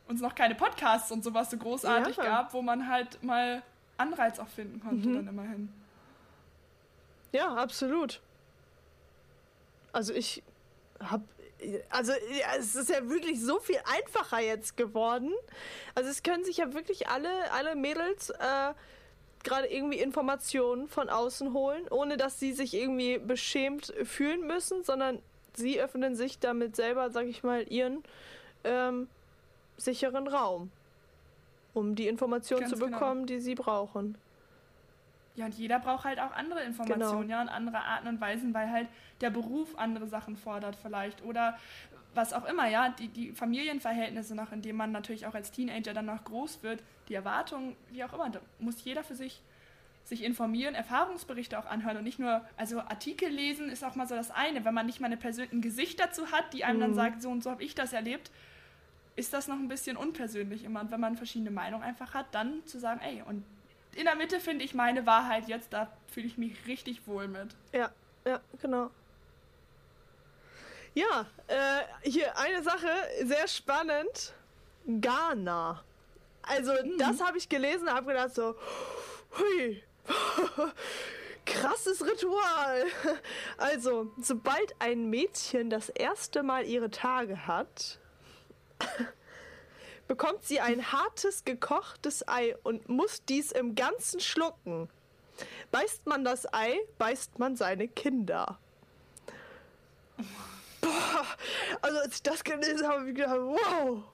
Und 0.06 0.16
es 0.16 0.22
noch 0.22 0.34
keine 0.34 0.54
Podcasts 0.54 1.10
und 1.10 1.24
sowas 1.24 1.50
so 1.50 1.56
großartig 1.56 2.16
ja. 2.16 2.24
gab, 2.24 2.54
wo 2.54 2.62
man 2.62 2.88
halt 2.88 3.22
mal 3.22 3.62
Anreiz 3.96 4.38
auch 4.38 4.48
finden 4.48 4.80
konnte 4.80 5.08
mhm. 5.08 5.14
dann 5.14 5.28
immerhin. 5.28 5.68
Ja, 7.32 7.54
absolut. 7.54 8.20
Also 9.92 10.12
ich 10.12 10.42
habe 11.00 11.24
also 11.90 12.12
ja, 12.12 12.56
es 12.58 12.74
ist 12.74 12.90
ja 12.90 13.08
wirklich 13.08 13.40
so 13.40 13.58
viel 13.58 13.78
einfacher 13.84 14.40
jetzt 14.40 14.76
geworden. 14.76 15.32
Also 15.94 16.10
es 16.10 16.22
können 16.22 16.44
sich 16.44 16.58
ja 16.58 16.74
wirklich 16.74 17.08
alle, 17.08 17.50
alle 17.52 17.74
Mädels 17.74 18.30
äh, 18.30 18.74
gerade 19.44 19.68
irgendwie 19.68 19.98
Informationen 19.98 20.88
von 20.88 21.08
außen 21.08 21.52
holen, 21.52 21.86
ohne 21.90 22.16
dass 22.16 22.40
sie 22.40 22.52
sich 22.52 22.74
irgendwie 22.74 23.18
beschämt 23.18 23.94
fühlen 24.04 24.46
müssen, 24.46 24.84
sondern 24.84 25.20
sie 25.54 25.80
öffnen 25.80 26.16
sich 26.16 26.38
damit 26.38 26.76
selber, 26.76 27.10
sag 27.10 27.26
ich 27.26 27.42
mal, 27.42 27.62
ihren 27.70 28.02
ähm, 28.64 29.08
sicheren 29.76 30.26
Raum, 30.26 30.70
um 31.74 31.94
die 31.94 32.08
Informationen 32.08 32.66
zu 32.66 32.76
genau. 32.76 32.86
bekommen, 32.86 33.26
genau. 33.26 33.38
die 33.38 33.40
sie 33.40 33.54
brauchen. 33.54 34.16
Ja, 35.36 35.46
und 35.46 35.54
jeder 35.54 35.80
braucht 35.80 36.04
halt 36.04 36.20
auch 36.20 36.32
andere 36.32 36.62
Informationen, 36.62 37.22
genau. 37.22 37.38
ja, 37.38 37.42
und 37.42 37.48
andere 37.48 37.78
Arten 37.78 38.06
und 38.06 38.20
Weisen, 38.20 38.54
weil 38.54 38.70
halt 38.70 38.88
der 39.20 39.30
Beruf 39.30 39.76
andere 39.76 40.06
Sachen 40.06 40.36
fordert 40.36 40.76
vielleicht 40.76 41.24
oder 41.24 41.58
was 42.14 42.32
auch 42.32 42.44
immer, 42.44 42.68
ja, 42.68 42.90
die, 42.90 43.08
die 43.08 43.32
Familienverhältnisse 43.32 44.36
noch, 44.36 44.52
in 44.52 44.62
denen 44.62 44.78
man 44.78 44.92
natürlich 44.92 45.26
auch 45.26 45.34
als 45.34 45.50
Teenager 45.50 45.92
dann 45.92 46.06
noch 46.06 46.22
groß 46.22 46.62
wird, 46.62 46.84
die 47.08 47.14
Erwartungen, 47.14 47.74
wie 47.90 48.04
auch 48.04 48.12
immer, 48.12 48.30
da 48.30 48.40
muss 48.60 48.82
jeder 48.84 49.02
für 49.02 49.16
sich 49.16 49.42
sich 50.04 50.22
informieren, 50.22 50.74
Erfahrungsberichte 50.74 51.58
auch 51.58 51.64
anhören 51.64 51.96
und 51.96 52.04
nicht 52.04 52.18
nur, 52.18 52.42
also 52.58 52.80
Artikel 52.80 53.30
lesen 53.30 53.70
ist 53.70 53.82
auch 53.82 53.94
mal 53.94 54.06
so 54.06 54.14
das 54.14 54.30
eine, 54.30 54.64
wenn 54.66 54.74
man 54.74 54.84
nicht 54.84 55.00
mal 55.00 55.06
eine 55.06 55.16
persönliche 55.16 55.60
Gesicht 55.60 55.98
dazu 55.98 56.30
hat, 56.30 56.52
die 56.52 56.62
einem 56.62 56.76
mhm. 56.76 56.82
dann 56.82 56.94
sagt, 56.94 57.22
so 57.22 57.30
und 57.30 57.42
so 57.42 57.50
habe 57.50 57.62
ich 57.62 57.74
das 57.74 57.94
erlebt, 57.94 58.30
ist 59.16 59.32
das 59.32 59.48
noch 59.48 59.56
ein 59.56 59.68
bisschen 59.68 59.96
unpersönlich 59.96 60.64
immer. 60.64 60.80
Und 60.80 60.90
wenn 60.90 61.00
man 61.00 61.16
verschiedene 61.16 61.50
Meinungen 61.50 61.84
einfach 61.84 62.14
hat, 62.14 62.26
dann 62.32 62.66
zu 62.66 62.78
sagen, 62.78 63.00
ey, 63.00 63.22
und 63.22 63.44
in 63.94 64.04
der 64.04 64.16
Mitte 64.16 64.40
finde 64.40 64.64
ich 64.64 64.74
meine 64.74 65.06
Wahrheit 65.06 65.48
jetzt, 65.48 65.72
da 65.72 65.90
fühle 66.08 66.26
ich 66.26 66.36
mich 66.36 66.66
richtig 66.66 67.06
wohl 67.06 67.28
mit. 67.28 67.54
Ja, 67.72 67.90
ja, 68.24 68.40
genau. 68.60 68.90
Ja, 70.94 71.26
äh, 71.48 72.08
hier 72.08 72.36
eine 72.38 72.62
Sache, 72.62 72.88
sehr 73.24 73.48
spannend. 73.48 74.34
Ghana. 74.86 75.82
Also, 76.42 76.72
mhm. 76.72 76.98
das 76.98 77.22
habe 77.22 77.38
ich 77.38 77.48
gelesen 77.48 77.90
habe 77.90 78.12
gedacht 78.12 78.34
so, 78.34 78.54
hui, 79.38 79.82
krasses 81.46 82.04
Ritual. 82.04 82.84
Also, 83.56 84.12
sobald 84.20 84.74
ein 84.78 85.08
Mädchen 85.08 85.70
das 85.70 85.88
erste 85.88 86.42
Mal 86.42 86.64
ihre 86.66 86.90
Tage 86.90 87.46
hat, 87.46 87.98
bekommt 90.08 90.44
sie 90.44 90.60
ein 90.60 90.92
hartes, 90.92 91.44
gekochtes 91.44 92.26
Ei 92.28 92.56
und 92.62 92.88
muss 92.88 93.24
dies 93.24 93.52
im 93.52 93.74
Ganzen 93.74 94.20
schlucken. 94.20 94.88
Beißt 95.70 96.06
man 96.06 96.24
das 96.24 96.52
Ei, 96.52 96.78
beißt 96.98 97.38
man 97.38 97.56
seine 97.56 97.88
Kinder. 97.88 98.58
Boah, 100.80 101.26
also 101.82 101.98
als 101.98 102.16
ich 102.16 102.22
das 102.22 102.44
gelesen 102.44 102.86
habe, 102.86 103.00
habe 103.00 103.08
ich 103.08 103.16
gedacht, 103.16 103.36
wow. 103.36 104.04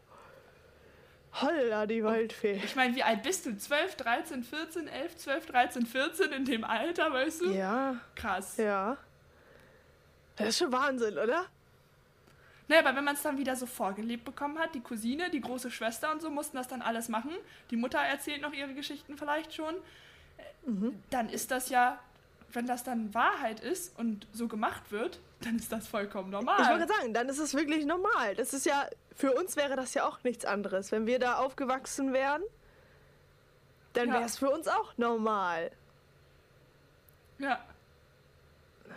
Holla, 1.33 1.87
die 1.87 2.03
Waldfee. 2.03 2.61
Ich 2.65 2.75
meine, 2.75 2.95
wie 2.97 3.03
alt 3.03 3.23
bist 3.23 3.47
du? 3.47 3.57
12, 3.57 3.97
13, 3.97 4.43
14, 4.43 4.89
11, 4.89 5.17
12, 5.17 5.47
13, 5.47 5.87
14 5.87 6.33
in 6.33 6.45
dem 6.45 6.65
Alter, 6.65 7.13
weißt 7.13 7.43
du? 7.43 7.51
Ja. 7.53 7.97
Krass. 8.17 8.57
Ja. 8.57 8.97
Das 10.37 10.49
ist 10.49 10.59
schon 10.59 10.73
Wahnsinn, 10.73 11.19
oder? 11.19 11.47
Naja, 12.71 12.83
aber 12.87 12.97
wenn 12.97 13.03
man 13.03 13.17
es 13.17 13.23
dann 13.23 13.37
wieder 13.37 13.57
so 13.57 13.67
vorgelebt 13.67 14.25
bekommen 14.25 14.57
hat, 14.57 14.77
die 14.77 14.81
Cousine, 14.81 15.29
die 15.29 15.41
große 15.41 15.73
Schwester 15.73 16.13
und 16.13 16.23
so 16.23 16.31
mussten 16.31 16.57
das 16.57 16.69
dann 16.69 16.83
alles 16.83 17.09
machen. 17.09 17.33
Die 17.73 17.77
Mutter 17.77 17.99
erzählt 17.99 18.43
noch 18.43 18.53
ihre 18.53 18.75
Geschichten 18.75 19.19
vielleicht 19.19 19.53
schon. 19.53 19.75
Mhm. 20.65 21.03
Dann 21.11 21.29
ist 21.29 21.51
das 21.51 21.69
ja, 21.69 21.99
wenn 22.53 22.69
das 22.69 22.85
dann 22.85 23.13
Wahrheit 23.13 23.59
ist 23.59 23.99
und 23.99 24.29
so 24.33 24.47
gemacht 24.47 24.93
wird, 24.93 25.19
dann 25.41 25.57
ist 25.57 25.73
das 25.73 25.89
vollkommen 25.89 26.31
normal. 26.31 26.63
Ich 26.63 26.69
wollte 26.69 26.87
sagen, 26.87 27.13
dann 27.13 27.29
ist 27.29 27.41
es 27.41 27.55
wirklich 27.55 27.87
normal. 27.87 28.37
Das 28.37 28.55
ist 28.55 28.67
ja, 28.67 28.87
für 29.17 29.33
uns 29.33 29.57
wäre 29.57 29.75
das 29.75 29.95
ja 29.95 30.07
auch 30.07 30.23
nichts 30.23 30.45
anderes. 30.45 30.93
Wenn 30.93 31.07
wir 31.07 31.19
da 31.19 31.39
aufgewachsen 31.39 32.13
wären, 32.13 32.43
dann 33.95 34.07
ja. 34.07 34.15
wäre 34.15 34.25
es 34.27 34.39
für 34.39 34.49
uns 34.49 34.69
auch 34.69 34.97
normal. 34.97 35.73
Ja. 37.41 37.59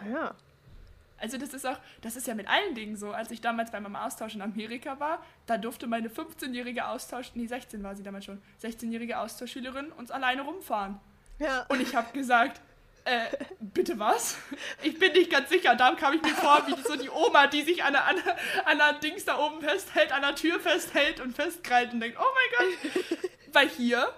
Naja. 0.03 0.35
Also 1.23 1.37
das 1.37 1.53
ist 1.53 1.65
auch, 1.65 1.77
das 2.01 2.17
ist 2.17 2.27
ja 2.27 2.35
mit 2.35 2.49
allen 2.49 2.75
Dingen 2.75 2.97
so. 2.97 3.13
Als 3.13 3.31
ich 3.31 3.39
damals 3.39 3.71
bei 3.71 3.79
meinem 3.79 3.95
Austausch 3.95 4.35
in 4.35 4.41
Amerika 4.41 4.99
war, 4.99 5.23
da 5.45 5.57
durfte 5.57 5.87
meine 5.87 6.09
15-jährige 6.09 6.85
Austausch, 6.85 7.31
nee, 7.33 7.47
16 7.47 7.81
war 7.81 7.95
sie 7.95 8.03
damals 8.03 8.25
schon, 8.25 8.41
16-jährige 8.61 9.17
Austauschschülerin 9.17 9.93
uns 9.93 10.11
alleine 10.11 10.41
rumfahren. 10.41 10.99
Ja. 11.39 11.65
Und 11.69 11.79
ich 11.79 11.95
habe 11.95 12.11
gesagt, 12.11 12.59
äh, 13.05 13.27
bitte 13.61 13.97
was? 13.99 14.35
Ich 14.81 14.99
bin 14.99 15.13
nicht 15.13 15.31
ganz 15.31 15.49
sicher. 15.49 15.75
Da 15.75 15.95
kam 15.95 16.13
ich 16.13 16.21
mir 16.21 16.35
vor, 16.35 16.61
wie 16.67 16.75
so 16.81 16.97
die 16.97 17.09
Oma, 17.09 17.47
die 17.47 17.61
sich 17.61 17.85
an 17.85 17.95
einer, 17.95 18.21
an 18.65 18.81
einer 18.81 18.99
Dings 18.99 19.23
da 19.23 19.39
oben 19.39 19.61
festhält, 19.61 20.11
an 20.11 20.23
der 20.23 20.35
Tür 20.35 20.59
festhält 20.59 21.21
und 21.21 21.33
festkrallt 21.33 21.93
und 21.93 22.01
denkt, 22.01 22.17
oh 22.19 22.25
mein 22.59 22.67
Gott. 22.67 23.29
Weil 23.53 23.69
hier 23.69 24.13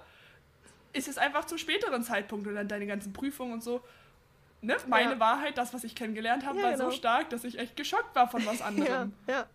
ist 0.93 1.07
es 1.07 1.19
einfach 1.19 1.45
zum 1.45 1.59
späteren 1.59 2.03
Zeitpunkt 2.03 2.47
und 2.47 2.55
dann 2.55 2.67
deine 2.67 2.87
ganzen 2.87 3.13
Prüfungen 3.13 3.53
und 3.53 3.63
so. 3.63 3.83
Ne? 4.65 4.77
Meine 4.87 5.13
ja. 5.13 5.19
Wahrheit, 5.19 5.57
das, 5.57 5.73
was 5.73 5.83
ich 5.83 5.95
kennengelernt 5.95 6.45
habe, 6.45 6.57
ja, 6.57 6.63
war 6.63 6.71
genau. 6.71 6.85
so 6.85 6.91
stark, 6.91 7.29
dass 7.29 7.43
ich 7.43 7.59
echt 7.59 7.75
geschockt 7.75 8.15
war 8.15 8.29
von 8.29 8.45
was 8.45 8.61
anderem. 8.61 9.13
Ja, 9.27 9.33
ja. 9.33 9.45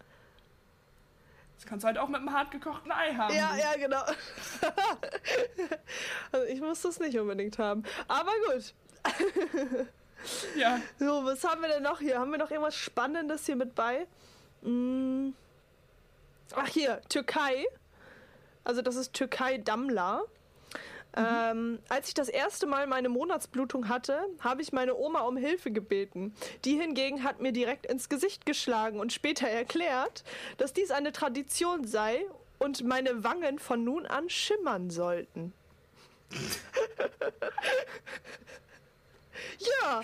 Das 1.57 1.67
kannst 1.67 1.85
du 1.85 1.89
halt 1.89 1.99
auch 1.99 2.09
mit 2.09 2.21
einem 2.21 2.33
hart 2.33 2.51
gekochten 2.53 2.91
Ei 2.91 3.15
haben. 3.15 3.35
Ja, 3.35 3.55
ja, 3.55 3.75
genau. 3.77 4.01
also 6.33 6.47
ich 6.47 6.61
muss 6.61 6.81
das 6.81 7.01
nicht 7.01 7.19
unbedingt 7.19 7.59
haben. 7.59 7.83
Aber 8.09 8.33
gut. 8.47 8.73
ja. 10.57 10.81
So, 10.99 11.25
was 11.25 11.45
haben 11.45 11.61
wir 11.61 11.69
denn 11.69 11.83
noch 11.83 11.99
hier? 11.99 12.19
Haben 12.19 12.31
wir 12.31 12.39
noch 12.39 12.51
irgendwas 12.51 12.77
Spannendes 12.77 13.45
hier 13.45 13.57
mit 13.57 13.75
bei? 13.75 14.07
Hm. 14.63 15.35
Ach, 16.55 16.67
hier, 16.67 17.03
Türkei. 17.09 17.67
Also, 18.65 18.81
das 18.81 18.97
ist 18.97 19.13
Türkei 19.13 19.59
Damla. 19.59 20.23
Ähm, 21.17 21.81
als 21.89 22.09
ich 22.09 22.15
das 22.15 22.29
erste 22.29 22.67
Mal 22.67 22.87
meine 22.87 23.09
Monatsblutung 23.09 23.89
hatte, 23.89 24.19
habe 24.41 24.63
ich 24.63 24.73
meine 24.73 24.95
Oma 24.97 25.21
um 25.21 25.37
Hilfe 25.37 25.71
gebeten. 25.71 26.35
Die 26.65 26.79
hingegen 26.79 27.25
hat 27.25 27.41
mir 27.41 27.53
direkt 27.53 27.87
ins 27.87 28.09
Gesicht 28.09 28.47
geschlagen 28.47 29.01
und 29.01 29.13
später 29.13 29.49
erklärt, 29.49 30.25
dass 30.59 30.73
dies 30.73 30.91
eine 30.91 31.13
Tradition 31.13 31.87
sei 31.87 32.25
und 32.59 32.85
meine 32.85 33.25
Wangen 33.25 33.59
von 33.59 33.83
nun 33.83 34.07
an 34.07 34.31
schimmern 34.31 34.91
sollten. 34.91 35.53
ja. 39.59 40.03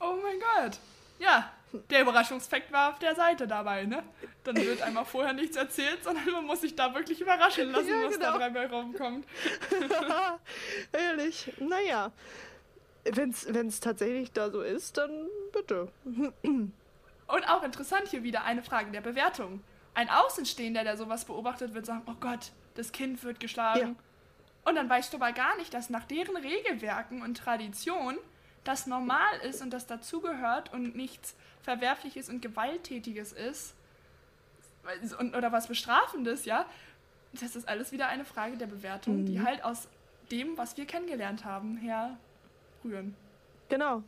Oh 0.00 0.14
mein 0.22 0.38
Gott. 0.38 0.78
Ja, 1.18 1.52
der 1.90 2.02
Überraschungsfakt 2.02 2.70
war 2.70 2.90
auf 2.92 2.98
der 2.98 3.14
Seite 3.16 3.46
dabei, 3.46 3.84
ne? 3.84 4.04
Dann 4.44 4.56
wird 4.56 4.82
einmal 4.82 5.06
vorher 5.06 5.32
nichts 5.32 5.56
erzählt, 5.56 6.04
sondern 6.04 6.30
man 6.30 6.44
muss 6.44 6.60
sich 6.60 6.76
da 6.76 6.94
wirklich 6.94 7.20
überraschen 7.20 7.72
lassen, 7.72 7.88
ja, 7.88 8.04
was 8.04 8.14
genau. 8.14 8.32
da 8.32 8.50
dabei 8.50 8.66
rumkommt. 8.66 9.26
Ehrlich, 10.92 11.50
naja. 11.58 12.12
Wenn 13.04 13.30
es 13.30 13.80
tatsächlich 13.80 14.32
da 14.32 14.50
so 14.50 14.60
ist, 14.60 14.98
dann 14.98 15.28
bitte. 15.52 15.88
Und 16.42 17.48
auch 17.48 17.62
interessant 17.62 18.08
hier 18.08 18.22
wieder 18.22 18.44
eine 18.44 18.62
Frage 18.62 18.90
der 18.90 19.00
Bewertung. 19.00 19.62
Ein 19.94 20.10
Außenstehender, 20.10 20.84
der 20.84 20.98
sowas 20.98 21.24
beobachtet, 21.24 21.72
wird 21.72 21.86
sagen, 21.86 22.02
oh 22.06 22.16
Gott, 22.20 22.52
das 22.74 22.92
Kind 22.92 23.24
wird 23.24 23.40
geschlagen. 23.40 23.96
Ja. 23.96 24.70
Und 24.70 24.74
dann 24.76 24.90
weißt 24.90 25.12
du 25.12 25.16
aber 25.16 25.32
gar 25.32 25.56
nicht, 25.56 25.72
dass 25.72 25.88
nach 25.88 26.04
deren 26.04 26.36
Regelwerken 26.36 27.22
und 27.22 27.38
Tradition 27.38 28.18
das 28.64 28.86
normal 28.86 29.38
ist 29.42 29.62
und 29.62 29.70
das 29.70 29.86
dazugehört 29.86 30.72
und 30.72 30.96
nichts 30.96 31.34
Verwerfliches 31.62 32.28
und 32.28 32.42
Gewalttätiges 32.42 33.32
ist 33.32 33.74
oder 35.36 35.52
was 35.52 35.66
Bestrafendes, 35.66 36.44
ja, 36.44 36.66
das 37.32 37.56
ist 37.56 37.68
alles 37.68 37.92
wieder 37.92 38.08
eine 38.08 38.24
Frage 38.24 38.56
der 38.56 38.66
Bewertung, 38.66 39.22
mhm. 39.22 39.26
die 39.26 39.40
halt 39.40 39.64
aus 39.64 39.88
dem, 40.30 40.56
was 40.56 40.76
wir 40.76 40.86
kennengelernt 40.86 41.44
haben, 41.44 41.76
herrühren. 41.76 43.14
Genau. 43.68 44.02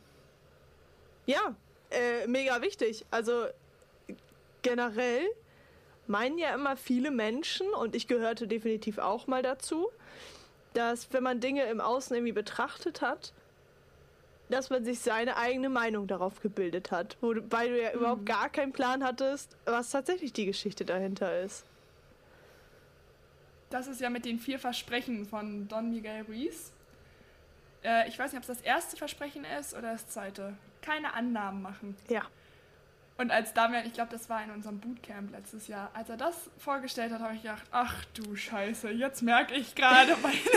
Ja, 1.25 1.55
äh, 1.91 2.27
mega 2.27 2.61
wichtig. 2.61 3.05
Also 3.11 3.47
generell 4.61 5.25
meinen 6.07 6.37
ja 6.37 6.53
immer 6.53 6.77
viele 6.77 7.11
Menschen, 7.11 7.67
und 7.69 7.95
ich 7.95 8.07
gehörte 8.07 8.47
definitiv 8.47 8.97
auch 8.97 9.27
mal 9.27 9.43
dazu, 9.43 9.89
dass 10.73 11.11
wenn 11.11 11.23
man 11.23 11.39
Dinge 11.39 11.63
im 11.65 11.81
Außen 11.81 12.15
irgendwie 12.15 12.33
betrachtet 12.33 13.01
hat, 13.01 13.33
dass 14.49 14.69
man 14.69 14.83
sich 14.85 14.99
seine 14.99 15.37
eigene 15.37 15.69
Meinung 15.69 16.07
darauf 16.07 16.39
gebildet 16.41 16.91
hat, 16.91 17.17
wobei 17.21 17.67
du 17.67 17.81
ja 17.81 17.89
mhm. 17.89 17.99
überhaupt 17.99 18.25
gar 18.25 18.49
keinen 18.49 18.71
Plan 18.71 19.03
hattest, 19.03 19.55
was 19.65 19.89
tatsächlich 19.89 20.33
die 20.33 20.45
Geschichte 20.45 20.85
dahinter 20.85 21.41
ist. 21.41 21.65
Das 23.69 23.87
ist 23.87 23.99
ja 23.99 24.09
mit 24.09 24.23
den 24.23 24.39
vier 24.39 24.59
Versprechen 24.59 25.25
von 25.25 25.67
Don 25.67 25.89
Miguel 25.89 26.23
Ruiz. 26.27 26.71
Äh, 27.83 28.07
ich 28.07 28.17
weiß 28.17 28.31
nicht, 28.31 28.41
ob 28.41 28.49
es 28.49 28.57
das 28.57 28.65
erste 28.65 28.95
Versprechen 28.95 29.45
ist 29.59 29.73
oder 29.73 29.91
das 29.91 30.07
zweite. 30.07 30.53
Keine 30.81 31.13
Annahmen 31.13 31.61
machen. 31.61 31.97
Ja. 32.09 32.23
Und 33.17 33.31
als 33.31 33.53
Damian, 33.53 33.85
ich 33.85 33.93
glaube, 33.93 34.11
das 34.11 34.29
war 34.29 34.43
in 34.43 34.51
unserem 34.51 34.79
Bootcamp 34.79 35.31
letztes 35.31 35.67
Jahr, 35.67 35.89
als 35.93 36.09
er 36.09 36.17
das 36.17 36.49
vorgestellt 36.59 37.11
hat, 37.11 37.19
habe 37.19 37.35
ich 37.35 37.41
gedacht, 37.41 37.63
ach 37.71 38.05
du 38.13 38.35
Scheiße, 38.35 38.91
jetzt 38.91 39.21
merke 39.21 39.55
ich 39.55 39.75
gerade 39.75 40.15
meine 40.21 40.37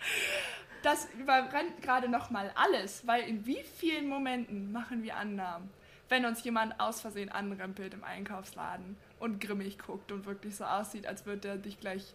das 0.82 1.08
überrennt 1.18 1.82
gerade 1.82 2.08
nochmal 2.08 2.50
alles, 2.54 3.06
weil 3.06 3.22
in 3.24 3.46
wie 3.46 3.62
vielen 3.76 4.08
Momenten 4.08 4.72
machen 4.72 5.02
wir 5.02 5.16
Annahmen, 5.16 5.70
wenn 6.08 6.24
uns 6.24 6.42
jemand 6.44 6.78
aus 6.80 7.00
Versehen 7.00 7.30
anrempelt 7.30 7.94
im 7.94 8.04
Einkaufsladen 8.04 8.96
und 9.18 9.40
grimmig 9.40 9.78
guckt 9.78 10.12
und 10.12 10.26
wirklich 10.26 10.56
so 10.56 10.64
aussieht, 10.64 11.06
als 11.06 11.26
würde 11.26 11.48
er 11.48 11.56
dich 11.56 11.78
gleich, 11.80 12.14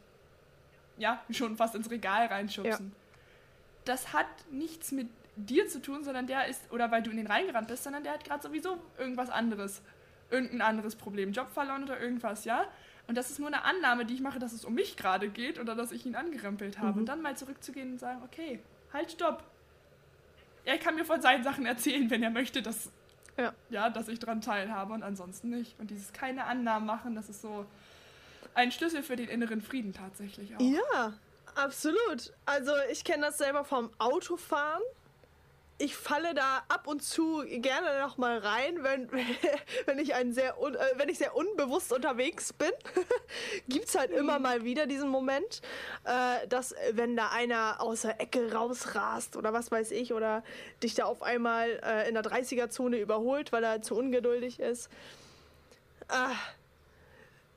ja, 0.98 1.24
schon 1.30 1.58
fast 1.58 1.76
ins 1.76 1.90
Regal 1.90 2.28
reinschubsen. 2.28 2.88
Ja. 2.88 3.20
Das 3.86 4.14
hat 4.14 4.28
nichts 4.52 4.92
mit 4.92 5.10
dir 5.36 5.68
zu 5.68 5.82
tun, 5.82 6.04
sondern 6.04 6.28
der 6.28 6.48
ist, 6.48 6.72
oder 6.72 6.92
weil 6.92 7.04
du 7.04 7.12
in 7.12 7.18
den 7.18 7.28
reingerannt 7.28 7.68
bist, 7.68 7.84
sondern 7.84 8.04
der 8.04 8.14
hat 8.14 8.24
gerade 8.24 8.42
sowieso 8.42 8.78
irgendwas 8.98 9.30
anderes, 9.30 9.82
irgendein 10.30 10.62
anderes 10.62 10.96
Problem, 10.96 11.32
Job 11.32 11.52
verloren 11.52 11.84
oder 11.84 12.00
irgendwas, 12.00 12.46
ja? 12.46 12.66
Und 13.08 13.16
das 13.16 13.30
ist 13.30 13.40
nur 13.40 13.48
eine 13.48 13.64
Annahme, 13.64 14.06
die 14.06 14.16
ich 14.16 14.22
mache, 14.22 14.40
dass 14.40 14.54
es 14.54 14.66
um 14.66 14.74
mich 14.74 14.98
gerade 14.98 15.30
geht 15.30 15.60
oder 15.60 15.76
dass 15.76 15.92
ich 15.92 16.06
ihn 16.06 16.16
angerempelt 16.16 16.80
habe. 16.80 16.94
Mhm. 16.94 16.98
Und 17.00 17.06
dann 17.06 17.22
mal 17.22 17.38
zurückzugehen 17.38 17.94
und 17.94 18.00
sagen, 18.00 18.22
okay, 18.24 18.60
halt, 18.94 19.12
stopp. 19.12 19.44
Er 20.64 20.80
kann 20.80 20.96
mir 20.96 21.06
von 21.06 21.22
seinen 21.22 21.44
Sachen 21.44 21.66
erzählen, 21.66 22.10
wenn 22.10 22.24
er 22.24 22.32
möchte, 22.32 22.64
dass, 22.64 22.92
ja. 23.38 23.54
Ja, 23.70 23.90
dass 23.90 24.08
ich 24.08 24.18
daran 24.18 24.42
teilhabe 24.42 24.94
und 24.94 25.04
ansonsten 25.04 25.50
nicht. 25.50 25.80
Und 25.80 25.92
dieses 25.92 26.14
keine 26.14 26.46
Annahmen 26.46 26.88
machen, 26.88 27.14
das 27.14 27.30
ist 27.30 27.42
so 27.42 27.68
ein 28.56 28.72
Schlüssel 28.72 29.04
für 29.04 29.16
den 29.16 29.30
inneren 29.30 29.62
Frieden 29.62 29.94
tatsächlich 29.94 30.56
auch. 30.56 30.62
Ja, 30.62 31.14
absolut. 31.54 32.34
Also 32.46 32.72
ich 32.92 33.04
kenne 33.04 33.28
das 33.28 33.38
selber 33.38 33.64
vom 33.64 33.92
Autofahren 34.00 34.82
ich 35.78 35.96
falle 35.96 36.34
da 36.34 36.64
ab 36.70 36.88
und 36.88 37.04
zu 37.04 37.44
gerne 37.46 38.00
noch 38.00 38.18
mal 38.18 38.38
rein, 38.38 38.82
wenn, 38.84 39.12
wenn 39.86 40.00
ich 40.00 40.16
ein 40.16 40.32
sehr 40.32 40.60
un, 40.62 40.76
äh, 40.76 40.80
wenn 40.96 41.10
ich 41.10 41.18
sehr 41.18 41.36
unbewusst 41.36 41.92
unterwegs 41.92 42.54
bin, 42.54 42.72
gibt 43.68 43.90
es 43.90 43.96
halt 43.96 44.12
mhm. 44.12 44.18
immer 44.18 44.40
mal 44.40 44.64
wieder 44.64 44.86
diesen 44.86 45.10
Moment, 45.10 45.62
äh, 46.06 46.48
dass 46.48 46.74
wenn 46.92 47.18
da 47.18 47.30
einer 47.30 47.82
aus 47.82 48.04
der 48.04 48.22
Ecke 48.22 48.54
rausrast 48.54 49.36
oder 49.36 49.52
was 49.52 49.70
weiß 49.70 49.92
ich 49.92 50.14
oder 50.14 50.44
dich 50.82 50.96
da 50.96 51.06
auf 51.06 51.22
einmal 51.22 51.82
äh, 51.84 52.08
in 52.08 52.14
der 52.14 52.24
30er 52.24 52.70
Zone 52.70 52.98
überholt, 52.98 53.52
weil 53.52 53.64
er 53.64 53.82
zu 53.82 53.96
ungeduldig 53.96 54.60
ist. 54.60 54.90
Äh, 56.08 56.34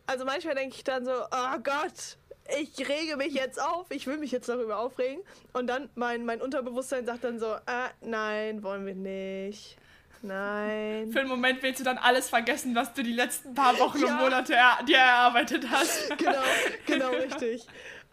also 0.06 0.24
manchmal 0.24 0.56
denke 0.56 0.74
ich 0.74 0.84
dann 0.84 1.04
so, 1.04 1.12
oh 1.12 1.58
Gott, 1.62 2.16
ich 2.57 2.88
rege 2.88 3.16
mich 3.16 3.34
jetzt 3.34 3.61
auf, 3.61 3.90
ich 3.90 4.07
will 4.07 4.18
mich 4.18 4.32
jetzt 4.32 4.49
darüber 4.49 4.78
aufregen. 4.78 5.22
Und 5.53 5.66
dann 5.66 5.90
mein, 5.94 6.24
mein 6.24 6.40
Unterbewusstsein 6.40 7.07
sagt 7.07 7.24
dann 7.24 7.38
so, 7.38 7.46
ah, 7.66 7.90
nein, 8.01 8.62
wollen 8.62 8.86
wir 8.86 8.94
nicht. 8.94 9.76
Nein. 10.22 11.12
Für 11.12 11.20
einen 11.20 11.28
Moment 11.28 11.62
willst 11.62 11.80
du 11.80 11.84
dann 11.84 11.99
alles 11.99 12.28
vergessen, 12.28 12.74
was 12.74 12.92
du 12.92 13.03
die 13.03 13.12
letzten 13.12 13.55
paar 13.55 13.78
Wochen 13.78 14.01
ja. 14.01 14.09
und 14.09 14.16
Monate 14.16 14.55
er 14.55 14.82
dir 14.84 14.96
erarbeitet 14.96 15.64
hast. 15.70 16.09
Genau, 16.18 16.42
genau 16.86 17.11
richtig. 17.22 17.66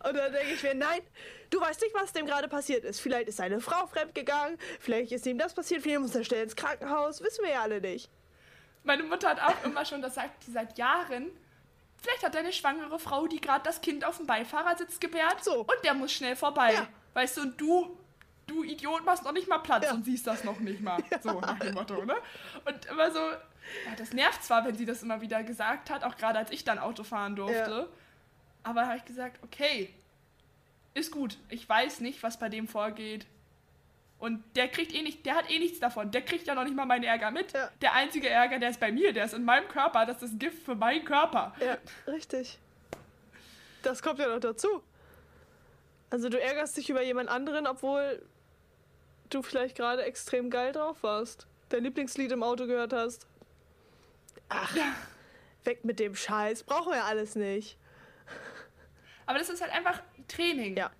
Und 0.03 0.15
dann 0.15 0.31
denke 0.31 0.53
ich 0.53 0.61
mir, 0.61 0.75
nein, 0.75 1.01
du 1.49 1.59
weißt 1.59 1.81
nicht, 1.81 1.95
was 1.95 2.13
dem 2.13 2.27
gerade 2.27 2.47
passiert 2.47 2.83
ist. 2.83 2.99
Vielleicht 2.99 3.27
ist 3.27 3.37
seine 3.37 3.59
Frau 3.59 3.87
fremdgegangen, 3.87 4.57
vielleicht 4.79 5.11
ist 5.11 5.25
ihm 5.25 5.37
das 5.37 5.53
passiert, 5.55 5.81
vielleicht 5.81 6.01
muss 6.01 6.15
er 6.15 6.23
schnell 6.23 6.43
ins 6.43 6.55
Krankenhaus, 6.55 7.21
wissen 7.21 7.43
wir 7.43 7.53
ja 7.53 7.61
alle 7.61 7.81
nicht. 7.81 8.09
Meine 8.83 9.01
Mutter 9.01 9.29
hat 9.29 9.41
auch 9.41 9.65
immer 9.65 9.83
schon, 9.83 10.03
das 10.03 10.13
sagt 10.13 10.43
sie 10.43 10.51
seit 10.51 10.77
Jahren, 10.77 11.31
vielleicht 12.05 12.23
hat 12.23 12.35
deine 12.35 12.53
schwangere 12.53 12.99
Frau, 12.99 13.27
die 13.27 13.41
gerade 13.41 13.63
das 13.63 13.81
Kind 13.81 14.05
auf 14.05 14.17
dem 14.17 14.27
Beifahrersitz 14.27 14.99
gebärt, 14.99 15.43
so. 15.43 15.61
und 15.61 15.77
der 15.83 15.93
muss 15.93 16.11
schnell 16.11 16.35
vorbei. 16.35 16.73
Ja. 16.73 16.87
Weißt 17.13 17.37
du, 17.37 17.41
und 17.41 17.59
du 17.59 17.97
du 18.47 18.63
Idiot, 18.63 19.03
machst 19.05 19.23
noch 19.23 19.31
nicht 19.31 19.47
mal 19.47 19.57
Platz 19.59 19.85
ja. 19.85 19.93
und 19.93 20.05
siehst 20.05 20.27
das 20.27 20.43
noch 20.43 20.59
nicht 20.59 20.81
mal. 20.81 21.03
Ja. 21.11 21.19
So 21.21 21.39
nach 21.39 21.59
dem 21.59 21.73
Motto, 21.73 22.05
ne? 22.05 22.15
Und 22.65 22.85
immer 22.85 23.11
so, 23.11 23.19
ja, 23.19 23.95
das 23.97 24.13
nervt 24.13 24.43
zwar, 24.43 24.65
wenn 24.65 24.75
sie 24.75 24.85
das 24.85 25.03
immer 25.03 25.21
wieder 25.21 25.43
gesagt 25.43 25.89
hat, 25.89 26.03
auch 26.03 26.15
gerade 26.17 26.39
als 26.39 26.51
ich 26.51 26.63
dann 26.63 26.79
Auto 26.79 27.03
fahren 27.03 27.35
durfte. 27.35 27.89
Aber 28.63 28.81
da 28.81 28.87
habe 28.87 28.97
ich 28.97 29.05
gesagt, 29.05 29.39
okay, 29.43 29.93
ist 30.93 31.11
gut. 31.11 31.37
Ich 31.49 31.67
weiß 31.67 31.99
nicht, 31.99 32.23
was 32.23 32.39
bei 32.39 32.49
dem 32.49 32.67
vorgeht. 32.67 33.25
Und 34.17 34.43
der 34.55 34.69
kriegt 34.69 34.93
eh 34.93 35.01
nicht, 35.01 35.25
der 35.25 35.35
hat 35.35 35.51
eh 35.51 35.59
nichts 35.59 35.79
davon. 35.79 36.11
Der 36.11 36.21
kriegt 36.21 36.47
ja 36.47 36.55
noch 36.55 36.63
nicht 36.63 36.75
mal 36.75 36.85
meinen 36.85 37.03
Ärger 37.03 37.31
mit. 37.31 37.51
Ja. 37.51 37.69
Der 37.81 37.93
einzige 37.93 38.29
Ärger, 38.29 38.59
der 38.59 38.69
ist 38.69 38.79
bei 38.79 38.91
mir, 38.91 39.13
der 39.13 39.25
ist 39.25 39.33
in 39.33 39.43
meinem 39.43 39.67
Körper. 39.67 40.05
Das 40.05 40.21
ist 40.23 40.39
Gift 40.39 40.63
für 40.63 40.75
meinen 40.75 41.03
Körper. 41.03 41.53
Ja, 41.59 41.77
richtig. 42.07 42.59
Das 43.83 44.01
kommt 44.01 44.19
ja 44.19 44.27
noch 44.27 44.39
dazu. 44.39 44.81
Also 46.09 46.29
du 46.29 46.39
ärgerst 46.39 46.77
dich 46.77 46.89
über 46.89 47.03
jemand 47.03 47.29
anderen, 47.29 47.67
obwohl 47.67 48.25
du 49.29 49.41
vielleicht 49.41 49.75
gerade 49.75 50.03
extrem 50.03 50.49
geil 50.49 50.71
drauf 50.71 51.03
warst, 51.03 51.47
dein 51.69 51.83
Lieblingslied 51.83 52.31
im 52.31 52.41
Auto 52.41 52.67
gehört 52.67 52.93
hast. 52.93 53.27
Ach, 54.49 54.75
weg 55.63 55.83
mit 55.83 55.99
dem 55.99 56.15
Scheiß, 56.15 56.63
brauchen 56.63 56.93
wir 56.93 57.03
alles 57.03 57.35
nicht. 57.35 57.77
Aber 59.25 59.39
das 59.39 59.49
ist 59.49 59.61
halt 59.61 59.73
einfach 59.73 60.01
Training. 60.27 60.77
Ja. 60.77 60.91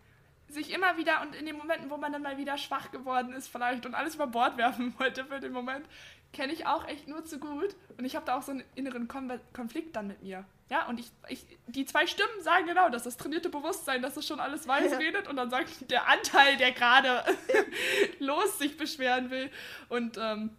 Sich 0.48 0.72
immer 0.72 0.98
wieder 0.98 1.22
und 1.22 1.36
in 1.36 1.46
den 1.46 1.58
Momenten, 1.58 1.90
wo 1.90 1.98
man 1.98 2.14
dann 2.14 2.22
mal 2.22 2.38
wieder 2.38 2.58
schwach 2.58 2.92
geworden 2.92 3.34
ist, 3.34 3.48
vielleicht 3.48 3.86
und 3.86 3.96
alles 3.96 4.16
über 4.16 4.28
Bord 4.28 4.58
werfen 4.58 4.94
wollte 5.00 5.26
für 5.26 5.40
den 5.40 5.52
Moment, 5.52 5.86
kenne 6.34 6.54
ich 6.54 6.66
auch 6.66 6.88
echt 6.88 7.08
nur 7.08 7.26
zu 7.26 7.40
gut. 7.40 7.76
Und 7.98 8.06
ich 8.06 8.16
habe 8.16 8.26
da 8.26 8.38
auch 8.38 8.44
so 8.44 8.52
einen 8.52 8.64
inneren 8.76 9.08
Kon 9.08 9.32
Konflikt 9.54 9.96
dann 9.96 10.08
mit 10.08 10.22
mir. 10.22 10.46
Ja, 10.70 10.88
und 10.88 11.00
ich, 11.00 11.12
ich, 11.28 11.46
die 11.68 11.86
zwei 11.86 12.08
Stimmen 12.08 12.42
sagen 12.42 12.66
genau 12.66 12.90
das, 12.90 13.04
das 13.04 13.18
trainierte 13.18 13.50
Bewusstsein, 13.50 14.02
dass 14.02 14.18
es 14.18 14.26
schon 14.26 14.40
alles 14.40 14.68
weiß 14.68 14.92
ja. 14.92 14.98
redet 14.98 15.28
und 15.28 15.36
dann 15.36 15.50
sagt 15.50 15.90
der 15.92 16.08
Anteil, 16.08 16.58
der 16.58 16.72
gerade 16.72 17.24
los 18.20 18.58
sich 18.58 18.78
beschweren 18.78 19.30
will. 19.30 19.50
Und 19.90 20.18
ähm, 20.18 20.52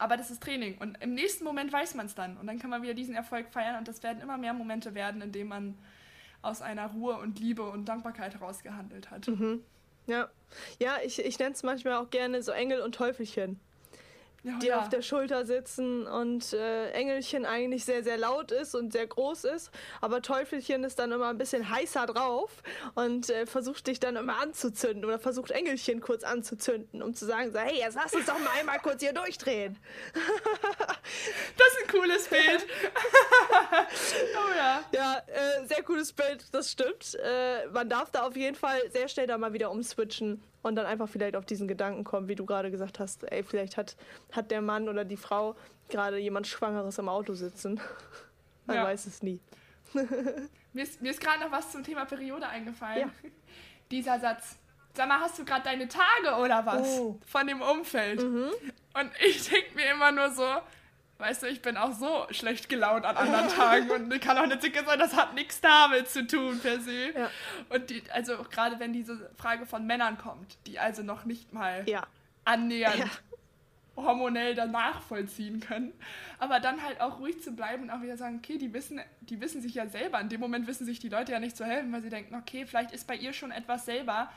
aber 0.00 0.16
das 0.16 0.30
ist 0.30 0.42
Training. 0.42 0.78
Und 0.78 1.00
im 1.02 1.12
nächsten 1.12 1.44
Moment 1.44 1.72
weiß 1.72 1.94
man 1.94 2.06
es 2.06 2.14
dann. 2.14 2.38
Und 2.38 2.46
dann 2.46 2.58
kann 2.58 2.70
man 2.70 2.82
wieder 2.82 2.94
diesen 2.94 3.14
Erfolg 3.14 3.50
feiern. 3.50 3.76
Und 3.76 3.86
das 3.86 4.02
werden 4.02 4.22
immer 4.22 4.38
mehr 4.38 4.54
Momente 4.54 4.94
werden, 4.94 5.20
in 5.20 5.30
denen 5.30 5.50
man 5.50 5.78
aus 6.42 6.62
einer 6.62 6.88
Ruhe 6.88 7.18
und 7.18 7.38
Liebe 7.38 7.62
und 7.62 7.86
Dankbarkeit 7.86 8.34
heraus 8.34 8.62
gehandelt 8.62 9.10
hat. 9.10 9.28
Mhm. 9.28 9.62
Ja. 10.06 10.28
Ja, 10.80 10.96
ich, 11.04 11.24
ich 11.24 11.38
nenne 11.38 11.52
es 11.52 11.62
manchmal 11.62 11.94
auch 11.94 12.10
gerne 12.10 12.42
so 12.42 12.50
Engel 12.50 12.80
und 12.80 12.94
Teufelchen 12.94 13.60
ja, 14.42 14.58
die 14.58 14.66
ja. 14.66 14.80
auf 14.80 14.88
der 14.88 15.02
Schulter 15.02 15.44
sitzen 15.44 16.06
und 16.06 16.52
äh, 16.52 16.90
Engelchen 16.92 17.44
eigentlich 17.44 17.84
sehr, 17.84 18.02
sehr 18.02 18.16
laut 18.16 18.50
ist 18.50 18.74
und 18.74 18.92
sehr 18.92 19.06
groß 19.06 19.44
ist, 19.44 19.70
aber 20.00 20.22
Teufelchen 20.22 20.84
ist 20.84 20.98
dann 20.98 21.12
immer 21.12 21.28
ein 21.28 21.38
bisschen 21.38 21.68
heißer 21.68 22.06
drauf 22.06 22.50
und 22.94 23.28
äh, 23.28 23.46
versucht 23.46 23.86
dich 23.86 24.00
dann 24.00 24.16
immer 24.16 24.40
anzuzünden 24.40 25.04
oder 25.04 25.18
versucht 25.18 25.50
Engelchen 25.50 26.00
kurz 26.00 26.24
anzuzünden, 26.24 27.02
um 27.02 27.14
zu 27.14 27.26
sagen, 27.26 27.52
so, 27.52 27.58
hey, 27.58 27.78
jetzt 27.78 27.96
lass 27.96 28.14
uns 28.14 28.26
doch 28.26 28.38
mal 28.38 28.50
einmal 28.58 28.78
kurz 28.78 29.02
hier 29.02 29.12
durchdrehen. 29.12 29.78
das 30.14 31.68
ist 31.68 31.78
ein 31.82 32.00
cooles 32.00 32.28
Bild. 32.28 32.66
oh 34.34 34.56
ja. 34.56 34.84
Ja, 34.92 35.22
äh, 35.26 35.66
sehr 35.66 35.82
cooles 35.82 36.12
Bild, 36.12 36.46
das 36.52 36.70
stimmt. 36.70 37.14
Äh, 37.22 37.66
man 37.68 37.88
darf 37.88 38.10
da 38.10 38.26
auf 38.26 38.36
jeden 38.36 38.56
Fall 38.56 38.80
sehr 38.90 39.08
schnell 39.08 39.26
da 39.26 39.36
mal 39.36 39.52
wieder 39.52 39.70
umswitchen 39.70 40.42
und 40.62 40.76
dann 40.76 40.86
einfach 40.86 41.08
vielleicht 41.08 41.36
auf 41.36 41.46
diesen 41.46 41.68
Gedanken 41.68 42.04
kommen, 42.04 42.28
wie 42.28 42.34
du 42.34 42.44
gerade 42.44 42.70
gesagt 42.70 42.98
hast, 42.98 43.30
ey, 43.30 43.42
vielleicht 43.42 43.76
hat, 43.76 43.96
hat 44.32 44.50
der 44.50 44.60
Mann 44.60 44.88
oder 44.88 45.04
die 45.04 45.16
Frau 45.16 45.56
gerade 45.88 46.18
jemand 46.18 46.46
Schwangeres 46.46 46.98
im 46.98 47.08
Auto 47.08 47.34
sitzen. 47.34 47.80
Man 48.66 48.76
ja. 48.76 48.84
weiß 48.84 49.06
es 49.06 49.22
nie. 49.22 49.40
mir 50.72 50.82
ist, 50.82 51.00
mir 51.00 51.10
ist 51.10 51.20
gerade 51.20 51.40
noch 51.40 51.50
was 51.50 51.72
zum 51.72 51.82
Thema 51.82 52.04
Periode 52.04 52.46
eingefallen. 52.46 53.00
Ja. 53.00 53.30
Dieser 53.90 54.20
Satz. 54.20 54.56
Sag 54.94 55.08
mal, 55.08 55.20
hast 55.20 55.38
du 55.38 55.44
gerade 55.44 55.62
deine 55.62 55.88
Tage 55.88 56.42
oder 56.42 56.66
was? 56.66 56.98
Oh. 56.98 57.18
Von 57.26 57.46
dem 57.46 57.60
Umfeld. 57.60 58.22
Mhm. 58.22 58.50
Und 58.94 59.10
ich 59.26 59.48
denke 59.48 59.74
mir 59.74 59.92
immer 59.92 60.12
nur 60.12 60.30
so, 60.30 60.46
Weißt 61.20 61.42
du, 61.42 61.48
ich 61.48 61.60
bin 61.60 61.76
auch 61.76 61.92
so 61.92 62.26
schlecht 62.30 62.70
gelaunt 62.70 63.04
an 63.04 63.14
anderen 63.14 63.48
Tagen 63.48 63.90
und 63.90 64.20
kann 64.22 64.38
auch 64.38 64.46
nicht 64.46 64.62
sicher 64.62 64.84
sein, 64.86 64.98
das 64.98 65.14
hat 65.14 65.34
nichts 65.34 65.60
damit 65.60 66.08
zu 66.08 66.26
tun 66.26 66.58
per 66.60 66.80
se. 66.80 67.12
Ja. 67.14 67.30
Und 67.68 67.90
die, 67.90 68.02
also 68.10 68.38
gerade 68.50 68.80
wenn 68.80 68.94
diese 68.94 69.30
Frage 69.36 69.66
von 69.66 69.86
Männern 69.86 70.16
kommt, 70.16 70.56
die 70.66 70.78
also 70.78 71.02
noch 71.02 71.26
nicht 71.26 71.52
mal 71.52 71.84
ja. 71.86 72.06
annähernd 72.46 72.98
ja. 72.98 73.06
hormonell 73.96 74.54
danach 74.54 75.02
vollziehen 75.02 75.60
können, 75.60 75.92
aber 76.38 76.58
dann 76.58 76.82
halt 76.82 77.02
auch 77.02 77.20
ruhig 77.20 77.42
zu 77.42 77.52
bleiben 77.52 77.82
und 77.82 77.90
auch 77.90 78.00
wieder 78.00 78.16
sagen, 78.16 78.40
okay, 78.42 78.56
die 78.56 78.72
wissen, 78.72 78.98
die 79.20 79.42
wissen 79.42 79.60
sich 79.60 79.74
ja 79.74 79.86
selber. 79.86 80.20
In 80.20 80.30
dem 80.30 80.40
Moment 80.40 80.66
wissen 80.66 80.86
sich 80.86 81.00
die 81.00 81.10
Leute 81.10 81.32
ja 81.32 81.38
nicht 81.38 81.56
zu 81.56 81.66
helfen, 81.66 81.92
weil 81.92 82.02
sie 82.02 82.08
denken, 82.08 82.34
okay, 82.34 82.64
vielleicht 82.64 82.92
ist 82.92 83.06
bei 83.06 83.14
ihr 83.14 83.34
schon 83.34 83.50
etwas 83.50 83.84
selber, 83.84 84.32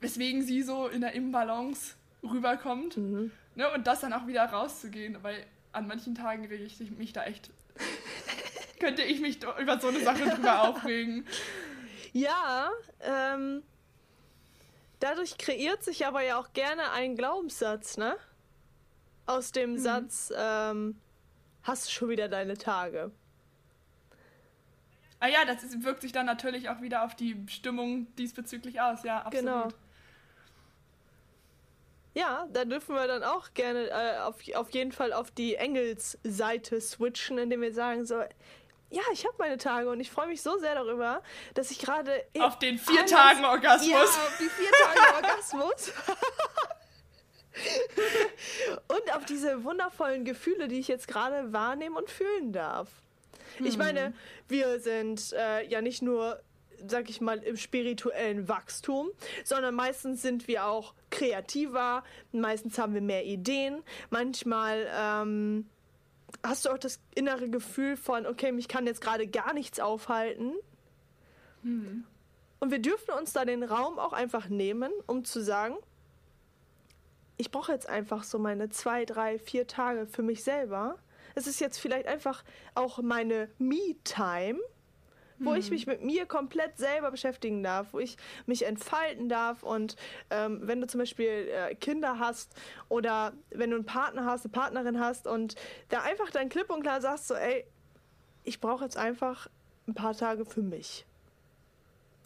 weswegen 0.00 0.42
sie 0.42 0.62
so 0.62 0.88
in 0.88 1.00
der 1.00 1.14
Imbalance 1.14 1.94
rüberkommt. 2.22 2.98
Mhm. 2.98 3.30
Ne, 3.54 3.68
und 3.72 3.86
das 3.86 4.00
dann 4.00 4.12
auch 4.12 4.26
wieder 4.26 4.44
rauszugehen, 4.44 5.16
weil 5.22 5.44
an 5.72 5.86
manchen 5.86 6.14
Tagen 6.14 6.46
rege 6.46 6.64
ich 6.64 6.78
mich 6.90 7.12
da 7.12 7.24
echt. 7.24 7.50
könnte 8.80 9.02
ich 9.02 9.20
mich 9.20 9.40
über 9.60 9.80
so 9.80 9.88
eine 9.88 10.00
Sache 10.00 10.24
drüber 10.24 10.62
aufregen. 10.68 11.26
Ja, 12.12 12.70
ähm, 13.00 13.62
dadurch 15.00 15.38
kreiert 15.38 15.82
sich 15.82 16.06
aber 16.06 16.22
ja 16.22 16.38
auch 16.38 16.52
gerne 16.52 16.90
ein 16.92 17.16
Glaubenssatz, 17.16 17.96
ne? 17.96 18.16
Aus 19.26 19.52
dem 19.52 19.72
mhm. 19.72 19.78
Satz, 19.78 20.32
ähm, 20.36 20.98
hast 21.62 21.88
du 21.88 21.92
schon 21.92 22.08
wieder 22.08 22.28
deine 22.28 22.56
Tage. 22.56 23.10
Ah 25.20 25.28
ja, 25.28 25.44
das 25.44 25.64
ist, 25.64 25.84
wirkt 25.84 26.02
sich 26.02 26.12
dann 26.12 26.26
natürlich 26.26 26.68
auch 26.68 26.80
wieder 26.80 27.04
auf 27.04 27.14
die 27.14 27.44
Stimmung 27.48 28.14
diesbezüglich 28.16 28.80
aus, 28.80 29.02
ja, 29.02 29.22
absolut. 29.22 29.44
Genau. 29.44 29.68
Ja, 32.18 32.48
da 32.50 32.64
dürfen 32.64 32.96
wir 32.96 33.06
dann 33.06 33.22
auch 33.22 33.54
gerne 33.54 33.90
äh, 33.90 34.18
auf, 34.18 34.36
auf 34.56 34.70
jeden 34.70 34.90
Fall 34.90 35.12
auf 35.12 35.30
die 35.30 35.54
Engelsseite 35.54 36.80
switchen, 36.80 37.38
indem 37.38 37.60
wir 37.60 37.72
sagen 37.72 38.04
so, 38.06 38.16
ja, 38.90 39.02
ich 39.12 39.24
habe 39.24 39.36
meine 39.38 39.56
Tage 39.56 39.88
und 39.88 40.00
ich 40.00 40.10
freue 40.10 40.26
mich 40.26 40.42
so 40.42 40.58
sehr 40.58 40.74
darüber, 40.74 41.22
dass 41.54 41.70
ich 41.70 41.78
gerade 41.78 42.24
auf 42.40 42.58
den 42.58 42.76
vier 42.76 43.06
Tagen 43.06 43.44
Orgasmus. 43.44 43.88
Ja, 43.88 44.02
auf 44.02 44.36
die 44.40 44.48
vier 44.48 44.70
Tage 44.70 45.14
Orgasmus. 45.14 45.92
und 48.88 49.14
auf 49.14 49.24
diese 49.24 49.62
wundervollen 49.62 50.24
Gefühle, 50.24 50.66
die 50.66 50.80
ich 50.80 50.88
jetzt 50.88 51.06
gerade 51.06 51.52
wahrnehmen 51.52 51.96
und 51.96 52.10
fühlen 52.10 52.52
darf. 52.52 52.88
Hm. 53.58 53.66
Ich 53.66 53.78
meine, 53.78 54.12
wir 54.48 54.80
sind 54.80 55.32
äh, 55.34 55.64
ja 55.68 55.80
nicht 55.82 56.02
nur 56.02 56.40
sag 56.86 57.10
ich 57.10 57.20
mal, 57.20 57.38
im 57.38 57.56
spirituellen 57.56 58.48
Wachstum, 58.48 59.10
sondern 59.44 59.74
meistens 59.74 60.22
sind 60.22 60.48
wir 60.48 60.66
auch 60.66 60.94
kreativer, 61.10 62.02
meistens 62.32 62.78
haben 62.78 62.94
wir 62.94 63.00
mehr 63.00 63.24
Ideen, 63.24 63.82
manchmal 64.10 64.86
ähm, 64.92 65.68
hast 66.42 66.64
du 66.64 66.70
auch 66.70 66.78
das 66.78 67.00
innere 67.14 67.48
Gefühl 67.48 67.96
von, 67.96 68.26
okay, 68.26 68.52
mich 68.52 68.68
kann 68.68 68.86
jetzt 68.86 69.00
gerade 69.00 69.26
gar 69.26 69.52
nichts 69.54 69.80
aufhalten. 69.80 70.52
Mhm. 71.62 72.04
Und 72.60 72.70
wir 72.70 72.80
dürfen 72.80 73.12
uns 73.18 73.32
da 73.32 73.44
den 73.44 73.62
Raum 73.62 73.98
auch 73.98 74.12
einfach 74.12 74.48
nehmen, 74.48 74.92
um 75.06 75.24
zu 75.24 75.42
sagen, 75.42 75.76
ich 77.36 77.50
brauche 77.52 77.72
jetzt 77.72 77.88
einfach 77.88 78.24
so 78.24 78.38
meine 78.38 78.68
zwei, 78.68 79.04
drei, 79.04 79.38
vier 79.38 79.66
Tage 79.66 80.06
für 80.06 80.22
mich 80.22 80.42
selber. 80.42 80.98
Es 81.36 81.46
ist 81.46 81.60
jetzt 81.60 81.78
vielleicht 81.78 82.08
einfach 82.08 82.42
auch 82.74 82.98
meine 82.98 83.48
Me-Time 83.58 84.58
wo 85.38 85.52
hm. 85.52 85.60
ich 85.60 85.70
mich 85.70 85.86
mit 85.86 86.02
mir 86.02 86.26
komplett 86.26 86.78
selber 86.78 87.10
beschäftigen 87.10 87.62
darf, 87.62 87.88
wo 87.92 87.98
ich 87.98 88.16
mich 88.46 88.66
entfalten 88.66 89.28
darf. 89.28 89.62
Und 89.62 89.96
ähm, 90.30 90.60
wenn 90.62 90.80
du 90.80 90.86
zum 90.86 91.00
Beispiel 91.00 91.48
äh, 91.48 91.74
Kinder 91.74 92.18
hast 92.18 92.54
oder 92.88 93.32
wenn 93.50 93.70
du 93.70 93.76
einen 93.76 93.86
Partner 93.86 94.24
hast, 94.24 94.44
eine 94.44 94.52
Partnerin 94.52 95.00
hast 95.00 95.26
und 95.26 95.54
da 95.88 96.02
einfach 96.02 96.30
dann 96.30 96.48
klipp 96.48 96.70
und 96.70 96.82
klar 96.82 97.00
sagst, 97.00 97.28
so, 97.28 97.34
ey, 97.34 97.64
ich 98.44 98.60
brauche 98.60 98.84
jetzt 98.84 98.96
einfach 98.96 99.48
ein 99.86 99.94
paar 99.94 100.16
Tage 100.16 100.44
für 100.44 100.62
mich 100.62 101.06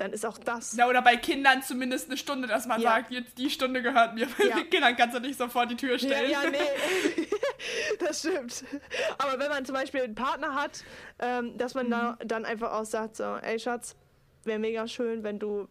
dann 0.03 0.13
ist 0.13 0.27
auch 0.27 0.39
das. 0.39 0.77
Ja, 0.77 0.89
oder 0.89 1.03
bei 1.03 1.17
Kindern 1.17 1.63
zumindest 1.63 2.09
eine 2.09 2.17
Stunde, 2.17 2.49
dass 2.49 2.67
man 2.67 2.81
ja. 2.81 2.91
sagt, 2.91 3.13
jetzt 3.13 3.39
die 3.39 3.51
Stunde 3.51 3.83
gehört 3.83 4.15
mir. 4.15 4.27
Weil 4.39 4.49
ja. 4.49 4.57
mit 4.57 4.71
Kindern 4.71 4.97
kannst 4.97 5.17
du 5.17 5.21
nicht 5.21 5.39
sofort 5.39 5.71
die 5.71 5.77
Tür 5.77 5.99
stellen. 5.99 6.31
Ja, 6.31 6.43
ja 6.43 6.51
nee. 6.51 6.59
das 7.99 8.21
stimmt. 8.21 8.65
Aber 9.19 9.39
wenn 9.39 9.49
man 9.49 9.65
zum 9.65 9.75
Beispiel 9.75 10.03
einen 10.03 10.15
Partner 10.15 10.55
hat, 10.55 10.85
ähm, 11.19 11.57
dass 11.59 11.75
man 11.75 11.87
mhm. 11.87 11.91
da 11.91 12.19
dann 12.25 12.45
einfach 12.45 12.73
auch 12.73 12.85
sagt, 12.85 13.17
so, 13.17 13.37
ey 13.37 13.59
Schatz, 13.59 13.97
wäre 14.45 14.59
mega 14.59 14.87
schön, 14.89 15.23
wenn 15.23 15.39
du 15.39 15.69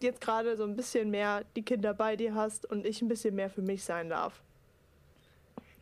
jetzt 0.00 0.20
gerade 0.20 0.56
so 0.56 0.64
ein 0.64 0.76
bisschen 0.76 1.10
mehr 1.10 1.44
die 1.56 1.62
Kinder 1.62 1.94
bei 1.94 2.16
dir 2.16 2.34
hast 2.34 2.68
und 2.68 2.84
ich 2.86 3.02
ein 3.02 3.08
bisschen 3.08 3.34
mehr 3.34 3.50
für 3.50 3.62
mich 3.62 3.84
sein 3.84 4.08
darf. 4.08 4.42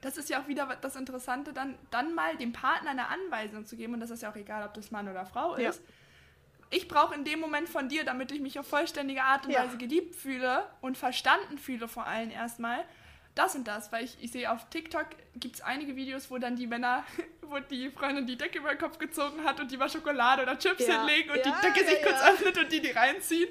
das 0.03 0.17
ist 0.17 0.29
ja 0.29 0.43
auch 0.43 0.49
wieder 0.49 0.77
das 0.81 0.97
Interessante, 0.97 1.53
dann, 1.53 1.77
dann 1.91 2.15
mal 2.15 2.37
dem 2.37 2.53
Partner 2.53 2.91
eine 2.91 3.09
Anweisung 3.09 3.67
zu 3.67 3.77
geben, 3.77 3.95
und 3.95 4.01
das 4.01 4.11
ist 4.11 4.23
ja 4.23 4.31
auch 4.31 4.37
egal, 4.37 4.65
ob 4.65 4.75
das 4.75 4.91
Mann 4.91 5.09
oder 5.09 5.27
Frau 5.27 5.55
ist. 5.55 5.81
Ja. 5.81 5.87
Ich 6.73 6.87
brauche 6.87 7.15
in 7.15 7.25
dem 7.25 7.41
Moment 7.41 7.69
von 7.69 7.89
dir, 7.89 8.05
damit 8.05 8.31
ich 8.31 8.41
mich 8.41 8.59
auf 8.59 8.67
vollständige 8.67 9.23
Art 9.23 9.45
und 9.45 9.53
ja. 9.53 9.65
Weise 9.65 9.77
geliebt 9.77 10.15
fühle 10.15 10.65
und 10.81 10.97
verstanden 10.97 11.59
fühle, 11.59 11.89
vor 11.89 12.07
allem 12.07 12.31
erstmal, 12.31 12.85
das 13.35 13.55
und 13.55 13.67
das, 13.67 13.93
weil 13.93 14.05
ich, 14.05 14.17
ich 14.21 14.33
sehe 14.33 14.51
auf 14.51 14.69
TikTok 14.71 15.07
gibt 15.37 15.57
es 15.57 15.61
einige 15.61 15.97
Videos, 15.97 16.31
wo 16.31 16.39
dann 16.39 16.57
die 16.57 16.67
Männer, 16.67 17.05
wo 17.43 17.59
die 17.59 17.91
Freundin 17.91 18.27
die 18.27 18.37
Decke 18.37 18.59
über 18.59 18.71
den 18.71 18.79
Kopf 18.79 18.99
gezogen 18.99 19.45
hat 19.45 19.61
und 19.61 19.71
die 19.71 19.77
mal 19.77 19.89
Schokolade 19.89 20.43
oder 20.43 20.59
Chips 20.59 20.87
ja. 20.87 20.99
hinlegen 20.99 21.31
und 21.31 21.39
ja, 21.39 21.43
die 21.45 21.67
Decke 21.67 21.89
sich 21.89 22.03
kurz 22.03 22.23
öffnet 22.23 22.59
und 22.59 22.73
die 22.73 22.81
die 22.81 22.91
reinziehen. 22.91 23.49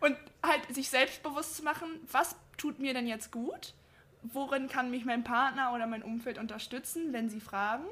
Und 0.00 0.16
halt 0.42 0.74
sich 0.74 0.90
selbstbewusst 0.90 1.56
zu 1.56 1.64
machen, 1.64 1.88
was 2.12 2.36
tut 2.58 2.78
mir 2.78 2.92
denn 2.92 3.06
jetzt 3.06 3.30
gut? 3.30 3.72
worin 4.32 4.68
kann 4.68 4.90
mich 4.90 5.04
mein 5.04 5.24
Partner 5.24 5.72
oder 5.74 5.86
mein 5.86 6.02
Umfeld 6.02 6.38
unterstützen, 6.38 7.12
wenn 7.12 7.28
sie 7.28 7.40
fragen 7.40 7.84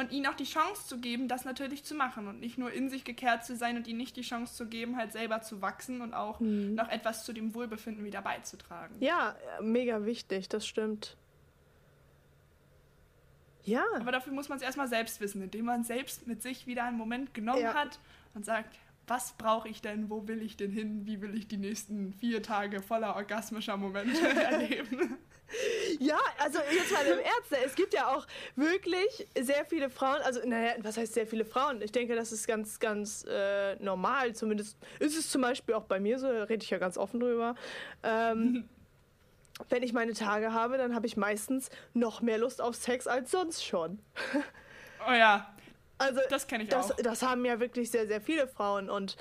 und 0.00 0.12
ihnen 0.12 0.26
auch 0.26 0.34
die 0.34 0.44
Chance 0.44 0.86
zu 0.86 0.98
geben, 0.98 1.28
das 1.28 1.44
natürlich 1.44 1.84
zu 1.84 1.94
machen 1.94 2.26
und 2.26 2.40
nicht 2.40 2.58
nur 2.58 2.72
in 2.72 2.88
sich 2.88 3.04
gekehrt 3.04 3.44
zu 3.44 3.54
sein 3.54 3.76
und 3.76 3.86
ihnen 3.86 3.98
nicht 3.98 4.16
die 4.16 4.22
Chance 4.22 4.54
zu 4.54 4.66
geben, 4.66 4.96
halt 4.96 5.12
selber 5.12 5.42
zu 5.42 5.62
wachsen 5.62 6.00
und 6.00 6.14
auch 6.14 6.40
mhm. 6.40 6.74
noch 6.74 6.88
etwas 6.88 7.24
zu 7.24 7.32
dem 7.32 7.54
Wohlbefinden 7.54 8.04
wieder 8.04 8.22
beizutragen. 8.22 8.94
Ja, 9.00 9.36
mega 9.60 10.04
wichtig, 10.04 10.48
das 10.48 10.66
stimmt. 10.66 11.16
Ja. 13.64 13.84
Aber 14.00 14.10
dafür 14.10 14.32
muss 14.32 14.48
man 14.48 14.56
es 14.56 14.64
erstmal 14.64 14.88
selbst 14.88 15.20
wissen, 15.20 15.42
indem 15.42 15.66
man 15.66 15.84
selbst 15.84 16.26
mit 16.26 16.42
sich 16.42 16.66
wieder 16.66 16.84
einen 16.84 16.96
Moment 16.96 17.34
genommen 17.34 17.60
ja. 17.60 17.74
hat 17.74 18.00
und 18.34 18.44
sagt, 18.44 18.78
was 19.06 19.32
brauche 19.32 19.68
ich 19.68 19.82
denn, 19.82 20.08
wo 20.08 20.28
will 20.28 20.40
ich 20.40 20.56
denn 20.56 20.70
hin, 20.70 21.04
wie 21.04 21.20
will 21.20 21.36
ich 21.36 21.48
die 21.48 21.56
nächsten 21.56 22.14
vier 22.14 22.42
Tage 22.42 22.80
voller 22.80 23.16
orgasmischer 23.16 23.76
Momente 23.76 24.26
erleben. 24.28 25.18
Ja, 25.98 26.18
also 26.38 26.58
jetzt 26.72 26.92
mal 26.92 27.04
im 27.04 27.18
Ernst, 27.18 27.52
es 27.64 27.74
gibt 27.74 27.94
ja 27.94 28.14
auch 28.14 28.26
wirklich 28.56 29.26
sehr 29.38 29.64
viele 29.64 29.90
Frauen, 29.90 30.20
also 30.22 30.40
naja, 30.46 30.74
was 30.78 30.96
heißt 30.96 31.14
sehr 31.14 31.26
viele 31.26 31.44
Frauen? 31.44 31.82
Ich 31.82 31.92
denke, 31.92 32.14
das 32.14 32.32
ist 32.32 32.46
ganz, 32.46 32.78
ganz 32.78 33.24
äh, 33.28 33.76
normal, 33.76 34.34
zumindest 34.34 34.78
ist 34.98 35.18
es 35.18 35.28
zum 35.28 35.42
Beispiel 35.42 35.74
auch 35.74 35.84
bei 35.84 36.00
mir 36.00 36.18
so, 36.18 36.32
da 36.32 36.44
rede 36.44 36.62
ich 36.62 36.70
ja 36.70 36.78
ganz 36.78 36.96
offen 36.96 37.20
drüber. 37.20 37.54
Ähm, 38.02 38.68
wenn 39.68 39.82
ich 39.82 39.92
meine 39.92 40.14
Tage 40.14 40.52
habe, 40.52 40.78
dann 40.78 40.94
habe 40.94 41.06
ich 41.06 41.16
meistens 41.16 41.68
noch 41.92 42.22
mehr 42.22 42.38
Lust 42.38 42.60
auf 42.62 42.74
Sex 42.76 43.06
als 43.06 43.30
sonst 43.30 43.64
schon. 43.64 44.00
Oh 45.08 45.12
ja, 45.12 45.50
also 45.96 46.20
das 46.28 46.46
kenne 46.46 46.64
ich 46.64 46.68
das, 46.68 46.92
auch. 46.92 46.96
Das 46.96 47.22
haben 47.22 47.46
ja 47.46 47.58
wirklich 47.58 47.90
sehr, 47.90 48.06
sehr 48.06 48.20
viele 48.20 48.46
Frauen 48.46 48.90
und 48.90 49.16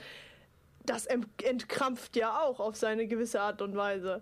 das 0.86 1.06
entkrampft 1.06 2.18
ja 2.18 2.42
auch 2.42 2.60
auf 2.60 2.76
seine 2.76 3.08
gewisse 3.08 3.40
Art 3.40 3.62
und 3.62 3.78
Weise. 3.78 4.22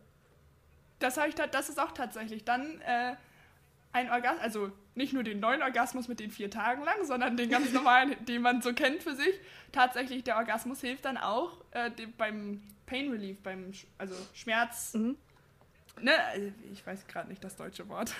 Das, 1.00 1.18
ich, 1.18 1.36
das 1.36 1.70
ist 1.70 1.80
auch 1.80 1.92
tatsächlich 1.92 2.44
dann 2.44 2.82
äh, 2.82 3.16
ein 3.94 4.12
Orgasmus, 4.12 4.44
also 4.44 4.72
nicht 4.96 5.14
nur 5.14 5.24
den 5.24 5.40
neuen 5.40 5.62
Orgasmus 5.62 6.08
mit 6.08 6.20
den 6.20 6.32
vier 6.32 6.50
Tagen 6.50 6.84
lang, 6.84 7.04
sondern 7.04 7.38
den 7.38 7.50
ganz 7.50 7.72
normalen, 7.72 8.16
den 8.26 8.42
man 8.42 8.62
so 8.62 8.74
kennt 8.74 9.04
für 9.04 9.16
sich. 9.16 9.40
Tatsächlich, 9.72 10.24
der 10.24 10.38
Orgasmus 10.38 10.82
hilft 10.82 11.06
dann 11.06 11.18
auch 11.18 11.64
äh, 11.72 11.92
dem, 11.92 12.14
beim 12.14 12.64
Pain 12.86 13.12
Relief, 13.12 13.42
beim 13.42 13.72
also 13.98 14.16
Schmerz. 14.34 14.94
Mhm. 14.94 15.18
Ne, 16.00 16.12
also 16.32 16.52
ich 16.72 16.86
weiß 16.86 17.08
gerade 17.08 17.28
nicht 17.28 17.44
das 17.44 17.56
deutsche 17.56 17.88
Wort. 17.90 18.14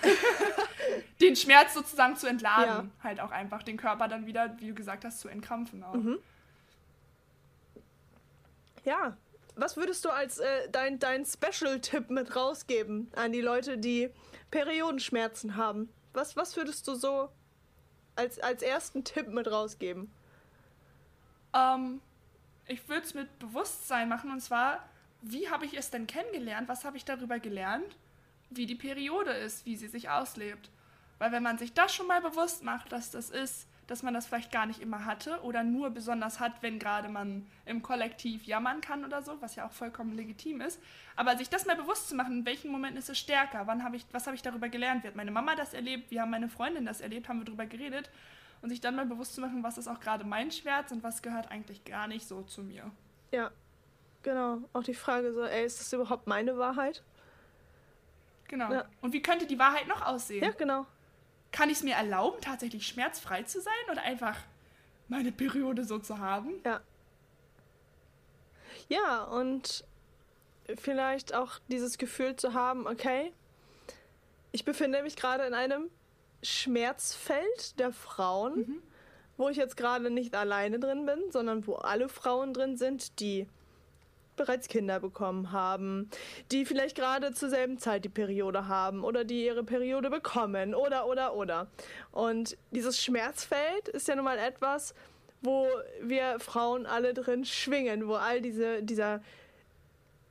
den 1.20 1.36
Schmerz 1.36 1.74
sozusagen 1.74 2.16
zu 2.16 2.26
entladen. 2.26 2.90
Ja. 2.98 3.04
Halt 3.04 3.20
auch 3.20 3.30
einfach 3.30 3.62
den 3.62 3.76
Körper 3.76 4.08
dann 4.08 4.26
wieder, 4.26 4.58
wie 4.58 4.68
du 4.68 4.74
gesagt 4.74 5.04
hast, 5.04 5.20
zu 5.20 5.28
entkrampfen 5.28 5.84
auch. 5.84 5.94
Mhm. 5.94 6.18
Ja, 8.84 9.16
was 9.58 9.76
würdest 9.76 10.04
du 10.04 10.10
als 10.10 10.38
äh, 10.38 10.68
dein, 10.70 10.98
dein 10.98 11.24
Special-Tipp 11.24 12.10
mit 12.10 12.34
rausgeben 12.36 13.10
an 13.14 13.32
die 13.32 13.40
Leute, 13.40 13.78
die 13.78 14.10
Periodenschmerzen 14.50 15.56
haben? 15.56 15.88
Was, 16.12 16.36
was 16.36 16.56
würdest 16.56 16.86
du 16.88 16.94
so 16.94 17.28
als, 18.16 18.38
als 18.40 18.62
ersten 18.62 19.04
Tipp 19.04 19.28
mit 19.28 19.50
rausgeben? 19.50 20.10
Ähm, 21.54 22.00
ich 22.66 22.88
würde 22.88 23.02
es 23.02 23.14
mit 23.14 23.38
Bewusstsein 23.38 24.08
machen 24.08 24.30
und 24.30 24.40
zwar, 24.40 24.88
wie 25.22 25.48
habe 25.48 25.66
ich 25.66 25.76
es 25.76 25.90
denn 25.90 26.06
kennengelernt? 26.06 26.68
Was 26.68 26.84
habe 26.84 26.96
ich 26.96 27.04
darüber 27.04 27.38
gelernt? 27.38 27.96
Wie 28.50 28.66
die 28.66 28.74
Periode 28.74 29.32
ist, 29.32 29.66
wie 29.66 29.76
sie 29.76 29.88
sich 29.88 30.08
auslebt. 30.08 30.70
Weil 31.18 31.32
wenn 31.32 31.42
man 31.42 31.58
sich 31.58 31.72
das 31.72 31.94
schon 31.94 32.06
mal 32.06 32.20
bewusst 32.20 32.62
macht, 32.62 32.92
dass 32.92 33.10
das 33.10 33.30
ist, 33.30 33.66
dass 33.88 34.02
man 34.02 34.12
das 34.12 34.26
vielleicht 34.26 34.52
gar 34.52 34.66
nicht 34.66 34.80
immer 34.80 35.06
hatte 35.06 35.40
oder 35.42 35.64
nur 35.64 35.90
besonders 35.90 36.40
hat, 36.40 36.52
wenn 36.60 36.78
gerade 36.78 37.08
man 37.08 37.46
im 37.64 37.82
Kollektiv 37.82 38.44
jammern 38.44 38.82
kann 38.82 39.04
oder 39.04 39.22
so, 39.22 39.40
was 39.40 39.56
ja 39.56 39.66
auch 39.66 39.72
vollkommen 39.72 40.14
legitim 40.14 40.60
ist. 40.60 40.78
Aber 41.16 41.36
sich 41.38 41.48
das 41.48 41.64
mal 41.64 41.74
bewusst 41.74 42.08
zu 42.08 42.14
machen, 42.14 42.40
in 42.40 42.46
welchen 42.46 42.70
Momenten 42.70 42.98
ist 42.98 43.08
es 43.08 43.18
stärker, 43.18 43.66
wann 43.66 43.82
habe 43.82 43.96
ich, 43.96 44.04
was 44.12 44.26
habe 44.26 44.36
ich 44.36 44.42
darüber 44.42 44.68
gelernt, 44.68 45.02
wie 45.02 45.08
hat 45.08 45.16
meine 45.16 45.30
Mama 45.30 45.56
das 45.56 45.72
erlebt, 45.72 46.10
wie 46.10 46.20
haben 46.20 46.30
meine 46.30 46.50
Freundin 46.50 46.84
das 46.84 47.00
erlebt, 47.00 47.28
haben 47.28 47.38
wir 47.38 47.46
darüber 47.46 47.64
geredet 47.64 48.10
und 48.60 48.68
sich 48.68 48.82
dann 48.82 48.94
mal 48.94 49.06
bewusst 49.06 49.34
zu 49.34 49.40
machen, 49.40 49.62
was 49.62 49.78
ist 49.78 49.88
auch 49.88 50.00
gerade 50.00 50.24
mein 50.24 50.50
Schmerz 50.50 50.92
und 50.92 51.02
was 51.02 51.22
gehört 51.22 51.50
eigentlich 51.50 51.84
gar 51.86 52.08
nicht 52.08 52.28
so 52.28 52.42
zu 52.42 52.62
mir. 52.62 52.90
Ja, 53.32 53.50
genau. 54.22 54.58
Auch 54.74 54.82
die 54.82 54.94
Frage 54.94 55.32
so, 55.32 55.44
ey, 55.44 55.64
ist 55.64 55.80
das 55.80 55.90
überhaupt 55.94 56.26
meine 56.26 56.58
Wahrheit? 56.58 57.02
Genau. 58.48 58.70
Ja. 58.70 58.84
Und 59.00 59.14
wie 59.14 59.22
könnte 59.22 59.46
die 59.46 59.58
Wahrheit 59.58 59.88
noch 59.88 60.02
aussehen? 60.02 60.44
Ja, 60.44 60.50
genau 60.50 60.86
kann 61.52 61.70
ich 61.70 61.78
es 61.78 61.82
mir 61.82 61.94
erlauben, 61.94 62.40
tatsächlich 62.40 62.86
schmerzfrei 62.86 63.42
zu 63.42 63.60
sein 63.60 63.74
oder 63.90 64.02
einfach 64.02 64.36
meine 65.08 65.32
Periode 65.32 65.84
so 65.84 65.98
zu 65.98 66.18
haben? 66.18 66.52
Ja. 66.64 66.80
Ja, 68.88 69.24
und 69.24 69.84
vielleicht 70.76 71.34
auch 71.34 71.58
dieses 71.68 71.98
Gefühl 71.98 72.36
zu 72.36 72.54
haben, 72.54 72.86
okay, 72.86 73.32
ich 74.52 74.64
befinde 74.64 75.02
mich 75.02 75.16
gerade 75.16 75.44
in 75.44 75.54
einem 75.54 75.90
Schmerzfeld 76.42 77.78
der 77.78 77.92
Frauen, 77.92 78.56
mhm. 78.56 78.82
wo 79.36 79.48
ich 79.48 79.56
jetzt 79.56 79.76
gerade 79.76 80.10
nicht 80.10 80.34
alleine 80.34 80.78
drin 80.78 81.06
bin, 81.06 81.30
sondern 81.30 81.66
wo 81.66 81.74
alle 81.74 82.08
Frauen 82.08 82.54
drin 82.54 82.76
sind, 82.76 83.20
die 83.20 83.48
bereits 84.38 84.68
Kinder 84.68 85.00
bekommen 85.00 85.52
haben, 85.52 86.08
die 86.50 86.64
vielleicht 86.64 86.96
gerade 86.96 87.32
zur 87.32 87.50
selben 87.50 87.78
Zeit 87.78 88.04
die 88.04 88.08
Periode 88.08 88.68
haben 88.68 89.04
oder 89.04 89.24
die 89.24 89.44
ihre 89.44 89.64
Periode 89.64 90.08
bekommen 90.08 90.74
oder 90.74 91.06
oder 91.06 91.34
oder. 91.34 91.66
Und 92.10 92.56
dieses 92.70 93.02
Schmerzfeld 93.02 93.88
ist 93.88 94.08
ja 94.08 94.16
nun 94.16 94.24
mal 94.24 94.38
etwas, 94.38 94.94
wo 95.42 95.68
wir 96.00 96.40
Frauen 96.40 96.86
alle 96.86 97.14
drin 97.14 97.44
schwingen, 97.44 98.08
wo 98.08 98.14
all 98.14 98.40
diese, 98.40 98.82
dieser, 98.82 99.22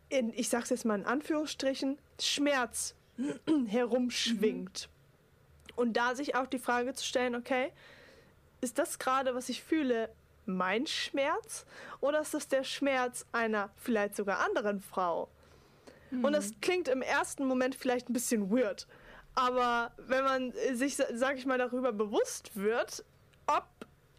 in, 0.09 0.33
ich 0.33 0.49
sag's 0.49 0.69
jetzt 0.69 0.85
mal 0.85 0.99
in 0.99 1.05
Anführungsstrichen, 1.05 1.97
Schmerz 2.19 2.95
herumschwingt. 3.67 4.89
Mhm. 4.89 5.73
Und 5.75 5.93
da 5.97 6.15
sich 6.15 6.35
auch 6.35 6.47
die 6.47 6.59
Frage 6.59 6.93
zu 6.93 7.05
stellen, 7.05 7.35
okay, 7.35 7.71
ist 8.61 8.79
das 8.79 8.97
gerade, 8.97 9.35
was 9.35 9.49
ich 9.49 9.63
fühle, 9.63 10.09
mein 10.47 10.87
Schmerz 10.87 11.65
oder 11.99 12.21
ist 12.21 12.33
das 12.33 12.47
der 12.47 12.63
Schmerz 12.63 13.25
einer 13.31 13.69
vielleicht 13.77 14.15
sogar 14.15 14.39
anderen 14.39 14.79
Frau? 14.79 15.29
Mhm. 16.11 16.25
Und 16.25 16.33
es 16.33 16.53
klingt 16.61 16.87
im 16.87 17.01
ersten 17.01 17.45
Moment 17.45 17.75
vielleicht 17.75 18.09
ein 18.09 18.13
bisschen 18.13 18.49
weird, 18.49 18.87
aber 19.35 19.91
wenn 19.97 20.23
man 20.23 20.53
sich, 20.73 20.95
sag 20.95 21.37
ich 21.37 21.45
mal, 21.45 21.57
darüber 21.57 21.91
bewusst 21.91 22.55
wird, 22.55 23.05
ob 23.45 23.65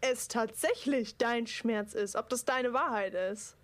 es 0.01 0.27
tatsächlich 0.27 1.17
dein 1.17 1.45
Schmerz 1.45 1.93
ist, 1.93 2.15
ob 2.15 2.29
das 2.29 2.45
deine 2.45 2.73
Wahrheit 2.73 3.13
ist, 3.13 3.57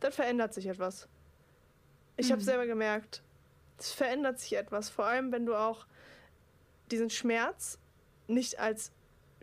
dann 0.00 0.12
verändert 0.12 0.54
sich 0.54 0.66
etwas. 0.66 1.08
Ich 2.16 2.28
mhm. 2.28 2.32
habe 2.32 2.42
selber 2.42 2.66
gemerkt, 2.66 3.22
es 3.78 3.92
verändert 3.92 4.38
sich 4.38 4.54
etwas, 4.54 4.88
vor 4.88 5.04
allem 5.04 5.32
wenn 5.32 5.46
du 5.46 5.54
auch 5.54 5.86
diesen 6.90 7.10
Schmerz 7.10 7.78
nicht 8.28 8.58
als 8.58 8.92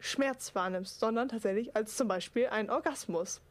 Schmerz 0.02 0.54
wahrnimmst, 0.56 1.00
sondern 1.00 1.30
tatsächlich 1.30 1.76
als 1.76 1.96
zum 1.96 2.08
Beispiel 2.08 2.48
ein 2.48 2.70
Orgasmus. 2.70 3.42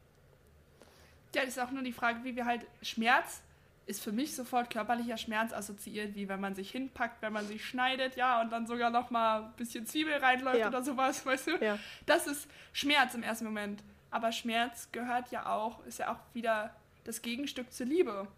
Ja, 1.34 1.42
das 1.42 1.56
ist 1.56 1.60
auch 1.60 1.70
nur 1.70 1.82
die 1.82 1.92
Frage, 1.92 2.24
wie 2.24 2.36
wir 2.36 2.46
halt 2.46 2.66
Schmerz 2.82 3.42
ist 3.88 4.04
für 4.04 4.12
mich 4.12 4.36
sofort 4.36 4.68
körperlicher 4.68 5.16
Schmerz 5.16 5.52
assoziiert, 5.52 6.14
wie 6.14 6.28
wenn 6.28 6.40
man 6.40 6.54
sich 6.54 6.70
hinpackt, 6.70 7.22
wenn 7.22 7.32
man 7.32 7.46
sich 7.46 7.64
schneidet, 7.64 8.16
ja, 8.16 8.40
und 8.42 8.50
dann 8.50 8.66
sogar 8.66 8.90
noch 8.90 9.10
mal 9.10 9.44
ein 9.44 9.52
bisschen 9.56 9.86
Zwiebel 9.86 10.14
reinläuft 10.18 10.58
ja. 10.58 10.68
oder 10.68 10.82
sowas, 10.82 11.24
weißt 11.24 11.46
du? 11.46 11.56
Ja. 11.64 11.78
Das 12.04 12.26
ist 12.26 12.48
Schmerz 12.74 13.14
im 13.14 13.22
ersten 13.22 13.46
Moment. 13.46 13.82
Aber 14.10 14.30
Schmerz 14.30 14.88
gehört 14.92 15.30
ja 15.30 15.46
auch, 15.46 15.84
ist 15.86 15.98
ja 15.98 16.12
auch 16.12 16.34
wieder 16.34 16.74
das 17.04 17.22
Gegenstück 17.22 17.72
zur 17.72 17.86
Liebe. 17.86 18.28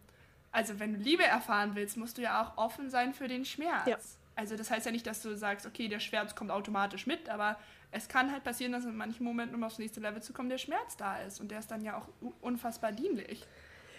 Also 0.53 0.79
wenn 0.79 0.95
du 0.95 1.01
Liebe 1.01 1.25
erfahren 1.25 1.75
willst, 1.75 1.97
musst 1.97 2.19
du 2.19 2.23
ja 2.23 2.43
auch 2.43 2.57
offen 2.57 2.89
sein 2.89 3.13
für 3.13 3.27
den 3.27 3.45
Schmerz. 3.45 3.87
Ja. 3.87 3.99
Also 4.37 4.57
das 4.57 4.71
heißt 4.71 4.87
ja 4.87 4.93
nicht, 4.93 5.07
dass 5.07 5.21
du 5.21 5.37
sagst, 5.37 5.67
okay, 5.67 5.89
der 5.89 6.01
Schmerz 6.01 6.37
kommt 6.37 6.53
automatisch 6.53 7.07
mit, 7.07 7.29
aber 7.29 7.59
es 7.93 8.09
kann 8.09 8.31
halt 8.31 8.45
passieren, 8.45 8.73
dass 8.73 8.85
in 8.85 8.97
manchen 8.97 9.25
Momenten, 9.25 9.57
um 9.57 9.65
aufs 9.65 9.79
nächste 9.79 10.01
Level 10.01 10.23
zu 10.23 10.33
kommen, 10.33 10.49
der 10.49 10.59
Schmerz 10.59 10.97
da 10.97 11.21
ist. 11.23 11.41
Und 11.41 11.51
der 11.51 11.59
ist 11.59 11.71
dann 11.71 11.83
ja 11.83 11.99
auch 11.99 12.09
unfassbar 12.41 12.93
dienlich. 12.93 13.47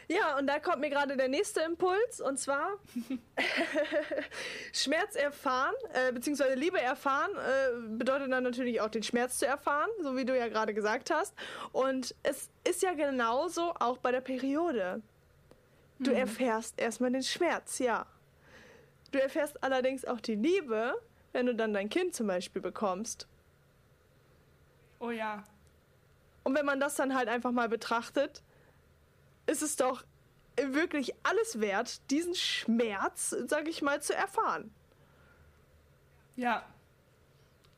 Ja, 0.07 0.37
und 0.37 0.47
da 0.47 0.59
kommt 0.59 0.79
mir 0.79 0.89
gerade 0.89 1.15
der 1.15 1.29
nächste 1.29 1.61
Impuls 1.61 2.19
und 2.19 2.37
zwar 2.37 2.77
Schmerz 4.73 5.15
erfahren, 5.15 5.73
äh, 5.93 6.11
beziehungsweise 6.11 6.55
Liebe 6.55 6.81
erfahren, 6.81 7.31
äh, 7.31 7.97
bedeutet 7.97 8.29
dann 8.29 8.43
natürlich 8.43 8.81
auch 8.81 8.89
den 8.89 9.03
Schmerz 9.03 9.39
zu 9.39 9.47
erfahren, 9.47 9.89
so 10.01 10.17
wie 10.17 10.25
du 10.25 10.37
ja 10.37 10.49
gerade 10.49 10.73
gesagt 10.73 11.11
hast. 11.11 11.33
Und 11.71 12.13
es 12.23 12.49
ist 12.67 12.81
ja 12.81 12.93
genauso 12.93 13.73
auch 13.79 13.99
bei 13.99 14.11
der 14.11 14.19
Periode. 14.19 15.01
Du 15.99 16.11
mhm. 16.11 16.17
erfährst 16.17 16.77
erstmal 16.77 17.11
den 17.11 17.23
Schmerz, 17.23 17.79
ja. 17.79 18.05
Du 19.11 19.21
erfährst 19.21 19.63
allerdings 19.63 20.03
auch 20.03 20.19
die 20.19 20.35
Liebe, 20.35 20.93
wenn 21.31 21.45
du 21.45 21.55
dann 21.55 21.73
dein 21.73 21.89
Kind 21.89 22.15
zum 22.15 22.27
Beispiel 22.27 22.61
bekommst. 22.61 23.27
Oh 25.01 25.09
ja. 25.09 25.43
Und 26.43 26.55
wenn 26.55 26.65
man 26.65 26.79
das 26.79 26.95
dann 26.95 27.15
halt 27.15 27.27
einfach 27.27 27.51
mal 27.51 27.67
betrachtet, 27.67 28.43
ist 29.47 29.63
es 29.63 29.75
doch 29.75 30.03
wirklich 30.55 31.13
alles 31.23 31.59
wert, 31.59 32.09
diesen 32.11 32.35
Schmerz, 32.35 33.35
sag 33.47 33.67
ich 33.67 33.81
mal, 33.81 34.01
zu 34.01 34.15
erfahren. 34.15 34.71
Ja. 36.35 36.63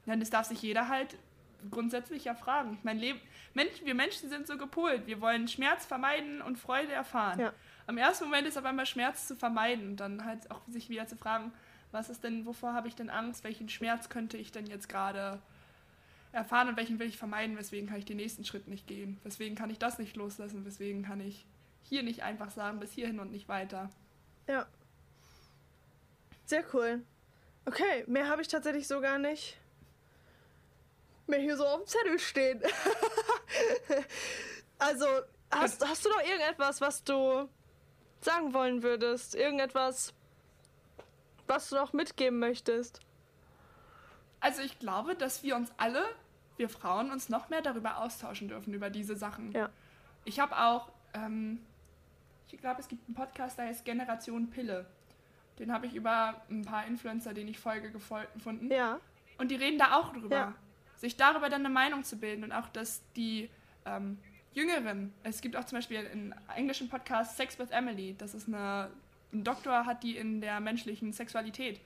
Dann 0.05 0.19
das 0.19 0.29
darf 0.29 0.47
sich 0.47 0.61
jeder 0.61 0.89
halt 0.89 1.17
grundsätzlich 1.71 2.25
ja 2.25 2.35
fragen. 2.35 2.73
Ich 2.73 2.83
meine, 2.83 2.99
Leben, 2.99 3.21
Mensch, 3.53 3.71
wir 3.85 3.95
Menschen 3.95 4.29
sind 4.29 4.45
so 4.45 4.57
gepolt. 4.57 5.07
Wir 5.07 5.21
wollen 5.21 5.47
Schmerz 5.47 5.85
vermeiden 5.85 6.41
und 6.41 6.59
Freude 6.59 6.91
erfahren. 6.91 7.39
Ja. 7.39 7.53
Am 7.87 7.97
ersten 7.97 8.25
Moment 8.25 8.47
ist 8.47 8.57
aber 8.57 8.71
immer 8.71 8.85
Schmerz 8.85 9.27
zu 9.27 9.37
vermeiden 9.37 9.91
und 9.91 9.97
dann 9.97 10.25
halt 10.25 10.51
auch 10.51 10.61
sich 10.67 10.89
wieder 10.89 11.07
zu 11.07 11.15
fragen, 11.15 11.53
was 11.93 12.09
ist 12.09 12.25
denn, 12.25 12.45
wovor 12.45 12.73
habe 12.73 12.89
ich 12.89 12.95
denn 12.95 13.09
Angst, 13.09 13.45
welchen 13.45 13.69
Schmerz 13.69 14.09
könnte 14.09 14.35
ich 14.35 14.51
denn 14.51 14.65
jetzt 14.65 14.89
gerade 14.89 15.41
erfahren 16.33 16.67
und 16.67 16.77
welchen 16.77 16.99
will 16.99 17.07
ich 17.07 17.17
vermeiden, 17.17 17.57
weswegen 17.57 17.87
kann 17.87 17.99
ich 17.99 18.05
den 18.05 18.17
nächsten 18.17 18.43
Schritt 18.43 18.67
nicht 18.67 18.87
gehen, 18.87 19.19
weswegen 19.23 19.55
kann 19.55 19.69
ich 19.69 19.79
das 19.79 19.99
nicht 19.99 20.15
loslassen, 20.15 20.65
weswegen 20.65 21.03
kann 21.03 21.21
ich 21.21 21.45
hier 21.83 22.03
nicht 22.03 22.23
einfach 22.23 22.51
sagen, 22.51 22.79
bis 22.79 22.91
hierhin 22.91 23.19
und 23.19 23.31
nicht 23.31 23.47
weiter. 23.47 23.89
Ja. 24.47 24.65
Sehr 26.45 26.63
cool. 26.73 27.01
Okay, 27.65 28.03
mehr 28.07 28.27
habe 28.27 28.41
ich 28.41 28.47
tatsächlich 28.47 28.87
so 28.87 28.99
gar 28.99 29.17
nicht 29.17 29.57
mehr 31.27 31.39
hier 31.39 31.55
so 31.57 31.65
auf 31.65 31.81
dem 31.81 31.87
Zettel 31.87 32.19
stehen. 32.19 32.61
also, 34.79 35.05
hast, 35.51 35.85
hast 35.87 36.05
du 36.05 36.09
noch 36.09 36.21
irgendetwas, 36.21 36.81
was 36.81 37.03
du 37.03 37.47
sagen 38.21 38.53
wollen 38.53 38.83
würdest? 38.83 39.35
Irgendetwas, 39.35 40.13
was 41.47 41.69
du 41.69 41.75
noch 41.75 41.93
mitgeben 41.93 42.39
möchtest? 42.39 42.99
Also 44.39 44.61
ich 44.61 44.77
glaube, 44.79 45.15
dass 45.15 45.43
wir 45.43 45.55
uns 45.55 45.71
alle, 45.77 46.03
wir 46.57 46.69
Frauen, 46.69 47.11
uns 47.11 47.29
noch 47.29 47.49
mehr 47.49 47.61
darüber 47.61 47.97
austauschen 47.97 48.47
dürfen, 48.47 48.73
über 48.73 48.89
diese 48.89 49.15
Sachen. 49.15 49.51
Ja. 49.51 49.69
Ich 50.25 50.39
habe 50.39 50.57
auch, 50.57 50.89
ähm, 51.13 51.59
ich 52.49 52.59
glaube, 52.59 52.79
es 52.79 52.87
gibt 52.87 53.07
einen 53.07 53.15
Podcast, 53.15 53.57
der 53.57 53.65
heißt 53.65 53.83
Generation 53.85 54.49
Pille. 54.49 54.85
Den 55.59 55.71
habe 55.71 55.85
ich 55.85 55.95
über 55.95 56.41
ein 56.49 56.63
paar 56.63 56.85
Influencer, 56.85 57.33
denen 57.33 57.49
ich 57.49 57.59
folge, 57.59 57.91
gefunden. 57.91 58.71
Ja. 58.71 58.99
Und 59.37 59.49
die 59.51 59.55
reden 59.55 59.77
da 59.77 59.97
auch 59.97 60.13
drüber. 60.13 60.35
Ja. 60.35 60.53
Sich 60.95 61.17
darüber 61.17 61.49
dann 61.49 61.65
eine 61.65 61.73
Meinung 61.73 62.03
zu 62.03 62.17
bilden 62.17 62.43
und 62.43 62.51
auch, 62.51 62.69
dass 62.69 63.01
die 63.15 63.49
ähm, 63.85 64.17
Jüngeren, 64.53 65.13
es 65.23 65.41
gibt 65.41 65.55
auch 65.55 65.65
zum 65.65 65.79
Beispiel 65.79 65.97
einen 65.97 66.35
englischen 66.55 66.89
Podcast 66.89 67.37
Sex 67.37 67.57
with 67.57 67.71
Emily, 67.71 68.15
das 68.17 68.35
ist 68.35 68.47
eine, 68.47 68.91
ein 69.33 69.43
Doktor 69.43 69.85
hat 69.85 70.03
die 70.03 70.15
in 70.15 70.41
der 70.41 70.59
menschlichen 70.59 71.11
Sexualität. 71.11 71.81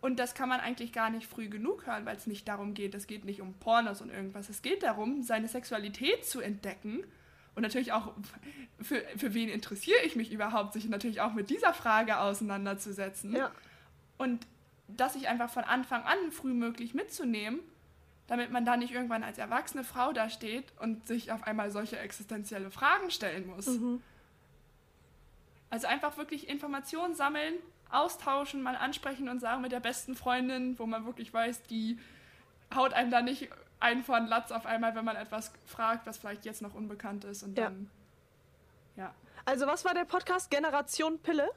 Und 0.00 0.18
das 0.18 0.34
kann 0.34 0.48
man 0.48 0.60
eigentlich 0.60 0.92
gar 0.92 1.10
nicht 1.10 1.26
früh 1.26 1.48
genug 1.48 1.86
hören, 1.86 2.04
weil 2.04 2.16
es 2.16 2.26
nicht 2.26 2.46
darum 2.46 2.74
geht, 2.74 2.94
es 2.94 3.06
geht 3.06 3.24
nicht 3.24 3.40
um 3.40 3.54
Pornos 3.54 4.00
und 4.00 4.10
irgendwas. 4.10 4.48
Es 4.48 4.62
geht 4.62 4.82
darum, 4.82 5.22
seine 5.22 5.48
Sexualität 5.48 6.24
zu 6.24 6.40
entdecken. 6.40 7.04
Und 7.54 7.62
natürlich 7.62 7.92
auch, 7.92 8.12
für, 8.80 9.02
für 9.16 9.32
wen 9.32 9.48
interessiere 9.48 10.02
ich 10.04 10.14
mich 10.14 10.30
überhaupt, 10.32 10.74
sich 10.74 10.88
natürlich 10.88 11.22
auch 11.22 11.32
mit 11.32 11.48
dieser 11.48 11.72
Frage 11.72 12.18
auseinanderzusetzen. 12.18 13.34
Ja. 13.34 13.50
Und 14.18 14.46
das 14.88 15.14
sich 15.14 15.28
einfach 15.28 15.50
von 15.50 15.64
Anfang 15.64 16.02
an 16.04 16.30
frühmöglich 16.30 16.94
mitzunehmen 16.94 17.60
damit 18.26 18.50
man 18.50 18.64
da 18.64 18.76
nicht 18.76 18.92
irgendwann 18.92 19.22
als 19.22 19.38
erwachsene 19.38 19.84
Frau 19.84 20.12
da 20.12 20.28
steht 20.28 20.64
und 20.80 21.06
sich 21.06 21.30
auf 21.30 21.44
einmal 21.44 21.70
solche 21.70 21.98
existenzielle 21.98 22.70
Fragen 22.70 23.10
stellen 23.10 23.46
muss. 23.46 23.66
Mhm. 23.66 24.02
Also 25.70 25.86
einfach 25.86 26.16
wirklich 26.16 26.48
Informationen 26.48 27.14
sammeln, 27.14 27.54
austauschen, 27.90 28.62
mal 28.62 28.76
ansprechen 28.76 29.28
und 29.28 29.40
sagen 29.40 29.62
mit 29.62 29.72
der 29.72 29.80
besten 29.80 30.14
Freundin, 30.14 30.78
wo 30.78 30.86
man 30.86 31.06
wirklich 31.06 31.32
weiß, 31.32 31.62
die 31.64 31.98
haut 32.74 32.92
einem 32.92 33.10
da 33.10 33.22
nicht 33.22 33.48
einen 33.78 34.02
von 34.02 34.26
Latz 34.26 34.50
auf 34.50 34.66
einmal, 34.66 34.94
wenn 34.94 35.04
man 35.04 35.16
etwas 35.16 35.52
fragt, 35.66 36.06
was 36.06 36.18
vielleicht 36.18 36.44
jetzt 36.44 36.62
noch 36.62 36.74
unbekannt 36.74 37.24
ist 37.24 37.42
und 37.42 37.56
ja. 37.56 37.64
dann 37.64 37.90
ja. 38.96 39.14
Also 39.44 39.66
was 39.66 39.84
war 39.84 39.94
der 39.94 40.04
Podcast 40.04 40.50
Generation 40.50 41.18
Pille? 41.18 41.48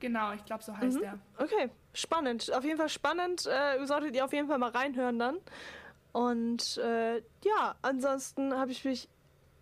Genau, 0.00 0.32
ich 0.32 0.44
glaube, 0.44 0.62
so 0.62 0.76
heißt 0.76 0.96
mhm. 0.96 1.00
der. 1.00 1.18
Okay, 1.38 1.70
spannend. 1.92 2.52
Auf 2.52 2.64
jeden 2.64 2.76
Fall 2.76 2.88
spannend. 2.88 3.46
Äh, 3.46 3.84
solltet 3.86 4.14
ihr 4.14 4.24
auf 4.24 4.32
jeden 4.32 4.48
Fall 4.48 4.58
mal 4.58 4.70
reinhören 4.70 5.18
dann. 5.18 5.38
Und 6.12 6.78
äh, 6.78 7.16
ja, 7.44 7.74
ansonsten 7.82 8.54
habe 8.54 8.70
ich 8.70 8.84
mich 8.84 9.08